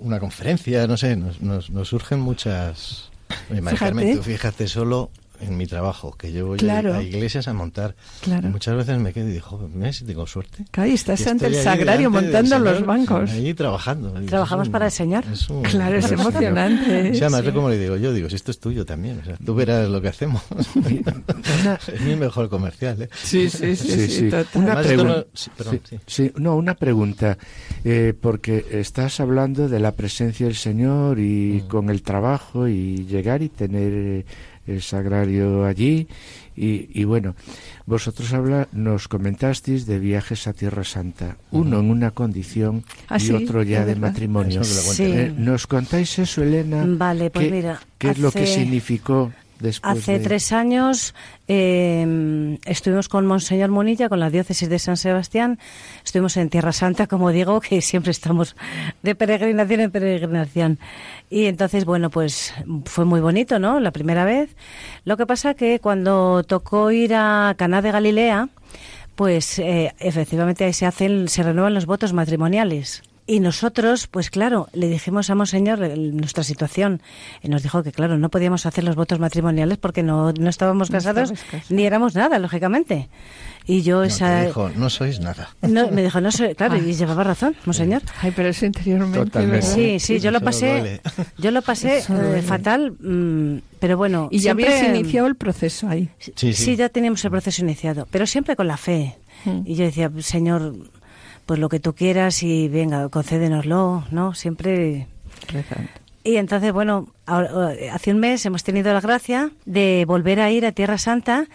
Una 0.02 0.20
conferencia, 0.20 0.86
no 0.86 0.96
sé, 0.96 1.16
nos, 1.16 1.40
nos, 1.40 1.70
nos 1.70 1.88
surgen 1.88 2.20
muchas. 2.20 3.10
Oye, 3.50 3.60
María 3.62 3.78
Fíjate. 3.78 3.94
Carmen, 3.96 4.16
tú 4.18 4.22
fíjate 4.22 4.68
solo 4.68 5.10
en 5.40 5.56
mi 5.56 5.66
trabajo, 5.66 6.12
que 6.16 6.32
yo 6.32 6.46
voy 6.46 6.56
a- 6.56 6.58
Claro. 6.58 6.94
a, 6.94 7.02
iglesias 7.02 7.48
a 7.48 7.52
montar. 7.52 7.94
Claro. 8.20 8.48
Y 8.48 8.50
muchas 8.50 8.76
veces 8.76 8.98
me 8.98 9.12
quedo 9.12 9.28
y 9.28 9.32
digo, 9.32 9.68
mira 9.72 9.92
si 9.92 10.04
tengo 10.04 10.26
suerte. 10.26 10.64
Claro, 10.70 10.90
y 10.90 10.94
estás 10.94 11.26
ante 11.26 11.46
el 11.46 11.54
sagrario 11.54 12.10
montando 12.10 12.58
los 12.58 12.74
Señor, 12.74 12.86
bancos. 12.86 13.30
Ahí 13.30 13.54
trabajando. 13.54 14.12
Digo, 14.14 14.26
Trabajamos 14.26 14.68
un- 14.68 14.72
para 14.72 14.86
el 14.86 14.92
Señor. 14.92 15.24
es 15.32 15.48
un- 15.50 15.62
Claro, 15.62 15.96
es 15.96 16.10
emocionante, 16.12 17.14
Sí, 17.14 17.20
además, 17.22 17.40
sí. 17.42 17.48
es 17.48 17.54
como 17.54 17.68
le 17.68 17.78
digo 17.78 17.96
yo, 17.96 18.12
digo, 18.12 18.28
si 18.28 18.36
esto 18.36 18.50
es 18.50 18.60
tuyo 18.60 18.84
también, 18.84 19.20
o 19.20 19.24
sea, 19.24 19.36
tú 19.44 19.54
verás 19.54 19.88
lo 19.88 20.00
que 20.02 20.08
hacemos. 20.08 20.42
es 21.92 22.00
mi 22.02 22.16
mejor 22.16 22.48
comercial, 22.48 23.02
¿eh? 23.02 23.08
Sí, 23.22 23.48
sí, 23.50 23.76
sí, 23.76 23.76
sí, 23.76 24.00
Sí, 24.00 24.08
sí. 24.08 24.30
total. 24.30 24.46
Una 24.54 24.72
Además, 24.72 24.86
esto 24.86 24.88
pregunta. 24.96 25.18
no- 25.18 25.26
sí, 25.34 25.50
perdón, 25.56 25.80
Sí, 25.88 25.96
sí. 25.96 26.00
sí, 26.06 26.32
no, 26.36 26.56
una 26.56 26.74
pregunta, 26.74 27.38
eh, 27.84 28.14
porque 28.20 28.66
estás 28.70 29.20
hablando 29.20 29.68
de 29.68 29.80
la 29.80 29.92
presencia 29.92 30.46
del 30.46 30.56
Señor 30.56 31.18
y 31.18 31.62
Mm. 31.64 31.68
con 31.68 31.90
el 31.90 32.02
trabajo 32.02 32.68
y 32.68 33.04
llegar 33.06 33.42
y 33.42 33.48
tener 33.48 33.92
eh, 33.92 34.24
el 34.66 34.82
sagrario 34.82 35.64
allí 35.64 36.06
y, 36.56 36.88
y 36.92 37.04
bueno, 37.04 37.34
vosotros 37.86 38.32
habla, 38.32 38.68
nos 38.72 39.08
comentasteis 39.08 39.86
de 39.86 39.98
viajes 39.98 40.46
a 40.46 40.52
Tierra 40.52 40.84
Santa, 40.84 41.36
uno 41.50 41.80
en 41.80 41.90
una 41.90 42.10
condición 42.10 42.84
Ah, 43.08 43.16
y 43.16 43.20
sí, 43.20 43.32
otro 43.32 43.62
ya 43.62 43.84
de 43.84 43.96
matrimonio. 43.96 44.60
Cuente. 44.60 44.94
Sí. 44.94 45.02
Eh, 45.04 45.32
¿Nos 45.36 45.66
contáis 45.66 46.18
eso, 46.18 46.42
Elena? 46.42 46.84
Vale, 46.86 47.30
pues 47.30 47.46
¿Qué- 47.46 47.52
mira, 47.52 47.80
¿Qué 47.98 48.10
es 48.10 48.18
lo 48.18 48.30
que 48.30 48.46
significó 48.46 49.32
después 49.60 49.98
Hace 49.98 50.18
de- 50.18 50.24
tres 50.24 50.52
años 50.52 51.14
eh, 51.48 52.58
estuvimos 52.64 53.08
con 53.08 53.26
Monseñor 53.26 53.70
Munilla, 53.70 54.08
con 54.08 54.20
la 54.20 54.30
diócesis 54.30 54.68
de 54.68 54.78
San 54.78 54.96
Sebastián. 54.96 55.58
Estuvimos 56.04 56.36
en 56.36 56.48
Tierra 56.50 56.72
Santa, 56.72 57.06
como 57.06 57.30
digo, 57.30 57.60
que 57.60 57.80
siempre 57.82 58.10
estamos 58.10 58.56
de 59.02 59.14
peregrinación 59.14 59.80
en 59.80 59.90
peregrinación. 59.90 60.78
Y 61.28 61.46
entonces, 61.46 61.84
bueno, 61.84 62.10
pues 62.10 62.52
fue 62.86 63.04
muy 63.04 63.20
bonito, 63.20 63.58
¿no? 63.58 63.80
La 63.80 63.90
primera 63.90 64.24
vez. 64.24 64.56
Lo 65.04 65.16
que 65.16 65.26
pasa 65.26 65.54
que 65.54 65.78
cuando 65.80 66.42
tocó 66.44 66.90
ir 66.90 67.14
a 67.14 67.54
Caná 67.56 67.82
de 67.82 67.92
Galilea, 67.92 68.48
pues 69.14 69.58
eh, 69.58 69.92
efectivamente 69.98 70.64
ahí 70.64 70.72
se 70.72 70.86
hacen, 70.86 71.28
se 71.28 71.42
renuevan 71.42 71.74
los 71.74 71.86
votos 71.86 72.12
matrimoniales. 72.12 73.02
Y 73.32 73.38
nosotros, 73.38 74.08
pues 74.08 74.28
claro, 74.28 74.68
le 74.72 74.88
dijimos 74.88 75.30
a 75.30 75.36
Monseñor 75.36 75.78
nuestra 75.96 76.42
situación. 76.42 77.00
Y 77.42 77.48
nos 77.48 77.62
dijo 77.62 77.84
que, 77.84 77.92
claro, 77.92 78.18
no 78.18 78.28
podíamos 78.28 78.66
hacer 78.66 78.82
los 78.82 78.96
votos 78.96 79.20
matrimoniales 79.20 79.78
porque 79.78 80.02
no, 80.02 80.32
no 80.32 80.48
estábamos 80.50 80.90
No 80.90 80.96
casados 80.96 81.32
ni 81.68 81.84
éramos 81.84 82.16
nada, 82.16 82.40
lógicamente. 82.40 83.08
Y 83.66 83.82
yo 83.82 83.98
No, 83.98 84.02
esa... 84.02 84.42
dijo, 84.46 84.70
no 84.74 84.90
sois 84.90 85.20
nada. 85.20 85.50
no, 85.62 85.92
me 85.92 86.02
dijo, 86.02 86.20
no 86.20 86.32
sé, 86.32 86.56
claro, 86.56 86.74
Ah. 86.74 86.78
y 86.78 86.92
llevaba 86.94 87.22
razón, 87.22 87.54
Monseñor. 87.66 88.02
Ay, 88.20 88.32
pero 88.34 88.48
eso 88.48 88.66
interiormente. 88.66 89.18
Totalmente. 89.26 89.62
Sí, 89.66 90.00
sí, 90.00 90.18
yo 90.18 90.32
lo 90.32 90.40
pasé, 90.40 91.00
yo 91.38 91.52
lo 91.52 91.62
pasé 91.62 91.98
eh, 92.08 92.42
fatal, 92.42 92.96
mm, 92.98 93.58
pero 93.78 93.96
bueno. 93.96 94.26
Y 94.32 94.38
ya 94.38 94.54
siempre- 94.54 94.76
habías 94.76 94.88
iniciado 94.98 95.28
el 95.28 95.36
proceso 95.36 95.88
ahí. 95.88 96.08
Sí, 96.18 96.32
Sí, 96.34 96.52
sí. 96.52 96.64
sí. 96.64 96.76
ya 96.76 96.88
teníamos 96.88 97.24
el 97.24 97.30
proceso 97.30 97.62
iniciado, 97.62 98.08
pero 98.10 98.26
siempre 98.26 98.56
con 98.56 98.66
la 98.66 98.76
fe. 98.76 99.14
Mm. 99.44 99.60
Y 99.66 99.74
yo 99.76 99.84
decía, 99.84 100.10
Señor, 100.18 100.74
pues 101.50 101.58
lo 101.58 101.68
que 101.68 101.80
tú 101.80 101.96
quieras 101.96 102.44
y 102.44 102.68
venga, 102.68 103.08
concédenoslo, 103.08 104.04
¿no? 104.12 104.34
Siempre. 104.34 105.08
Rezando. 105.48 105.90
Y 106.22 106.36
entonces, 106.36 106.72
bueno, 106.72 107.08
hace 107.26 108.12
un 108.12 108.20
mes 108.20 108.46
hemos 108.46 108.62
tenido 108.62 108.92
la 108.92 109.00
gracia 109.00 109.50
de 109.64 110.04
volver 110.06 110.38
a 110.38 110.52
ir 110.52 110.64
a 110.64 110.70
Tierra 110.70 110.96
Santa 110.96 111.46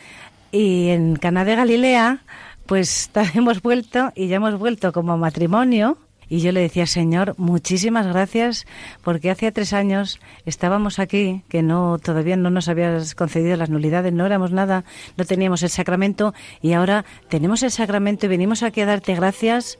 y 0.52 0.90
en 0.90 1.16
Caná 1.16 1.46
de 1.46 1.56
Galilea, 1.56 2.24
pues 2.66 3.10
hemos 3.36 3.62
vuelto 3.62 4.12
y 4.16 4.28
ya 4.28 4.36
hemos 4.36 4.60
vuelto 4.60 4.92
como 4.92 5.18
matrimonio. 5.18 5.98
Y 6.30 6.40
yo 6.40 6.52
le 6.52 6.62
decía, 6.62 6.86
Señor, 6.86 7.36
muchísimas 7.38 8.08
gracias, 8.08 8.66
porque 9.04 9.30
hace 9.30 9.52
tres 9.52 9.74
años 9.74 10.20
estábamos 10.46 11.00
aquí, 11.00 11.44
que 11.50 11.62
no 11.62 11.98
todavía 12.00 12.36
no 12.38 12.50
nos 12.50 12.68
habías 12.68 13.16
concedido 13.16 13.58
las 13.58 13.70
nulidades, 13.70 14.14
no 14.14 14.26
éramos 14.26 14.52
nada, 14.52 14.84
no 15.18 15.26
teníamos 15.26 15.64
el 15.64 15.70
sacramento, 15.70 16.34
y 16.62 16.74
ahora 16.74 17.06
tenemos 17.30 17.64
el 17.64 17.72
sacramento 17.72 18.26
y 18.26 18.30
venimos 18.30 18.64
aquí 18.64 18.82
a 18.82 18.86
darte 18.86 19.16
gracias 19.16 19.80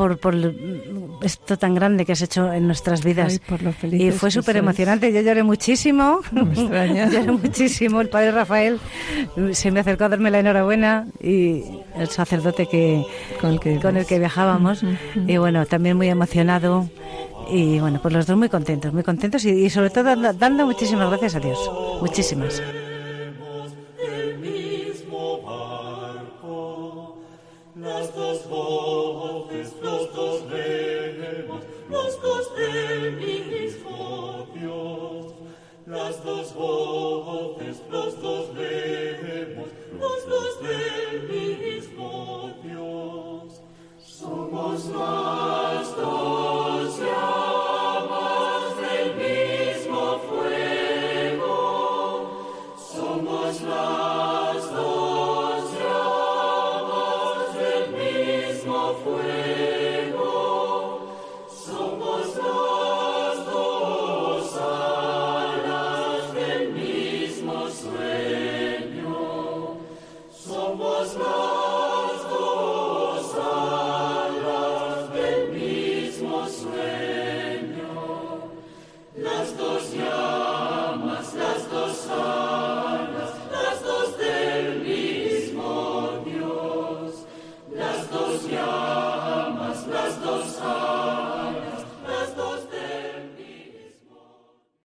por, 0.00 0.16
por 0.16 0.34
esto 1.20 1.58
tan 1.58 1.74
grande 1.74 2.06
que 2.06 2.12
has 2.12 2.22
hecho 2.22 2.50
en 2.50 2.66
nuestras 2.66 3.04
vidas. 3.04 3.32
Ay, 3.34 3.38
por 3.46 3.60
lo 3.60 3.74
y 3.92 4.10
fue 4.12 4.30
súper 4.30 4.56
emocionante, 4.56 5.12
yo 5.12 5.20
lloré 5.20 5.42
muchísimo, 5.42 6.20
No 6.32 6.46
me 6.46 6.54
extraña. 6.54 7.06
lloré 7.12 7.32
muchísimo, 7.32 8.00
el 8.00 8.08
padre 8.08 8.30
Rafael 8.30 8.80
se 9.52 9.70
me 9.70 9.80
acercó 9.80 10.04
a 10.04 10.08
darme 10.08 10.30
la 10.30 10.38
enhorabuena 10.38 11.06
y 11.22 11.64
el 11.96 12.08
sacerdote 12.08 12.64
que 12.64 13.04
Con 13.42 13.50
el 13.50 13.60
que, 13.60 13.78
con 13.78 13.98
el 13.98 14.06
que 14.06 14.18
viajábamos. 14.18 14.82
Y 15.26 15.36
bueno, 15.36 15.66
también 15.66 15.98
muy 15.98 16.08
emocionado. 16.08 16.88
Y 17.50 17.78
bueno, 17.78 18.00
pues 18.00 18.14
los 18.14 18.26
dos 18.26 18.38
muy 18.38 18.48
contentos, 18.48 18.94
muy 18.94 19.02
contentos 19.02 19.44
y, 19.44 19.50
y 19.50 19.68
sobre 19.68 19.90
todo 19.90 20.04
dando, 20.04 20.32
dando 20.32 20.64
muchísimas 20.64 21.10
gracias 21.10 21.34
a 21.34 21.40
Dios, 21.40 21.58
muchísimas. 22.00 22.62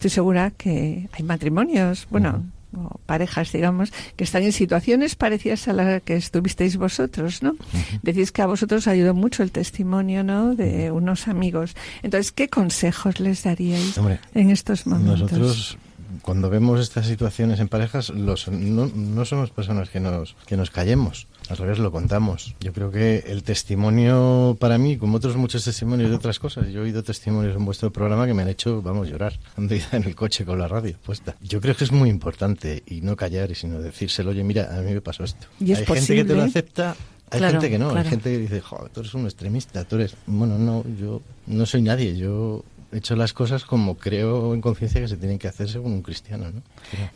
Estoy 0.02 0.10
segura 0.10 0.50
que 0.50 1.08
hay 1.12 1.22
matrimonios, 1.22 2.08
bueno, 2.10 2.44
o 2.76 2.98
parejas, 3.06 3.52
digamos, 3.52 3.92
que 4.16 4.24
están 4.24 4.42
en 4.42 4.50
situaciones 4.50 5.14
parecidas 5.14 5.68
a 5.68 5.72
la 5.72 6.00
que 6.00 6.16
estuvisteis 6.16 6.76
vosotros, 6.76 7.40
¿no? 7.44 7.54
Decís 8.02 8.32
que 8.32 8.42
a 8.42 8.46
vosotros 8.46 8.88
ayudó 8.88 9.14
mucho 9.14 9.44
el 9.44 9.52
testimonio, 9.52 10.24
¿no? 10.24 10.56
De 10.56 10.90
unos 10.90 11.28
amigos. 11.28 11.76
Entonces, 12.02 12.32
¿qué 12.32 12.48
consejos 12.48 13.20
les 13.20 13.44
daríais 13.44 13.96
Hombre, 13.96 14.18
en 14.34 14.50
estos 14.50 14.88
momentos? 14.88 15.20
Nosotros, 15.20 15.78
cuando 16.22 16.50
vemos 16.50 16.80
estas 16.80 17.06
situaciones 17.06 17.60
en 17.60 17.68
parejas, 17.68 18.08
los, 18.08 18.48
no, 18.48 18.90
no 18.92 19.24
somos 19.24 19.50
personas 19.50 19.88
que 19.88 20.00
nos, 20.00 20.34
que 20.46 20.56
nos 20.56 20.72
callemos. 20.72 21.28
Al 21.48 21.56
revés, 21.56 21.78
lo 21.78 21.90
contamos. 21.90 22.54
Yo 22.60 22.72
creo 22.72 22.90
que 22.90 23.24
el 23.26 23.42
testimonio, 23.42 24.56
para 24.58 24.78
mí, 24.78 24.96
como 24.96 25.16
otros 25.16 25.36
muchos 25.36 25.64
testimonios 25.64 26.10
de 26.10 26.16
otras 26.16 26.38
cosas, 26.38 26.68
yo 26.68 26.80
he 26.80 26.84
oído 26.84 27.02
testimonios 27.02 27.56
en 27.56 27.64
vuestro 27.64 27.92
programa 27.92 28.26
que 28.26 28.34
me 28.34 28.42
han 28.42 28.48
hecho, 28.48 28.80
vamos, 28.82 29.08
llorar. 29.08 29.38
Ando 29.56 29.74
en 29.92 30.04
el 30.04 30.14
coche 30.14 30.44
con 30.44 30.58
la 30.58 30.68
radio 30.68 30.94
puesta. 31.04 31.36
Yo 31.42 31.60
creo 31.60 31.74
que 31.76 31.84
es 31.84 31.92
muy 31.92 32.08
importante 32.08 32.82
y 32.86 33.00
no 33.00 33.16
callar, 33.16 33.50
y 33.50 33.54
sino 33.54 33.80
decírselo, 33.80 34.30
oye, 34.30 34.44
mira, 34.44 34.76
a 34.76 34.80
mí 34.82 34.92
me 34.92 35.00
pasó 35.00 35.24
esto. 35.24 35.46
Y 35.60 35.72
es 35.72 35.78
Hay 35.80 35.86
gente 35.86 36.14
que 36.14 36.24
te 36.24 36.34
lo 36.34 36.42
acepta. 36.42 36.96
Hay 37.30 37.38
Claro, 37.38 37.52
gente 37.52 37.70
que 37.70 37.78
no, 37.78 37.86
claro. 37.90 38.00
hay 38.04 38.10
gente 38.10 38.30
que 38.30 38.38
dice, 38.38 38.60
joder, 38.60 38.90
tú 38.90 39.00
eres 39.00 39.14
un 39.14 39.24
extremista, 39.24 39.84
tú 39.84 39.96
eres... 39.96 40.14
Bueno, 40.26 40.58
no, 40.58 40.84
yo 41.00 41.22
no 41.46 41.64
soy 41.64 41.80
nadie, 41.80 42.16
yo 42.16 42.62
hecho 42.92 43.16
las 43.16 43.32
cosas 43.32 43.64
como 43.64 43.96
creo 43.96 44.54
en 44.54 44.60
conciencia 44.60 45.00
que 45.00 45.08
se 45.08 45.16
tienen 45.16 45.38
que 45.38 45.48
hacer 45.48 45.68
según 45.68 45.92
un 45.92 46.02
cristiano, 46.02 46.50
¿no? 46.50 46.62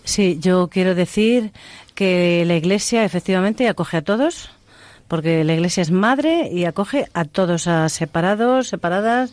Sí, 0.05 0.39
yo 0.41 0.69
quiero 0.69 0.95
decir 0.95 1.53
que 1.95 2.45
la 2.47 2.57
Iglesia 2.57 3.05
efectivamente 3.05 3.69
acoge 3.69 3.99
a 3.99 4.03
todos, 4.03 4.51
porque 5.09 5.45
la 5.45 5.55
iglesia 5.55 5.83
es 5.83 5.91
madre 5.91 6.51
y 6.53 6.65
acoge 6.65 7.07
a 7.15 7.25
todos, 7.25 7.67
a 7.67 7.89
separados, 7.89 8.69
separadas, 8.69 9.33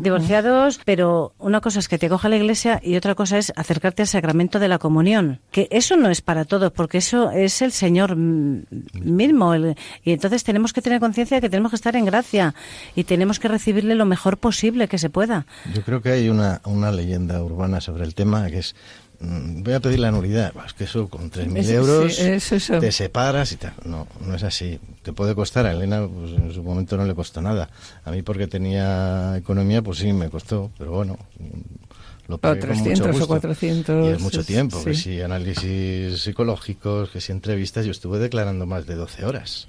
divorciados, 0.00 0.80
pero 0.84 1.32
una 1.38 1.60
cosa 1.60 1.78
es 1.78 1.88
que 1.88 1.98
te 1.98 2.06
acoja 2.06 2.28
la 2.28 2.36
iglesia 2.36 2.80
y 2.82 2.96
otra 2.96 3.14
cosa 3.14 3.38
es 3.38 3.52
acercarte 3.56 4.02
al 4.02 4.08
sacramento 4.08 4.58
de 4.58 4.68
la 4.68 4.78
comunión, 4.78 5.40
que 5.50 5.68
eso 5.70 5.96
no 5.96 6.10
es 6.10 6.20
para 6.20 6.44
todos, 6.44 6.72
porque 6.72 6.98
eso 6.98 7.30
es 7.30 7.62
el 7.62 7.72
Señor 7.72 8.16
mismo, 8.16 9.54
el- 9.54 9.76
y 10.04 10.12
entonces 10.12 10.44
tenemos 10.44 10.72
que 10.72 10.82
tener 10.82 11.00
conciencia 11.00 11.36
de 11.36 11.40
que 11.40 11.50
tenemos 11.50 11.70
que 11.70 11.76
estar 11.76 11.96
en 11.96 12.04
gracia 12.04 12.54
y 12.94 13.04
tenemos 13.04 13.38
que 13.38 13.48
recibirle 13.48 13.94
lo 13.94 14.06
mejor 14.06 14.38
posible 14.38 14.88
que 14.88 14.98
se 14.98 15.10
pueda. 15.10 15.46
Yo 15.74 15.82
creo 15.82 16.00
que 16.02 16.10
hay 16.10 16.28
una, 16.28 16.60
una 16.64 16.90
leyenda 16.92 17.42
urbana 17.42 17.80
sobre 17.80 18.04
el 18.04 18.14
tema 18.14 18.46
que 18.48 18.58
es 18.58 18.74
voy 19.20 19.74
a 19.74 19.80
pedir 19.80 19.98
la 20.00 20.10
nulidad. 20.10 20.52
Es 20.66 20.72
que 20.72 20.84
eso 20.84 21.08
con 21.08 21.30
3.000 21.30 21.58
Es- 21.58 21.70
euros 21.70 22.14
sí, 22.16 22.22
es 22.22 22.52
eso. 22.52 22.78
te 22.78 22.90
separas 22.90 23.52
y 23.52 23.56
tal. 23.56 23.74
No, 23.84 24.06
no 24.26 24.34
es 24.34 24.42
así. 24.42 24.80
Te 25.02 25.12
puede 25.12 25.34
costar. 25.34 25.66
A 25.66 25.72
Elena 25.72 26.06
pues, 26.08 26.32
en 26.32 26.52
su 26.52 26.62
momento 26.62 26.96
no 26.96 27.04
le 27.04 27.14
costó 27.14 27.40
nada. 27.42 27.68
A 28.04 28.10
mí 28.10 28.22
porque 28.22 28.46
tenía 28.46 29.36
economía, 29.36 29.82
pues 29.82 29.98
sí, 29.98 30.12
me 30.12 30.30
costó. 30.30 30.70
Pero 30.78 30.92
bueno, 30.92 31.18
mm, 31.38 32.28
lo 32.28 32.36
O 32.36 32.38
pagué 32.38 32.60
con 32.60 32.68
300 32.70 32.98
mucho 32.98 33.04
o 33.08 33.12
gusto. 33.12 33.26
400, 33.28 34.06
Y 34.06 34.12
es 34.12 34.20
mucho 34.20 34.44
tiempo. 34.44 34.82
Que 34.84 34.94
sí. 34.94 35.02
si 35.02 35.20
análisis 35.20 36.20
psicológicos, 36.22 37.10
que 37.10 37.20
si 37.20 37.32
entrevistas, 37.32 37.84
yo 37.84 37.90
estuve 37.90 38.18
declarando 38.18 38.64
más 38.66 38.86
de 38.86 38.94
12 38.94 39.24
horas. 39.24 39.68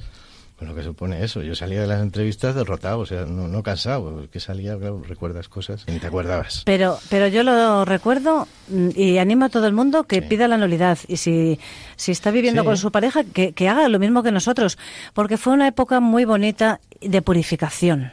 Con 0.61 0.67
lo 0.67 0.75
que 0.75 0.83
supone 0.83 1.23
eso. 1.23 1.41
Yo 1.41 1.55
salía 1.55 1.81
de 1.81 1.87
las 1.87 2.03
entrevistas 2.03 2.53
derrotado, 2.53 2.99
o 2.99 3.05
sea, 3.07 3.25
no, 3.25 3.47
no 3.47 3.63
cansado. 3.63 4.29
Que 4.29 4.39
salía, 4.39 4.77
claro, 4.77 5.01
recuerdas 5.03 5.49
cosas 5.49 5.85
que 5.85 5.91
ni 5.91 5.97
te 5.97 6.05
acordabas. 6.05 6.61
Pero, 6.67 6.99
pero 7.09 7.27
yo 7.27 7.41
lo 7.41 7.83
recuerdo 7.83 8.47
mm, 8.67 8.89
y 8.95 9.17
animo 9.17 9.45
a 9.45 9.49
todo 9.49 9.65
el 9.65 9.73
mundo 9.73 10.03
que 10.03 10.17
Sí. 10.17 10.27
pida 10.27 10.47
la 10.47 10.57
nulidad. 10.57 10.99
Y 11.07 11.17
si, 11.17 11.59
si 11.95 12.11
está 12.11 12.29
viviendo 12.29 12.61
Sí. 12.61 12.67
con 12.67 12.77
su 12.77 12.91
pareja, 12.91 13.23
que, 13.23 13.53
que 13.53 13.69
haga 13.69 13.87
lo 13.89 13.97
mismo 13.97 14.21
que 14.21 14.31
nosotros. 14.31 14.77
Porque 15.15 15.37
fue 15.37 15.53
una 15.53 15.67
época 15.67 15.99
muy 15.99 16.25
bonita 16.25 16.79
de 17.01 17.23
purificación. 17.23 18.11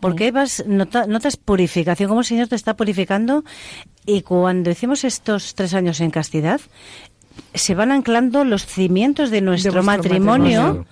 Porque 0.00 0.32
vas, 0.32 0.64
nota- 0.66 1.06
notas 1.06 1.36
purificación, 1.36 2.08
como 2.08 2.20
el 2.20 2.26
Señor 2.26 2.48
te 2.48 2.56
está 2.56 2.76
purificando. 2.76 3.44
Y 4.06 4.22
cuando 4.22 4.70
hicimos 4.70 5.04
estos 5.04 5.54
tres 5.54 5.74
años 5.74 6.00
en 6.00 6.10
castidad, 6.12 6.62
se 7.54 7.74
van 7.74 7.90
anclando 7.92 8.44
los 8.44 8.66
cimientos 8.66 9.30
de 9.30 9.40
nuestro, 9.40 9.82
matrimonio. 9.82 10.60
matrimonio. 10.62 10.86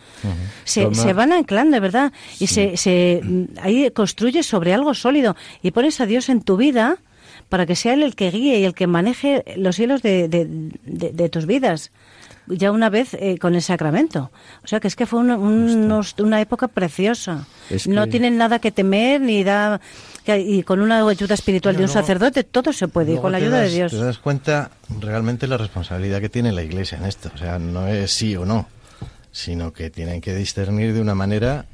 Se, 0.64 0.94
se 0.94 1.12
van 1.12 1.32
anclando, 1.32 1.74
de 1.74 1.80
verdad. 1.80 2.12
Y 2.40 2.46
se, 2.48 2.76
se, 2.76 3.20
mm, 3.22 3.44
ahí 3.62 3.90
construyes 3.90 4.46
sobre 4.46 4.74
algo 4.74 4.94
sólido 4.94 5.36
y 5.62 5.70
pones 5.70 6.00
a 6.00 6.06
Dios 6.06 6.28
en 6.28 6.40
tu 6.42 6.56
vida 6.56 6.96
para 7.48 7.66
que 7.66 7.76
sea 7.76 7.94
Él 7.94 8.02
el 8.02 8.14
que 8.16 8.30
guíe 8.30 8.58
y 8.58 8.64
el 8.64 8.74
que 8.74 8.86
maneje 8.86 9.44
los 9.56 9.78
hilos 9.78 10.02
de, 10.02 10.28
de, 10.28 10.46
de- 10.84 11.12
de 11.12 11.28
tus 11.28 11.46
vidas. 11.46 11.92
Ya 12.48 12.70
una 12.70 12.90
vez 12.90 13.14
eh, 13.14 13.38
con 13.38 13.54
el 13.56 13.62
sacramento. 13.62 14.30
O 14.64 14.68
sea 14.68 14.78
que 14.78 14.86
es 14.88 14.94
que 14.96 15.06
fue 15.06 15.18
una, 15.20 15.36
unos- 15.36 16.14
una 16.18 16.40
época 16.40 16.68
preciosa. 16.68 17.46
Es 17.70 17.86
No 17.88 18.06
tienen 18.08 18.36
nada 18.36 18.58
que 18.60 18.70
temer 18.70 19.20
ni 19.20 19.42
da. 19.44 19.80
Y 20.34 20.62
con 20.64 20.80
una 20.80 21.06
ayuda 21.06 21.34
espiritual 21.34 21.76
de 21.76 21.82
un 21.82 21.86
luego- 21.86 22.00
sacerdote 22.00 22.42
todo 22.44 22.72
se 22.72 22.88
puede, 22.88 23.14
y 23.14 23.18
con 23.18 23.30
la 23.32 23.38
ayuda 23.38 23.60
das- 23.60 23.70
de 23.70 23.76
Dios. 23.76 23.92
Te 23.92 23.98
das 23.98 24.18
cuenta 24.18 24.70
realmente 25.00 25.46
la 25.46 25.56
responsabilidad 25.56 26.20
que 26.20 26.28
tiene 26.28 26.52
la 26.52 26.62
Iglesia 26.62 26.98
en 26.98 27.04
esto. 27.04 27.30
O 27.34 27.38
sea, 27.38 27.58
no 27.58 27.86
es 27.86 28.10
sí 28.10 28.34
o 28.36 28.44
no, 28.44 28.68
sino 29.30 29.72
que 29.72 29.90
tienen 29.90 30.20
que 30.20 30.34
discernir 30.34 30.92
de 30.94 31.00
una 31.00 31.14
manera. 31.14 31.66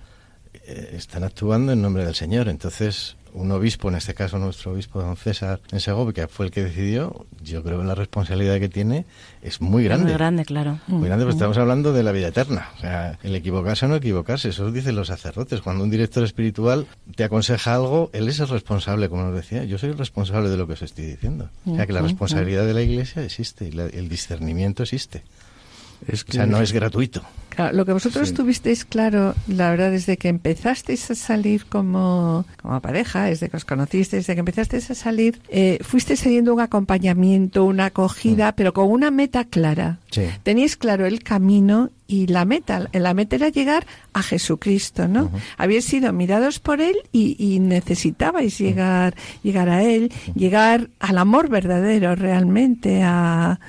eh, 0.64 0.94
están 0.96 1.24
actuando 1.24 1.72
en 1.72 1.82
nombre 1.82 2.04
del 2.04 2.14
Señor. 2.14 2.48
Entonces, 2.48 3.16
un 3.34 3.50
obispo, 3.52 3.88
en 3.88 3.94
este 3.96 4.14
caso 4.14 4.38
nuestro 4.38 4.72
obispo 4.72 5.00
don 5.00 5.16
César 5.16 5.60
en 5.70 5.80
Segovia, 5.80 6.12
que 6.12 6.28
fue 6.28 6.46
el 6.46 6.52
que 6.52 6.62
decidió, 6.64 7.26
yo 7.42 7.62
creo 7.62 7.78
que 7.78 7.84
la 7.84 7.94
responsabilidad 7.94 8.58
que 8.60 8.68
tiene 8.68 9.06
es 9.42 9.60
muy 9.60 9.84
grande. 9.84 10.04
Muy 10.04 10.12
grande, 10.14 10.44
claro. 10.44 10.78
Muy 10.86 11.06
grande, 11.08 11.24
pues 11.24 11.36
estamos 11.36 11.56
hablando 11.58 11.92
de 11.92 12.02
la 12.02 12.12
vida 12.12 12.28
eterna. 12.28 12.68
O 12.76 12.80
sea, 12.80 13.18
el 13.22 13.34
equivocarse 13.34 13.86
o 13.86 13.88
no 13.88 13.96
equivocarse, 13.96 14.50
eso 14.50 14.70
dicen 14.70 14.96
los 14.96 15.08
sacerdotes. 15.08 15.60
Cuando 15.62 15.82
un 15.84 15.90
director 15.90 16.22
espiritual 16.24 16.86
te 17.16 17.24
aconseja 17.24 17.74
algo, 17.74 18.10
él 18.12 18.28
es 18.28 18.38
el 18.40 18.48
responsable, 18.48 19.08
como 19.08 19.22
nos 19.22 19.34
decía. 19.34 19.64
Yo 19.64 19.78
soy 19.78 19.90
el 19.90 19.98
responsable 19.98 20.48
de 20.50 20.56
lo 20.56 20.66
que 20.66 20.74
os 20.74 20.82
estoy 20.82 21.06
diciendo. 21.06 21.48
O 21.66 21.74
sea, 21.76 21.86
que 21.86 21.92
la 21.92 22.02
responsabilidad 22.02 22.66
de 22.66 22.74
la 22.74 22.82
iglesia 22.82 23.24
existe 23.24 23.66
y 23.68 23.72
la- 23.72 23.86
el 23.86 24.08
discernimiento 24.08 24.82
existe. 24.82 25.22
Es 26.06 26.24
O 26.28 26.32
sea, 26.32 26.46
no 26.46 26.60
es 26.60 26.72
gratuito. 26.72 27.22
Claro, 27.54 27.76
lo 27.76 27.84
que 27.84 27.92
vosotros 27.92 28.28
Sí. 28.30 28.34
tuvisteis 28.34 28.84
claro, 28.86 29.34
la 29.46 29.70
verdad, 29.70 29.90
desde 29.90 30.16
que 30.16 30.28
empezasteis 30.28 31.10
a 31.10 31.14
salir 31.14 31.66
como, 31.66 32.46
como 32.62 32.80
pareja, 32.80 33.24
desde 33.24 33.50
que 33.50 33.56
os 33.58 33.64
conocisteis, 33.66 34.22
desde 34.22 34.34
que 34.34 34.40
empezasteis 34.40 34.90
a 34.90 34.94
salir, 34.94 35.38
eh, 35.50 35.78
fuisteis 35.82 36.22
teniendo 36.22 36.54
un 36.54 36.60
acompañamiento, 36.60 37.64
una 37.64 37.86
acogida, 37.86 38.52
pero 38.52 38.72
con 38.72 38.90
una 38.90 39.10
meta 39.10 39.44
clara. 39.44 39.98
Sí. 40.10 40.22
Teníais 40.42 40.76
claro 40.78 41.04
el 41.04 41.22
camino 41.22 41.90
y 42.06 42.26
la 42.26 42.44
meta. 42.46 42.88
La 42.92 43.12
meta 43.12 43.36
era 43.36 43.48
llegar 43.50 43.86
a 44.14 44.22
Jesucristo, 44.22 45.06
¿no? 45.08 45.30
Habíais 45.58 45.84
sido 45.84 46.12
mirados 46.12 46.58
por 46.58 46.80
Él 46.80 46.96
y, 47.12 47.36
y 47.38 47.58
necesitabais 47.58 48.58
llegar, 48.58 49.14
llegar 49.42 49.68
a 49.68 49.82
Él, 49.82 50.10
llegar 50.34 50.88
al 51.00 51.18
amor 51.18 51.48
verdadero 51.50 52.14
realmente, 52.14 53.02
a, 53.02 53.60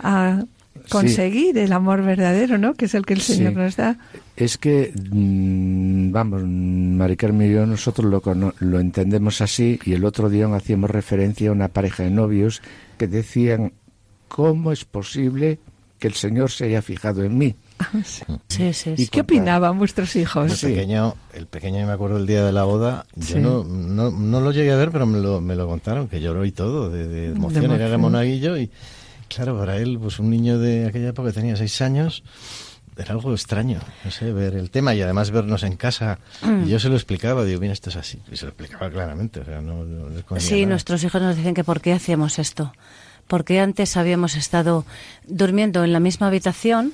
a 0.00 0.44
conseguir 0.90 1.56
el 1.58 1.72
amor 1.72 2.02
verdadero, 2.02 2.58
¿no? 2.58 2.74
Que 2.74 2.86
es 2.86 2.94
el 2.94 3.04
que 3.06 3.14
el 3.14 3.20
Sí. 3.20 3.34
Señor 3.36 3.54
nos 3.54 3.76
da. 3.76 3.98
Es 4.36 4.58
que, 4.58 4.92
mm, 5.10 6.12
vamos, 6.12 6.42
Mari 6.44 7.16
Carmen 7.16 7.50
y 7.50 7.54
yo 7.54 7.66
nosotros 7.66 8.10
lo, 8.10 8.52
lo 8.60 8.80
entendemos 8.80 9.40
así 9.40 9.78
y 9.84 9.92
el 9.92 10.04
otro 10.04 10.28
día 10.28 10.46
hacíamos 10.54 10.90
referencia 10.90 11.48
a 11.50 11.52
una 11.52 11.68
pareja 11.68 12.02
de 12.02 12.10
novios 12.10 12.62
que 12.98 13.06
decían, 13.06 13.72
¿cómo 14.28 14.72
es 14.72 14.84
posible 14.84 15.58
que 15.98 16.08
el 16.08 16.14
Señor 16.14 16.50
se 16.50 16.64
haya 16.64 16.82
fijado 16.82 17.22
en 17.22 17.38
mí? 17.38 17.54
Sí, 18.48 18.72
sí, 18.72 18.90
¿Y 18.96 19.04
sí. 19.04 19.08
¿Qué 19.08 19.20
opinaban 19.22 19.76
vuestros 19.78 20.14
hijos? 20.16 20.62
El 20.62 20.70
pequeño, 20.70 21.14
el 21.34 21.46
pequeño, 21.46 21.80
yo 21.80 21.86
me 21.86 21.92
acuerdo 21.92 22.16
el 22.16 22.26
día 22.26 22.44
de 22.44 22.52
la 22.52 22.64
boda, 22.64 23.06
yo 23.16 23.26
Sí. 23.26 23.40
no, 23.40 23.64
no, 23.64 24.10
no 24.10 24.40
lo 24.40 24.52
llegué 24.52 24.72
a 24.72 24.76
ver, 24.76 24.90
pero 24.90 25.04
me 25.06 25.18
lo, 25.20 25.40
me 25.40 25.54
lo 25.56 25.66
contaron, 25.66 26.06
que 26.08 26.20
lloró 26.20 26.44
y 26.44 26.52
todo, 26.52 26.90
de, 26.90 27.08
de 27.08 27.26
emoción, 27.32 27.64
era 27.66 27.74
emoción. 27.86 28.00
monaguillo 28.00 28.56
y 28.56 28.70
claro, 29.34 29.58
para 29.58 29.76
él, 29.76 29.98
pues 30.00 30.18
un 30.18 30.30
niño 30.30 30.58
de 30.58 30.86
aquella 30.86 31.08
época 31.08 31.28
que 31.28 31.34
tenía 31.34 31.56
seis 31.56 31.80
años, 31.80 32.22
era 32.96 33.12
algo 33.12 33.32
extraño, 33.32 33.80
no 34.04 34.10
sé, 34.10 34.32
ver 34.32 34.54
el 34.54 34.70
tema 34.70 34.94
y 34.94 35.00
además 35.00 35.30
vernos 35.30 35.62
en 35.62 35.76
casa. 35.76 36.18
Y 36.64 36.68
yo 36.68 36.78
se 36.78 36.88
lo 36.90 36.94
explicaba, 36.96 37.44
digo, 37.44 37.58
bien, 37.60 37.72
esto 37.72 37.88
es 37.90 37.96
así. 37.96 38.20
Y 38.30 38.36
se 38.36 38.44
lo 38.44 38.50
explicaba 38.50 38.90
claramente, 38.90 39.40
o 39.40 39.44
sea, 39.44 39.60
no, 39.62 39.84
no 39.84 40.08
Sí, 40.38 40.56
nada. 40.60 40.70
nuestros 40.70 41.02
hijos 41.04 41.22
nos 41.22 41.36
dicen 41.36 41.54
que 41.54 41.64
por 41.64 41.80
qué 41.80 41.92
hacíamos 41.94 42.38
esto. 42.38 42.72
Porque 43.28 43.60
antes 43.60 43.96
habíamos 43.96 44.34
estado 44.34 44.84
durmiendo 45.26 45.84
en 45.84 45.92
la 45.92 46.00
misma 46.00 46.26
habitación 46.26 46.92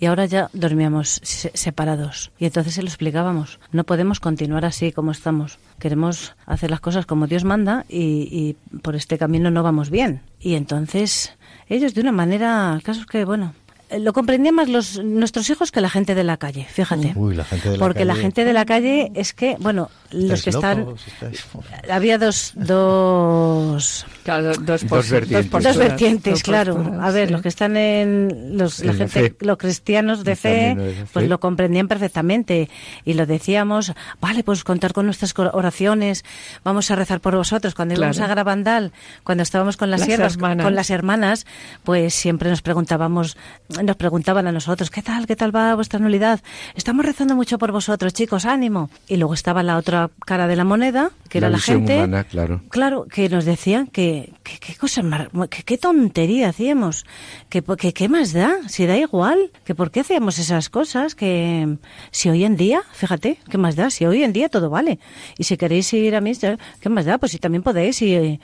y 0.00 0.06
ahora 0.06 0.24
ya 0.26 0.48
dormíamos 0.54 1.20
se- 1.22 1.52
separados. 1.54 2.32
Y 2.38 2.46
entonces 2.46 2.74
se 2.74 2.82
lo 2.82 2.88
explicábamos. 2.88 3.60
No 3.70 3.84
podemos 3.84 4.18
continuar 4.18 4.64
así 4.64 4.90
como 4.92 5.12
estamos. 5.12 5.58
Queremos 5.78 6.34
hacer 6.46 6.70
las 6.70 6.80
cosas 6.80 7.06
como 7.06 7.26
Dios 7.28 7.44
manda 7.44 7.84
y, 7.88 8.56
y 8.70 8.78
por 8.78 8.96
este 8.96 9.18
camino 9.18 9.50
no 9.52 9.62
vamos 9.62 9.90
bien. 9.90 10.22
Y 10.40 10.54
entonces 10.54 11.32
ellos 11.68 11.94
de 11.94 12.00
una 12.00 12.12
manera, 12.12 12.72
el 12.74 12.82
caso 12.82 13.00
es 13.00 13.06
que, 13.06 13.24
bueno, 13.24 13.54
lo 13.98 14.12
comprendían 14.12 14.54
más 14.54 14.68
los, 14.68 15.02
nuestros 15.02 15.48
hijos 15.50 15.70
que 15.72 15.80
la 15.80 15.88
gente 15.90 16.14
de 16.14 16.24
la 16.24 16.36
calle, 16.36 16.64
fíjate. 16.70 17.12
Uy, 17.16 17.34
la 17.34 17.44
gente 17.44 17.70
de 17.70 17.76
la 17.76 17.84
Porque 17.84 18.04
la 18.04 18.14
gente 18.14 18.44
de 18.44 18.52
la 18.52 18.64
calle 18.66 19.10
es 19.14 19.32
que, 19.32 19.56
bueno, 19.60 19.90
los 20.10 20.42
que 20.42 20.50
están... 20.50 20.86
estáis- 21.06 21.44
Había 21.90 22.18
dos, 22.18 22.52
dos, 22.56 24.06
Claro, 24.24 24.52
dos, 24.60 24.86
Dos 24.86 25.10
vertientes. 25.10 25.50
posturas, 25.50 25.76
dos 25.76 25.76
vertientes, 25.78 26.32
dos 26.34 26.42
claro. 26.42 26.74
posturas, 26.76 27.00
A 27.04 27.10
ver, 27.10 27.26
sí. 27.28 27.32
los 27.32 27.42
que 27.42 27.48
están 27.48 27.76
en 27.76 28.58
los, 28.58 28.80
la 28.80 28.92
En 28.92 28.98
la 28.98 29.08
gente, 29.08 29.30
fe. 29.30 29.36
los 29.46 29.56
cristianos 29.56 30.24
de 30.24 30.36
fe, 30.36 30.74
de 30.76 31.06
pues 31.12 31.28
lo 31.28 31.40
comprendían 31.40 31.88
perfectamente 31.88 32.68
y 33.04 33.14
lo 33.14 33.24
decíamos. 33.26 33.92
Vale, 34.20 34.42
pues 34.44 34.64
contar 34.64 34.92
con 34.92 35.06
nuestras 35.06 35.34
oraciones. 35.52 36.24
Vamos 36.64 36.90
a 36.90 36.96
rezar 36.96 37.20
por 37.20 37.34
vosotros. 37.36 37.74
Cuando 37.74 37.94
íbamos 37.94 38.20
a 38.20 38.26
Garabandal, 38.26 38.92
cuando 39.24 39.42
estábamos 39.42 39.76
con 39.76 39.90
las, 39.90 40.00
Las 40.00 40.06
siervas, 40.08 40.34
hermanas. 40.34 40.64
con 40.64 40.74
las 40.74 40.90
hermanas, 40.90 41.46
pues 41.84 42.14
siempre 42.14 42.50
nos 42.50 42.60
preguntábamos, 42.62 43.36
nos 43.82 43.96
preguntaban 43.96 44.46
a 44.46 44.52
nosotros, 44.52 44.90
¿qué 44.90 45.02
tal, 45.02 45.26
qué 45.26 45.36
tal 45.36 45.54
va 45.54 45.74
vuestra 45.74 45.98
nulidad? 45.98 46.40
Estamos 46.74 47.04
rezando 47.04 47.34
mucho 47.34 47.58
por 47.58 47.72
vosotros, 47.72 48.12
chicos, 48.12 48.44
ánimo. 48.44 48.90
Y 49.08 49.16
luego 49.16 49.34
estaba 49.34 49.62
la 49.62 49.76
otra 49.76 50.10
cara 50.24 50.46
de 50.46 50.56
la 50.56 50.64
moneda, 50.64 51.10
que 51.28 51.40
La 51.40 51.46
era 51.48 51.56
la 51.56 51.60
gente. 51.62 51.96
humana, 51.96 52.24
claro. 52.24 52.60
Claro, 52.70 53.06
que 53.06 53.28
nos 53.28 53.44
decían 53.44 53.86
que 53.86 54.32
qué 54.42 54.74
cosa 54.76 55.02
mar- 55.02 55.30
que 55.50 55.62
qué 55.62 55.78
tontería 55.78 56.48
hacíamos, 56.48 57.04
que 57.48 57.62
qué 57.62 58.08
más 58.08 58.32
da, 58.32 58.56
si 58.68 58.86
da 58.86 58.96
igual, 58.96 59.50
que 59.64 59.74
por 59.74 59.90
qué 59.90 60.00
hacíamos 60.00 60.38
esas 60.38 60.68
cosas, 60.70 61.14
que 61.14 61.76
si 62.10 62.28
hoy 62.28 62.44
en 62.44 62.56
día, 62.56 62.82
fíjate, 62.92 63.38
qué 63.50 63.58
más 63.58 63.76
da, 63.76 63.90
si 63.90 64.06
hoy 64.06 64.22
en 64.22 64.32
día 64.32 64.48
todo 64.48 64.70
vale. 64.70 64.98
Y 65.38 65.44
si 65.44 65.56
queréis 65.56 65.92
ir 65.92 66.14
a 66.16 66.20
misa, 66.20 66.56
qué 66.80 66.88
más 66.88 67.04
da, 67.04 67.18
pues 67.18 67.32
si 67.32 67.38
también 67.38 67.62
podéis 67.62 68.00
y, 68.02 68.40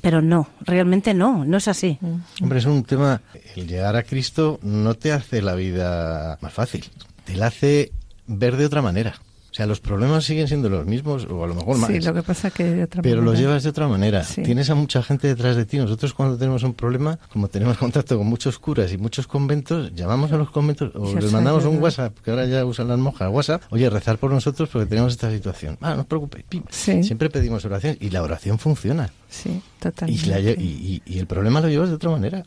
pero 0.00 0.22
no, 0.22 0.48
realmente 0.60 1.14
no, 1.14 1.44
no 1.44 1.56
es 1.56 1.68
así. 1.68 1.98
Hombre, 2.40 2.58
es 2.58 2.66
un 2.66 2.84
tema. 2.84 3.22
El 3.56 3.66
llegar 3.66 3.96
a 3.96 4.02
Cristo 4.02 4.58
no 4.62 4.94
te 4.94 5.12
hace 5.12 5.42
la 5.42 5.54
vida 5.54 6.38
más 6.40 6.52
fácil, 6.52 6.84
te 7.24 7.36
la 7.36 7.46
hace 7.46 7.92
ver 8.26 8.56
de 8.56 8.66
otra 8.66 8.82
manera. 8.82 9.14
O 9.52 9.54
sea, 9.54 9.66
los 9.66 9.80
problemas 9.80 10.24
siguen 10.24 10.48
siendo 10.48 10.70
los 10.70 10.86
mismos, 10.86 11.26
o 11.30 11.44
a 11.44 11.46
lo 11.46 11.54
mejor 11.54 11.76
más. 11.76 11.90
Sí, 11.90 12.00
lo 12.00 12.14
que 12.14 12.22
pasa 12.22 12.50
que 12.50 12.64
de 12.64 12.84
otra 12.84 13.02
Pero 13.02 13.20
los 13.20 13.38
llevas 13.38 13.62
de 13.62 13.68
otra 13.68 13.86
manera. 13.86 14.24
Sí. 14.24 14.42
Tienes 14.42 14.70
a 14.70 14.74
mucha 14.74 15.02
gente 15.02 15.28
detrás 15.28 15.56
de 15.56 15.66
ti. 15.66 15.76
Nosotros 15.76 16.14
cuando 16.14 16.38
tenemos 16.38 16.62
un 16.62 16.72
problema, 16.72 17.18
como 17.30 17.48
tenemos 17.48 17.76
contacto 17.76 18.16
con 18.16 18.26
muchos 18.26 18.58
curas 18.58 18.90
y 18.94 18.96
muchos 18.96 19.26
conventos, 19.26 19.94
llamamos 19.94 20.32
a 20.32 20.38
los 20.38 20.50
conventos 20.50 20.90
o 20.94 21.14
les 21.14 21.30
mandamos 21.30 21.66
un. 21.66 21.82
WhatsApp, 21.82 22.16
que 22.24 22.30
ahora 22.30 22.46
ya 22.46 22.64
usan 22.64 22.88
las 22.88 22.98
monjas, 22.98 23.28
WhatsApp, 23.30 23.62
oye, 23.70 23.90
rezar 23.90 24.16
por 24.16 24.30
nosotros 24.30 24.70
porque 24.72 24.86
tenemos 24.86 25.12
esta 25.12 25.30
situación. 25.30 25.76
Ah, 25.82 25.94
no 25.96 26.00
os 26.00 26.06
preocupéis. 26.06 26.44
pim. 26.48 26.62
Sí. 26.70 27.02
Siempre 27.02 27.28
pedimos 27.28 27.62
oración 27.66 27.98
y 28.00 28.08
la 28.08 28.22
oración 28.22 28.58
funciona. 28.58 29.10
Sí, 29.28 29.50
Y, 29.50 29.82
totalmente. 29.82 30.26
la 30.28 30.40
lle- 30.40 30.56
y- 30.58 31.02
y- 31.06 31.14
y 31.14 31.18
el 31.18 31.26
problema 31.26 31.60
lo 31.60 31.68
llevas 31.68 31.90
de 31.90 31.96
otra 31.96 32.08
manera. 32.10 32.42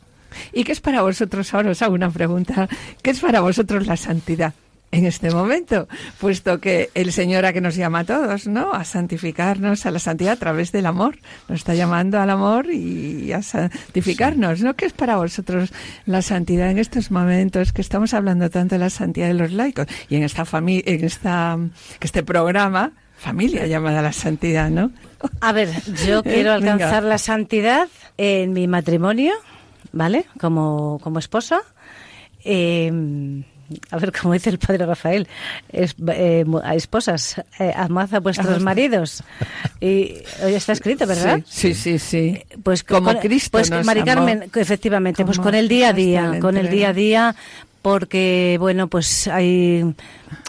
¿Y 0.52 0.64
qué 0.64 0.72
es 0.72 0.80
para 0.80 1.02
vosotros, 1.02 1.54
ahora 1.54 1.70
os 1.70 1.80
hago 1.82 1.94
una 1.94 2.10
pregunta, 2.10 2.68
qué 3.02 3.10
es 3.10 3.20
para 3.20 3.40
vosotros 3.40 3.86
la 3.86 3.96
santidad 3.96 4.54
en 4.92 5.04
este 5.04 5.30
momento? 5.30 5.88
Puesto 6.20 6.60
que 6.60 6.90
el 6.94 7.12
Señor 7.12 7.44
a 7.44 7.52
que 7.52 7.60
nos 7.60 7.76
llama 7.76 8.00
a 8.00 8.04
todos, 8.04 8.46
¿no? 8.46 8.72
A 8.72 8.84
santificarnos 8.84 9.84
a 9.86 9.90
la 9.90 9.98
santidad 9.98 10.34
a 10.34 10.36
través 10.36 10.72
del 10.72 10.86
amor. 10.86 11.18
Nos 11.48 11.60
está 11.60 11.74
llamando 11.74 12.20
al 12.20 12.30
amor 12.30 12.70
y 12.70 13.32
a 13.32 13.42
santificarnos, 13.42 14.60
¿no? 14.62 14.74
¿Qué 14.74 14.86
es 14.86 14.92
para 14.92 15.16
vosotros 15.16 15.72
la 16.06 16.22
santidad 16.22 16.70
en 16.70 16.78
estos 16.78 17.10
momentos 17.10 17.72
que 17.72 17.82
estamos 17.82 18.14
hablando 18.14 18.50
tanto 18.50 18.76
de 18.76 18.78
la 18.78 18.90
santidad 18.90 19.28
de 19.28 19.34
los 19.34 19.52
laicos 19.52 19.86
y 20.08 20.16
en 20.16 20.22
esta 20.22 20.44
familia, 20.44 20.84
en 20.86 21.04
esta, 21.04 21.58
que 21.98 22.06
este 22.06 22.22
programa, 22.22 22.92
familia 23.18 23.66
llamada 23.66 24.02
la 24.02 24.12
santidad, 24.12 24.70
¿no? 24.70 24.92
A 25.40 25.52
ver, 25.52 25.70
yo 26.06 26.22
quiero 26.22 26.54
Venga. 26.54 26.72
alcanzar 26.72 27.02
la 27.02 27.18
santidad 27.18 27.88
en 28.16 28.52
mi 28.52 28.66
matrimonio, 28.68 29.34
¿vale? 29.92 30.26
Como, 30.40 31.00
como 31.02 31.18
esposa. 31.18 31.60
Eh, 32.44 33.42
a 33.90 33.98
ver, 33.98 34.12
como 34.12 34.32
dice 34.34 34.50
el 34.50 34.58
padre 34.58 34.86
Rafael, 34.86 35.26
es- 35.72 35.94
eh, 36.08 36.44
esposas, 36.74 37.42
eh, 37.58 37.72
amad 37.76 38.14
a 38.14 38.20
vuestros 38.20 38.60
maridos. 38.62 39.22
Y 39.80 40.14
hoy 40.44 40.54
está 40.54 40.72
escrito, 40.72 41.06
¿verdad? 41.06 41.40
Sí, 41.46 41.74
sí, 41.74 41.98
sí. 41.98 42.42
Pues 42.62 42.84
como 42.84 43.12
con- 43.12 43.20
Cristo 43.20 43.50
pues 43.52 43.70
nos 43.70 43.84
Mari 43.86 44.00
amó. 44.00 44.06
Carmen, 44.26 44.50
efectivamente, 44.54 45.24
pues 45.24 45.38
con 45.38 45.54
el 45.54 45.68
día 45.68 45.88
a 45.88 45.92
día, 45.92 46.38
con 46.40 46.56
el 46.56 46.70
día 46.70 46.88
a 46.88 46.92
día, 46.92 47.34
porque 47.86 48.56
bueno, 48.58 48.88
pues 48.88 49.28
hay 49.28 49.94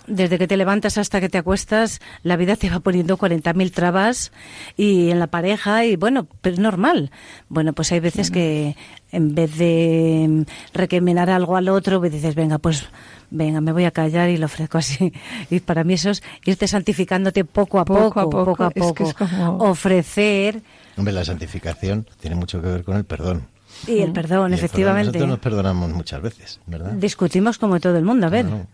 desde 0.08 0.40
que 0.40 0.48
te 0.48 0.58
levantas 0.58 0.98
hasta 0.98 1.22
que 1.22 1.30
te 1.30 1.38
acuestas, 1.38 2.00
la 2.24 2.36
vida 2.36 2.56
te 2.56 2.68
va 2.68 2.80
poniendo 2.80 3.16
40.000 3.16 3.72
trabas 3.72 4.32
y 4.76 5.12
en 5.12 5.20
la 5.20 5.28
pareja 5.28 5.86
y 5.86 5.98
bueno, 5.98 6.26
pero 6.42 6.56
es 6.56 6.60
normal. 6.60 7.12
Bueno, 7.48 7.74
pues 7.74 7.92
hay 7.92 8.00
veces 8.00 8.32
que 8.32 8.76
en 9.12 9.36
vez 9.36 9.56
de 9.56 10.46
recriminar 10.74 11.30
algo 11.30 11.58
al 11.58 11.70
otro, 11.70 12.00
pues 12.00 12.12
dices, 12.12 12.34
venga, 12.34 12.58
pues 12.58 12.88
venga, 13.30 13.62
me 13.62 13.72
voy 13.72 13.86
a 13.86 13.92
callar 13.92 14.32
y 14.32 14.38
lo 14.38 14.48
ofrezco 14.48 14.80
así. 14.80 15.14
Y 15.52 15.60
para 15.60 15.84
mí 15.84 15.94
eso 15.94 16.10
es 16.10 16.24
irte 16.44 16.68
santificándote 16.68 17.46
poco 17.46 17.78
a 17.78 17.86
Poco 17.86 18.02
poco, 18.16 18.20
a 18.20 18.24
poco, 18.24 18.46
poco 18.46 18.64
a 18.64 18.68
es 18.70 18.74
que 18.74 18.80
poco, 18.80 19.04
es 19.10 19.14
como- 19.14 19.58
ofrecer 19.60 20.64
Hombre, 20.98 21.14
la 21.14 21.24
santificación 21.24 22.08
tiene 22.20 22.36
mucho 22.36 22.60
que 22.64 22.68
ver 22.70 22.84
con 22.84 22.98
el 22.98 23.04
perdón. 23.06 23.46
Y 23.86 24.00
el 24.00 24.12
perdón, 24.14 24.52
Y 24.52 24.54
el 24.54 24.60
efectivamente. 24.60 25.08
Nosotros 25.10 25.30
nos 25.30 25.40
perdonamos 25.40 25.92
muchas 25.92 26.22
veces, 26.22 26.60
¿verdad? 26.66 26.92
Discutimos 26.94 27.58
como 27.58 27.80
todo 27.80 27.98
el 27.98 28.04
mundo, 28.04 28.28
a 28.28 28.30
ver. 28.30 28.46
Claro. 28.46 28.68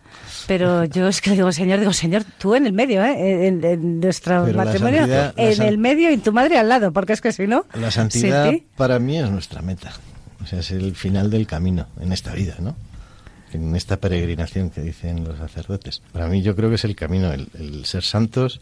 Pero 0.46 0.84
yo 0.84 1.08
es 1.08 1.20
que 1.20 1.32
digo, 1.32 1.50
Señor, 1.52 1.80
digo, 1.80 1.92
Señor, 1.92 2.24
tú 2.38 2.54
en 2.54 2.66
el 2.66 2.72
medio, 2.72 3.02
¿eh? 3.04 3.46
En, 3.48 3.64
en 3.64 4.00
nuestro 4.00 4.44
Pero 4.44 4.56
la 4.56 4.64
matrimonio, 4.64 4.98
santidad- 5.00 5.34
en 5.36 5.54
san- 5.56 5.66
el 5.66 5.78
medio 5.78 6.10
y 6.10 6.16
tu 6.18 6.32
madre 6.32 6.58
al 6.58 6.68
lado, 6.68 6.92
porque 6.92 7.12
es 7.12 7.20
que 7.20 7.32
si 7.32 7.46
no. 7.46 7.66
La 7.74 7.90
santidad 7.90 8.50
ti- 8.50 8.62
para 8.76 8.98
mí 8.98 9.18
es 9.18 9.30
nuestra 9.30 9.62
meta. 9.62 9.92
O 10.42 10.46
sea, 10.46 10.60
es 10.60 10.70
el 10.70 10.94
final 10.94 11.30
del 11.30 11.46
camino 11.46 11.86
en 12.00 12.12
esta 12.12 12.32
vida, 12.34 12.56
¿no? 12.60 12.76
En 13.52 13.74
esta 13.76 13.96
peregrinación 13.98 14.68
que 14.70 14.80
dicen 14.82 15.24
los 15.24 15.38
sacerdotes. 15.38 16.02
Para 16.12 16.26
mí 16.26 16.42
yo 16.42 16.54
creo 16.56 16.68
que 16.68 16.74
es 16.74 16.84
el 16.84 16.96
camino, 16.96 17.32
el, 17.32 17.48
el 17.58 17.84
ser 17.86 18.02
santos 18.02 18.60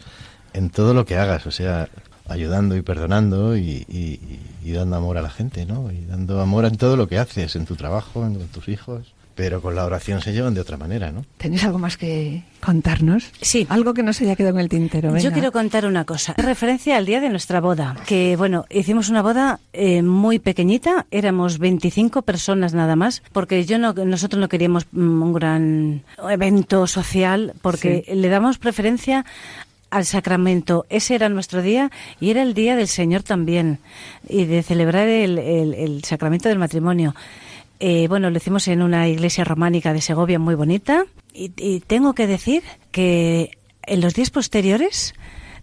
en 0.53 0.71
todo 0.71 0.93
lo 0.95 1.07
que 1.07 1.17
hagas, 1.17 1.47
o 1.47 1.51
sea, 1.51 1.89
ayudando 2.33 2.77
y 2.77 2.83
perdonando 2.83 3.57
y, 3.57 3.85
y- 3.89 4.21
y 4.65 4.71
dando 4.73 4.97
amor 4.97 5.19
a 5.19 5.23
la 5.23 5.31
gente, 5.31 5.67
¿no? 5.67 5.91
Y 5.91 6.05
dando 6.07 6.41
amor 6.41 6.65
en 6.67 6.77
todo 6.77 6.97
lo 6.97 7.09
que 7.09 7.19
haces, 7.19 7.57
en 7.57 7.67
tu 7.67 7.75
trabajo, 7.77 8.25
en, 8.27 8.35
con 8.35 8.47
tus 8.49 8.69
hijos. 8.69 9.13
Pero 9.35 9.63
con 9.63 9.75
la 9.75 9.87
oración 9.87 10.21
se 10.21 10.35
llevan 10.35 10.53
de 10.53 10.61
otra 10.61 10.77
manera, 10.77 11.11
¿no? 11.11 11.25
¿Tenéis 11.39 11.65
algo 11.65 11.79
más 11.79 11.97
que 11.97 12.43
contarnos? 12.61 13.31
Sí. 13.41 13.67
Algo 13.71 13.95
que 13.95 14.03
no 14.03 14.13
se 14.13 14.25
haya 14.25 14.37
quedado 14.37 14.57
en 14.57 14.61
el 14.61 14.69
tintero. 14.69 15.09
Yo 15.09 15.15
venga. 15.15 15.33
quiero 15.33 15.53
contar 15.53 15.87
una 15.87 16.05
cosa. 16.05 16.35
En 16.37 16.45
referencia 16.45 16.99
al 16.99 17.07
día 17.07 17.19
de 17.19 17.31
nuestra 17.31 17.63
boda. 17.63 17.97
Que, 18.07 18.37
bueno, 18.37 18.67
hicimos 18.69 19.09
una 19.09 19.23
boda 19.23 19.59
eh, 19.73 20.03
muy 20.03 20.39
pequeñita. 20.39 21.07
Éramos 21.11 21.59
25 21.59 22.21
personas 22.23 22.75
nada 22.75 22.95
más. 22.95 23.23
Porque 23.33 23.65
yo 23.65 23.79
no, 23.79 23.95
nosotros 23.95 24.39
no 24.39 24.51
queríamos 24.51 24.87
mm, 24.93 25.23
un 25.23 25.33
gran 25.33 26.03
evento 26.31 26.87
social. 26.87 27.55
Porque 27.63 28.05
le 28.15 28.29
damos 28.29 28.59
preferencia 28.59 29.25
al 29.93 30.07
sacramento. 30.07 30.87
Ese 30.89 31.15
era 31.15 31.29
nuestro 31.29 31.63
día 31.63 31.91
y 32.21 32.31
era 32.31 32.43
el 32.43 32.55
día 32.55 32.75
del 32.77 32.89
Señor 32.89 33.23
también. 33.23 33.79
Y 34.29 34.47
de 34.47 34.63
celebrar 34.63 35.07
el, 35.07 35.39
el- 35.39 36.03
sacramento 36.05 36.49
del 36.49 36.59
matrimonio. 36.59 37.15
Eh, 37.79 38.07
bueno, 38.09 38.31
lo 38.31 38.37
hicimos 38.37 38.67
en 38.69 38.81
una 38.83 39.07
iglesia 39.09 39.45
románica 39.45 39.93
de 39.93 40.01
Segovia 40.01 40.39
muy 40.39 40.55
bonita. 40.55 41.05
Y, 41.35 41.53
y 41.57 41.81
tengo 41.81 42.15
que 42.15 42.27
decir 42.27 42.63
que 42.91 43.59
en 43.85 44.01
los 44.01 44.15
días 44.15 44.31
posteriores, 44.31 45.15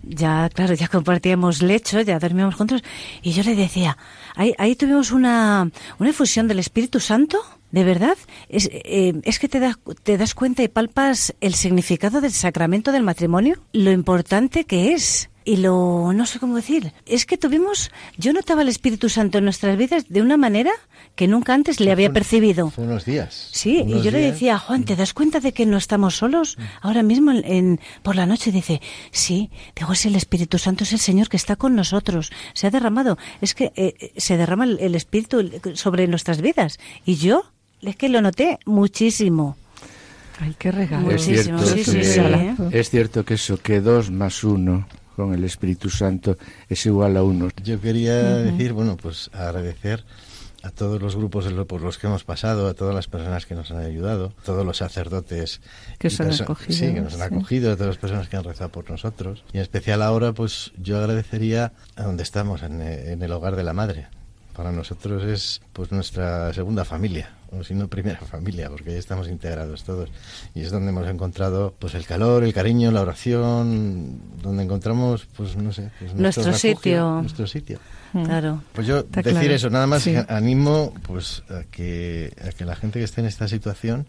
ya, 0.04 0.50
claro, 0.54 0.74
ya 0.76 0.88
compartíamos 0.88 1.62
lecho, 1.62 2.02
ya 2.02 2.20
dormíamos 2.20 2.56
juntos, 2.56 2.84
y 3.22 3.32
yo 3.32 3.44
le 3.44 3.56
decía, 3.56 3.98
ahí, 4.36 4.54
ahí 4.58 4.76
tuvimos 4.76 5.12
una, 5.12 5.70
una 6.00 6.10
efusión 6.10 6.48
del 6.48 6.60
Espíritu 6.60 7.00
Santo, 7.00 7.40
de 7.72 7.84
verdad, 7.84 8.18
es, 8.50 8.70
eh, 8.72 9.14
es 9.24 9.40
que 9.40 9.48
te 9.48 9.60
das, 9.60 9.76
te 10.04 10.18
das 10.18 10.34
cuenta 10.36 10.64
y 10.64 10.68
palpas 10.68 11.34
el 11.42 11.54
significado 11.54 12.22
del 12.22 12.32
sacramento 12.34 12.92
del 12.92 13.04
matrimonio, 13.04 13.56
lo 13.74 13.92
importante 13.92 14.66
que 14.66 14.94
es. 14.94 15.30
Y 15.46 15.58
lo, 15.58 16.14
no 16.14 16.28
sé 16.28 16.38
cómo 16.38 16.58
decir, 16.58 16.94
es 17.08 17.26
que 17.26 17.36
tuvimos, 17.36 17.90
yo 18.18 18.34
notaba 18.34 18.62
el 18.62 18.68
Espíritu 18.70 19.10
Santo 19.10 19.40
en 19.40 19.46
nuestras 19.46 19.78
vidas 19.78 20.06
de 20.08 20.22
una 20.22 20.38
manera 20.38 20.70
que 21.16 21.28
nunca 21.28 21.56
antes 21.56 21.80
le 21.80 21.92
había 21.92 22.14
percibido. 22.14 22.70
Fue 22.70 22.84
unos 22.84 23.04
días. 23.06 23.50
Sí, 23.52 23.84
y 23.88 24.02
yo 24.04 24.12
le 24.12 24.20
decía, 24.20 24.60
Juan, 24.60 24.84
¿te 24.86 24.96
das 24.96 25.14
cuenta 25.14 25.40
de 25.40 25.52
que 25.52 25.66
no 25.66 25.78
estamos 25.78 26.18
solos? 26.18 26.58
Ahora 26.82 27.02
mismo 27.02 27.32
en, 27.32 27.44
en- 27.46 27.80
por 28.04 28.16
la 28.16 28.28
noche 28.28 28.52
dice, 28.52 28.80
sí, 29.12 29.50
digo, 29.76 29.94
es 29.94 30.06
el 30.06 30.16
Espíritu 30.16 30.60
Santo, 30.60 30.84
es 30.84 30.94
el 30.94 31.00
Señor 31.00 31.30
que 31.30 31.38
está 31.38 31.56
con 31.56 31.74
nosotros, 31.74 32.32
se 32.54 32.68
ha 32.68 32.70
derramado, 32.70 33.18
es 33.42 33.56
que 33.56 33.72
eh, 33.76 33.96
eh, 34.00 34.14
se 34.18 34.38
derrama 34.38 34.66
el, 34.66 34.78
el 34.80 34.94
Espíritu 34.94 35.50
sobre 35.74 36.08
nuestras 36.08 36.42
vidas. 36.42 36.78
Y 37.06 37.16
yo, 37.16 37.44
es 37.82 37.96
que 37.96 38.10
lo 38.10 38.22
noté 38.22 38.60
muchísimo. 38.66 39.58
Ay, 40.40 40.56
qué 40.58 40.72
regalo. 40.72 41.12
Es 41.12 41.28
Muchísimo, 41.28 41.60
cierto, 41.60 41.76
sí, 41.76 41.84
sí, 41.84 41.98
que, 41.98 42.04
sí, 42.06 42.20
¿eh? 42.20 42.56
es 42.72 42.90
cierto 42.90 43.26
que 43.26 43.34
eso, 43.34 43.58
que 43.58 43.82
dos 43.82 44.10
más 44.10 44.44
uno 44.44 44.88
con 45.16 45.34
el 45.34 45.44
Espíritu 45.44 45.90
Santo 45.90 46.38
es 46.70 46.86
igual 46.86 47.18
a 47.18 47.24
uno. 47.24 47.50
Yo 47.62 47.82
quería 47.82 48.16
decir, 48.38 48.72
bueno, 48.72 48.96
pues 48.96 49.30
agradecer 49.34 50.06
a 50.64 50.70
todos 50.72 51.02
los 51.02 51.16
grupos 51.16 51.46
por 51.68 51.82
los 51.82 51.98
que 51.98 52.08
hemos 52.08 52.24
pasado, 52.24 52.68
a 52.68 52.74
todas 52.74 52.96
las 52.96 53.08
personas 53.08 53.46
que 53.46 53.56
nos 53.56 53.72
han 53.72 53.80
ayudado, 53.80 54.34
a 54.40 54.44
todos 54.44 54.66
los 54.66 54.78
sacerdotes 54.78 55.62
Que 55.98 56.10
han 56.20 56.34
acogido, 56.34 56.78
sí, 56.78 56.94
que 56.94 57.02
nos 57.02 57.14
han 57.14 57.30
sí. 57.30 57.36
acogido, 57.36 57.72
a 57.72 57.76
todas 57.76 57.88
las 57.88 57.98
personas 57.98 58.30
que 58.30 58.38
han 58.38 58.44
rezado 58.46 58.70
por 58.70 58.90
nosotros. 58.90 59.44
Y 59.54 59.58
en 59.58 59.64
especial 59.64 60.02
ahora, 60.02 60.34
pues 60.34 60.72
yo 60.78 60.98
agradecería 60.98 61.74
a 61.96 62.04
donde 62.04 62.24
estamos, 62.24 62.64
en, 62.64 62.82
en 62.82 63.22
el 63.22 63.32
hogar 63.32 63.56
de 63.58 63.64
la 63.64 63.74
madre. 63.74 64.08
Para 64.60 64.74
nosotros 64.74 65.24
es 65.24 65.62
pues 65.72 65.90
nuestra 65.94 66.52
segunda 66.52 66.84
familia, 66.84 67.30
o 67.50 67.64
si 67.64 67.74
no 67.74 67.88
primera 67.88 68.20
familia, 68.30 68.70
porque 68.70 68.90
ahí 68.90 68.98
estamos 68.98 69.30
integrados 69.30 69.86
todos. 69.86 70.10
Y 70.54 70.64
es 70.64 70.70
donde 70.70 70.90
hemos 70.90 71.08
encontrado 71.08 71.74
pues 71.80 71.94
el 71.96 72.06
calor, 72.06 72.44
el 72.44 72.54
cariño, 72.54 72.92
la 72.92 73.00
oración, 73.00 74.20
donde 74.44 74.64
encontramos, 74.64 75.30
pues 75.38 75.56
no 75.56 75.72
sé, 75.72 75.92
pues 75.98 76.14
Nuestro 76.14 76.44
refugio, 76.44 76.76
sitio. 76.76 77.22
Nuestro 77.22 77.48
sitio. 77.48 77.80
Claro. 78.12 78.62
Pues 78.74 78.86
yo 78.86 78.98
Está 78.98 79.22
decir 79.22 79.40
claro. 79.40 79.54
eso, 79.56 79.70
nada 79.70 79.88
más 79.88 80.04
Sí. 80.04 80.14
animo 80.28 80.94
pues 81.04 81.42
a 81.50 81.64
que, 81.72 82.34
a 82.46 82.50
que 82.50 82.66
la 82.66 82.76
gente 82.76 83.00
que 83.00 83.06
esté 83.06 83.22
en 83.22 83.28
esta 83.28 83.48
situación 83.48 84.08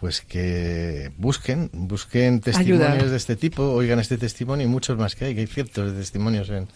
pues 0.00 0.22
que 0.22 1.12
busquen, 1.18 1.68
busquen 1.74 2.40
testimonios 2.40 2.88
Ayudar. 2.88 3.10
de 3.10 3.16
este 3.16 3.36
tipo, 3.36 3.64
oigan 3.64 3.98
este 3.98 4.16
testimonio 4.16 4.64
y 4.64 4.70
muchos 4.70 4.96
más 4.96 5.14
que 5.14 5.26
hay, 5.26 5.34
que 5.34 5.40
hay 5.42 5.46
cientos 5.46 5.92
de 5.92 5.98
testimonios 5.98 6.48
en, 6.48 6.68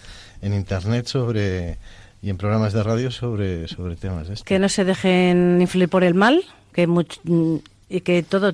en 0.42 0.52
internet 0.52 1.06
sobre 1.06 1.78
y 2.22 2.30
en 2.30 2.36
programas 2.38 2.72
de 2.72 2.82
radio 2.82 3.10
sobre, 3.10 3.66
sobre 3.68 3.96
temas 3.96 4.28
de 4.28 4.34
estos. 4.34 4.44
Que 4.46 4.58
no 4.58 4.68
se 4.68 4.84
dejen 4.84 5.58
influir 5.60 5.88
por 5.88 6.04
el 6.04 6.14
mal, 6.14 6.42
que 6.72 6.86
much- 6.88 7.18
y 7.88 8.00
que 8.00 8.22
todo 8.22 8.52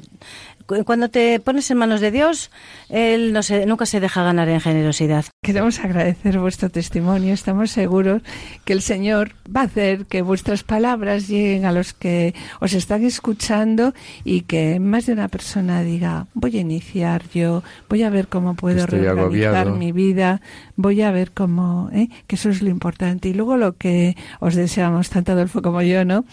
cuando 0.85 1.09
te 1.09 1.41
pones 1.41 1.71
en 1.71 1.79
manos 1.79 2.01
de 2.01 2.11
Dios, 2.11 2.51
él 2.91 3.33
no 3.33 3.43
se, 3.43 3.65
nunca 3.67 3.87
se 3.87 4.01
deja 4.01 4.23
ganar 4.23 4.49
en 4.49 4.61
generosidad. 4.61 5.25
Queremos 5.43 5.79
agradecer 5.81 6.39
vuestro 6.39 6.69
testimonio. 6.69 7.33
Estamos 7.35 7.71
seguros 7.71 8.23
que 8.65 8.75
el 8.75 8.83
Señor 8.83 9.33
va 9.55 9.63
a 9.63 9.65
hacer 9.65 10.07
que 10.07 10.23
vuestras 10.23 10.63
palabras 10.65 11.27
lleguen 11.29 11.65
a 11.65 11.73
los 11.73 11.95
que 11.95 12.35
os 12.61 12.75
están 12.75 13.05
escuchando 13.05 13.95
y 14.25 14.43
que 14.43 14.79
más 14.79 15.07
de 15.07 15.15
una 15.15 15.29
persona 15.29 15.83
diga, 15.83 16.27
voy 16.35 16.59
a 16.59 16.61
iniciar 16.61 17.23
yo, 17.33 17.63
voy 17.89 18.03
a 18.03 18.11
ver 18.11 18.29
cómo 18.29 18.55
puedo 18.55 18.81
Estoy 18.81 19.01
reorganizar 19.01 19.55
agobiado. 19.55 19.77
mi 19.77 19.93
vida, 19.93 20.41
voy 20.77 21.01
a 21.03 21.11
ver 21.11 21.33
cómo, 21.33 21.89
¿eh? 21.93 22.09
que 22.27 22.37
eso 22.37 22.51
es 22.51 22.61
lo 22.63 22.69
importante. 22.69 23.29
Y 23.29 23.35
luego 23.35 23.57
lo 23.57 23.77
que 23.77 24.17
os 24.41 24.55
deseamos, 24.55 25.09
tanto 25.09 25.33
Adolfo 25.33 25.63
como 25.63 25.81
yo, 25.83 26.05
¿no? 26.05 26.25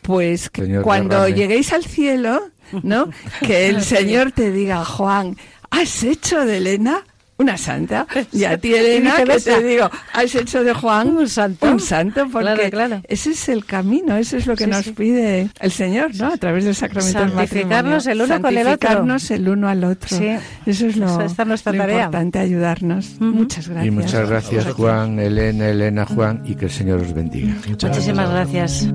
Pues 0.00 0.48
que 0.50 0.62
Señor, 0.62 0.82
cuando 0.82 1.16
derrame. 1.22 1.36
lleguéis 1.36 1.72
al 1.72 1.84
cielo, 1.84 2.40
¿no? 2.82 3.10
Que 3.40 3.68
el 3.68 3.82
Señor 3.82 4.32
te 4.32 4.50
diga, 4.50 4.84
Juan, 4.84 5.36
¿has 5.70 6.02
hecho 6.02 6.44
de 6.44 6.58
Elena? 6.58 7.02
Una 7.38 7.56
santa. 7.56 8.06
Y 8.30 8.44
a 8.44 8.56
ti, 8.58 8.72
Elena, 8.72 9.16
que 9.16 9.40
te 9.40 9.62
digo, 9.64 9.90
has 10.12 10.32
hecho 10.36 10.62
de 10.62 10.72
Juan 10.74 11.16
Un 11.16 11.28
santo. 11.28 11.66
Un 11.66 11.80
santo, 11.80 12.28
porque 12.30 12.44
Claro, 12.54 12.70
claro. 12.70 13.00
ese 13.08 13.30
es 13.30 13.48
el 13.48 13.64
camino, 13.64 14.16
eso 14.16 14.36
es 14.36 14.46
lo 14.46 14.54
que 14.54 14.64
Sí, 14.64 14.70
nos 14.70 14.84
sí. 14.84 14.92
pide 14.92 15.48
el 15.58 15.72
Señor, 15.72 16.14
¿no? 16.14 16.26
A 16.26 16.36
través 16.36 16.64
del 16.66 16.76
sacramento 16.76 17.18
del 17.18 17.30
Santificarnos 17.32 18.06
el 18.06 18.20
uno 18.22 18.40
con 18.40 18.56
el 18.56 18.58
otro. 18.58 18.70
Santificarnos 18.70 19.30
el 19.32 19.48
uno 19.48 19.68
al 19.68 19.82
otro. 19.82 20.16
Sí. 20.16 20.28
Eso 20.66 20.86
es 20.86 20.96
lo, 20.96 21.06
Esa- 21.06 21.24
esta 21.24 21.42
es 21.42 21.48
nuestra 21.48 21.72
lo 21.72 21.78
tarea. 21.78 21.96
importante, 22.04 22.38
ayudarnos. 22.38 23.16
Muchas 23.18 23.66
gracias. 23.66 23.86
Y 23.86 23.90
muchas 23.90 24.28
gracias 24.28 24.66
Juan, 24.74 25.18
Elena, 25.18 25.68
Elena, 25.68 26.06
Juan 26.06 26.42
y 26.44 26.54
que 26.54 26.66
el 26.66 26.70
Señor 26.70 27.00
os 27.00 27.12
bendiga. 27.12 27.56
Muchísimas 27.66 28.30
gracias. 28.30 28.86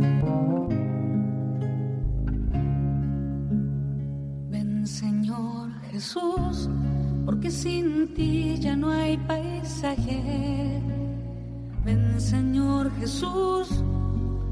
Ven 11.86 12.20
Señor 12.20 12.92
Jesús, 13.00 13.70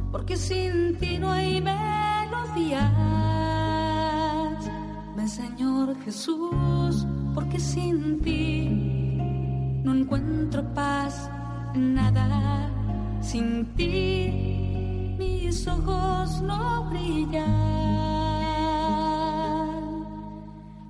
porque 0.09 0.37
sin 0.37 0.95
ti 0.97 1.17
no 1.19 1.29
hay 1.29 1.61
melodías. 1.61 2.85
Ven 5.17 5.27
Señor 5.27 5.93
Jesús, 6.05 7.05
porque 7.33 7.59
sin 7.59 8.21
ti 8.21 8.69
no 9.83 9.93
encuentro 9.93 10.63
paz 10.73 11.29
en 11.73 11.95
nada. 11.95 12.69
Sin 13.19 13.65
ti 13.75 15.17
mis 15.19 15.67
ojos 15.67 16.41
no 16.43 16.89
brillan. 16.91 18.14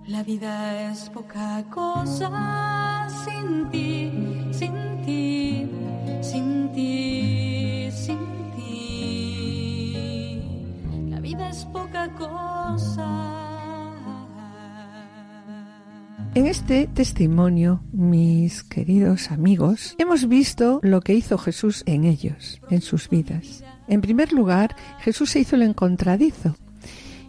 La 0.08 0.22
vida 0.22 0.92
es 0.92 1.10
poca 1.10 1.66
cosa 1.72 3.08
sin 3.26 3.72
ti, 3.72 4.12
sin 4.52 5.02
ti, 5.04 5.68
sin 6.22 6.72
ti, 6.74 7.90
sin 7.92 8.20
ti. 8.56 10.40
La 11.10 11.20
vida 11.20 11.50
es 11.50 11.66
poca 11.66 12.08
cosa. 12.10 13.10
En 16.36 16.46
este 16.46 16.86
testimonio, 16.86 17.82
mis 17.92 18.62
queridos 18.64 19.32
amigos, 19.32 19.96
hemos 19.98 20.28
visto 20.28 20.82
lo 20.84 21.02
que 21.02 21.16
hizo 21.16 21.40
Jesús 21.40 21.82
en 21.88 22.04
ellos, 22.04 22.62
en 22.70 22.82
sus 22.82 23.10
vidas. 23.10 23.64
En 23.88 24.02
primer 24.02 24.34
lugar, 24.34 24.76
Jesús 25.00 25.32
se 25.32 25.40
hizo 25.40 25.56
el 25.56 25.64
encontradizo 25.64 26.56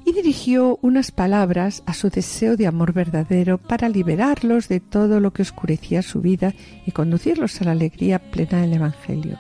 y 0.07 0.13
dirigió 0.13 0.79
unas 0.83 1.11
palabras 1.11 1.83
a 1.85 1.93
su 1.93 2.11
deseo 2.11 2.57
de 2.57 2.69
amor 2.69 2.93
verdadero 2.93 3.59
para 3.59 3.89
liberarlos 3.89 4.69
de 4.69 4.79
todo 4.79 5.19
lo 5.19 5.33
que 5.33 5.43
oscurecía 5.43 6.01
su 6.01 6.21
vida 6.21 6.55
y 6.87 6.93
conducirlos 6.93 7.61
a 7.61 7.65
la 7.65 7.73
alegría 7.73 8.21
plena 8.31 8.61
del 8.61 8.75
Evangelio. 8.75 9.37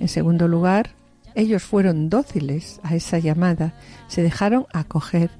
En 0.00 0.08
segundo 0.08 0.48
lugar, 0.48 0.90
ellos 1.36 1.62
fueron 1.62 2.08
dóciles 2.08 2.80
a 2.82 2.96
esa 2.96 3.18
llamada, 3.18 3.74
se 4.08 4.22
dejaron 4.22 4.64
acoger 4.72 5.30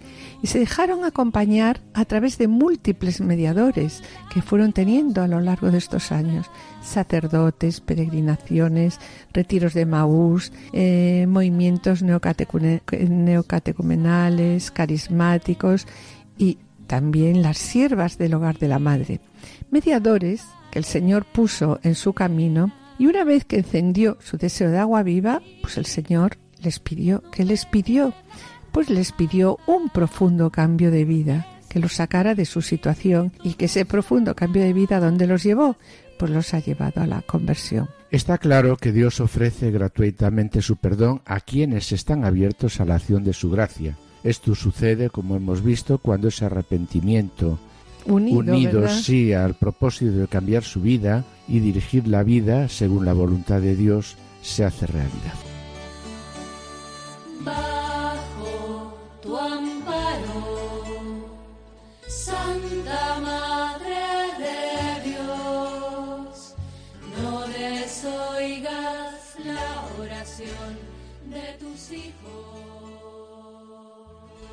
y 0.43 0.47
se 0.47 0.59
dejaron 0.59 1.05
acompañar 1.05 1.81
a 1.95 2.05
través 2.05 2.37
de 2.37 2.49
múltiples 2.49 3.23
mediadores 3.23 4.03
que 4.31 4.43
fueron 4.43 4.75
teniendo 4.75 5.23
a 5.23 5.27
lo 5.27 5.41
largo 5.41 5.71
de 5.71 5.79
estos 5.79 6.13
años, 6.13 6.51
sacerdotes, 6.83 7.81
peregrinaciones, 7.81 9.01
retiros 9.33 9.73
de 9.73 9.87
Maús, 9.87 10.53
eh, 10.75 11.25
movimientos 11.27 12.03
neocatecumenales, 12.03 14.71
carismáticos 14.71 15.87
y 16.37 16.59
también 16.87 17.41
las 17.41 17.57
siervas 17.57 18.19
del 18.19 18.35
hogar 18.35 18.59
de 18.59 18.69
la 18.69 18.79
madre, 18.79 19.21
mediadores 19.71 20.45
que 20.71 20.79
el 20.79 20.85
Señor 20.85 21.25
puso 21.25 21.81
en 21.83 21.95
su 21.95 22.13
camino 22.13 22.71
y 22.99 23.07
una 23.07 23.25
vez 23.25 23.45
que 23.45 23.59
encendió 23.59 24.17
su 24.21 24.37
deseo 24.37 24.71
de 24.71 24.79
agua 24.79 25.03
viva, 25.03 25.43
pues 25.63 25.77
el 25.77 25.87
Señor 25.87 26.39
les 26.63 26.81
pidió, 26.81 27.23
¿qué 27.31 27.45
les 27.45 27.67
pidió? 27.67 28.15
Pues 28.73 28.91
les 28.91 29.13
pidió 29.13 29.59
un 29.67 29.89
profundo 29.89 30.51
cambio 30.51 30.91
de 30.91 31.05
vida, 31.05 31.47
que 31.69 31.81
los 31.81 31.95
sacara 31.95 32.35
de 32.35 32.45
su 32.45 32.63
situación 32.63 33.33
y 33.43 33.55
que 33.55 33.67
ese 33.67 33.85
profundo 33.85 34.35
cambio 34.35 34.63
de 34.63 34.73
vida, 34.73 35.01
¿dónde 35.01 35.27
los 35.27 35.43
llevó? 35.43 35.77
Pues 36.19 36.31
los 36.31 36.55
ha 36.55 36.61
llevado 36.61 37.03
a 37.03 37.07
la 37.07 37.23
conversión. 37.23 37.89
Está 38.11 38.39
claro 38.39 38.77
que 38.77 38.93
Dios 38.93 39.21
ofrece 39.21 39.71
gratuitamente 39.71 40.63
su 40.63 40.77
perdón 40.77 41.21
a 41.27 41.41
quienes 41.41 41.93
están 41.93 42.25
abiertos 42.25 42.81
a 42.81 42.85
la 42.85 42.95
acción 42.95 43.25
de 43.25 43.33
su 43.33 43.51
gracia. 43.51 43.97
Esto 44.25 44.55
sucede, 44.55 45.11
como 45.11 45.37
hemos 45.37 45.63
visto, 45.63 45.99
cuando 45.99 46.29
ese 46.29 46.45
arrepentimiento 46.45 47.59
Unido, 48.07 48.39
unidos 48.39 48.83
¿verdad? 48.83 49.01
sí 49.01 49.33
al 49.33 49.55
propósito 49.55 50.13
de 50.13 50.29
cambiar 50.29 50.63
su 50.63 50.81
vida 50.81 51.25
y 51.49 51.61
dirigir 51.61 52.07
la 52.09 52.23
vida 52.23 52.69
según 52.69 53.05
la 53.05 53.13
voluntad 53.13 53.61
de 53.61 53.77
Dios 53.77 54.17
se 54.43 54.65
hace 54.65 54.87
realidad. 54.87 55.35
Bajo 57.41 58.97
tu 59.23 59.37
amparo, 59.37 61.27
Santa 62.07 63.21
Madre 63.21 63.97
de 64.39 65.11
Dios, 65.11 66.55
no 67.21 67.47
desoigas 67.49 69.37
la 69.45 69.85
oración 70.01 70.79
de 71.29 71.57
tus 71.59 71.93
hijos. 71.93 72.37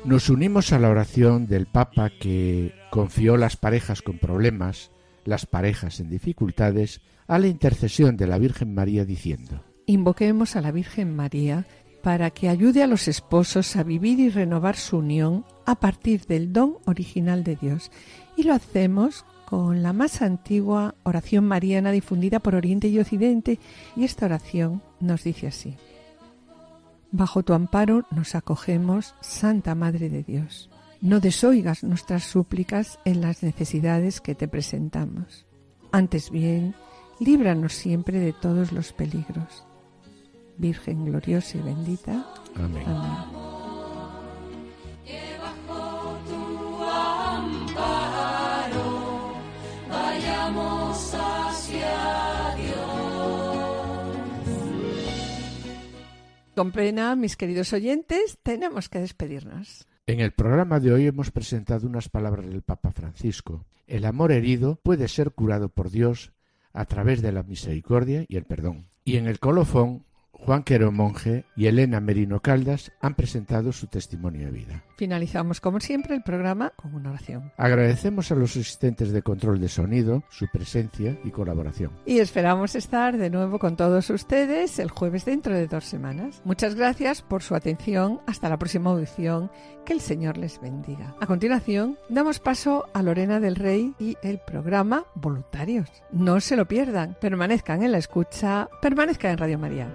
Nos 0.04 0.28
unimos 0.28 0.72
a 0.72 0.78
la 0.78 0.90
oración 0.90 1.46
del 1.46 1.66
Papa 1.66 2.10
que 2.10 2.74
confió 2.94 3.36
las 3.36 3.56
parejas 3.56 4.02
con 4.02 4.20
problemas, 4.20 4.92
las 5.24 5.46
parejas 5.46 5.98
en 5.98 6.08
dificultades, 6.08 7.00
a 7.26 7.40
la 7.40 7.48
intercesión 7.48 8.16
de 8.16 8.28
la 8.28 8.38
Virgen 8.38 8.72
María 8.72 9.04
diciendo, 9.04 9.64
Invoquemos 9.86 10.54
a 10.54 10.60
la 10.60 10.70
Virgen 10.70 11.16
María 11.16 11.66
para 12.04 12.30
que 12.30 12.48
ayude 12.48 12.84
a 12.84 12.86
los 12.86 13.08
esposos 13.08 13.74
a 13.74 13.82
vivir 13.82 14.20
y 14.20 14.28
renovar 14.28 14.76
su 14.76 14.98
unión 14.98 15.44
a 15.66 15.74
partir 15.80 16.26
del 16.26 16.52
don 16.52 16.76
original 16.84 17.42
de 17.42 17.56
Dios. 17.56 17.90
Y 18.36 18.44
lo 18.44 18.54
hacemos 18.54 19.24
con 19.44 19.82
la 19.82 19.92
más 19.92 20.22
antigua 20.22 20.94
oración 21.02 21.48
mariana 21.48 21.90
difundida 21.90 22.38
por 22.38 22.54
Oriente 22.54 22.86
y 22.86 23.00
Occidente. 23.00 23.58
Y 23.96 24.04
esta 24.04 24.26
oración 24.26 24.82
nos 25.00 25.24
dice 25.24 25.48
así. 25.48 25.74
Bajo 27.10 27.42
tu 27.42 27.54
amparo 27.54 28.06
nos 28.12 28.36
acogemos, 28.36 29.16
Santa 29.20 29.74
Madre 29.74 30.10
de 30.10 30.22
Dios. 30.22 30.70
No 31.04 31.20
desoigas 31.20 31.84
nuestras 31.84 32.24
súplicas 32.24 32.98
en 33.04 33.20
las 33.20 33.42
necesidades 33.42 34.22
que 34.22 34.34
te 34.34 34.48
presentamos. 34.48 35.44
Antes 35.92 36.30
bien, 36.30 36.74
líbranos 37.20 37.74
siempre 37.74 38.18
de 38.18 38.32
todos 38.32 38.72
los 38.72 38.94
peligros. 38.94 39.66
Virgen 40.56 41.04
gloriosa 41.04 41.58
y 41.58 41.60
bendita. 41.60 42.26
Amén. 42.54 42.84
Amén. 42.86 43.44
Con 56.56 56.72
pena, 56.72 57.14
mis 57.14 57.36
queridos 57.36 57.74
oyentes, 57.74 58.38
tenemos 58.42 58.88
que 58.88 59.00
despedirnos. 59.00 59.86
En 60.06 60.20
el 60.20 60.32
programa 60.32 60.80
de 60.80 60.92
hoy 60.92 61.06
hemos 61.06 61.30
presentado 61.30 61.86
unas 61.86 62.10
palabras 62.10 62.46
del 62.46 62.60
Papa 62.60 62.92
Francisco. 62.92 63.64
El 63.86 64.04
amor 64.04 64.32
herido 64.32 64.78
puede 64.82 65.08
ser 65.08 65.30
curado 65.30 65.70
por 65.70 65.90
Dios 65.90 66.32
a 66.74 66.84
través 66.84 67.22
de 67.22 67.32
la 67.32 67.42
misericordia 67.42 68.26
y 68.28 68.36
el 68.36 68.44
perdón. 68.44 68.84
Y 69.06 69.16
en 69.16 69.26
el 69.26 69.38
colofón, 69.38 70.04
Juan 70.30 70.62
Quero 70.62 70.92
Monje 70.92 71.46
y 71.56 71.68
Elena 71.68 72.00
Merino 72.00 72.40
Caldas 72.40 72.92
han 73.00 73.14
presentado 73.14 73.72
su 73.72 73.86
testimonio 73.86 74.44
de 74.44 74.52
vida. 74.52 74.84
Finalizamos, 74.96 75.60
como 75.60 75.80
siempre, 75.80 76.14
el 76.14 76.22
programa 76.22 76.72
con 76.76 76.94
una 76.94 77.10
oración. 77.10 77.52
Agradecemos 77.56 78.30
a 78.30 78.34
los 78.34 78.50
asistentes 78.50 79.12
de 79.12 79.22
control 79.22 79.60
de 79.60 79.68
sonido 79.68 80.22
su 80.30 80.46
presencia 80.52 81.18
y 81.24 81.30
colaboración. 81.30 81.90
Y 82.06 82.18
esperamos 82.18 82.74
estar 82.74 83.16
de 83.16 83.30
nuevo 83.30 83.58
con 83.58 83.76
todos 83.76 84.10
ustedes 84.10 84.78
el 84.78 84.90
jueves 84.90 85.24
dentro 85.24 85.54
de 85.54 85.66
dos 85.66 85.84
semanas. 85.84 86.40
Muchas 86.44 86.74
gracias 86.74 87.22
por 87.22 87.42
su 87.42 87.54
atención. 87.54 88.20
Hasta 88.26 88.48
la 88.48 88.58
próxima 88.58 88.90
audición. 88.90 89.50
Que 89.84 89.92
el 89.92 90.00
Señor 90.00 90.38
les 90.38 90.60
bendiga. 90.60 91.14
A 91.20 91.26
continuación, 91.26 91.98
damos 92.08 92.40
paso 92.40 92.86
a 92.94 93.02
Lorena 93.02 93.38
del 93.38 93.56
Rey 93.56 93.94
y 93.98 94.16
el 94.22 94.38
programa 94.38 95.04
Voluntarios. 95.14 95.88
No 96.10 96.40
se 96.40 96.56
lo 96.56 96.66
pierdan. 96.66 97.16
Permanezcan 97.20 97.82
en 97.82 97.92
la 97.92 97.98
escucha. 97.98 98.68
Permanezcan 98.80 99.32
en 99.32 99.38
Radio 99.38 99.58
María. 99.58 99.94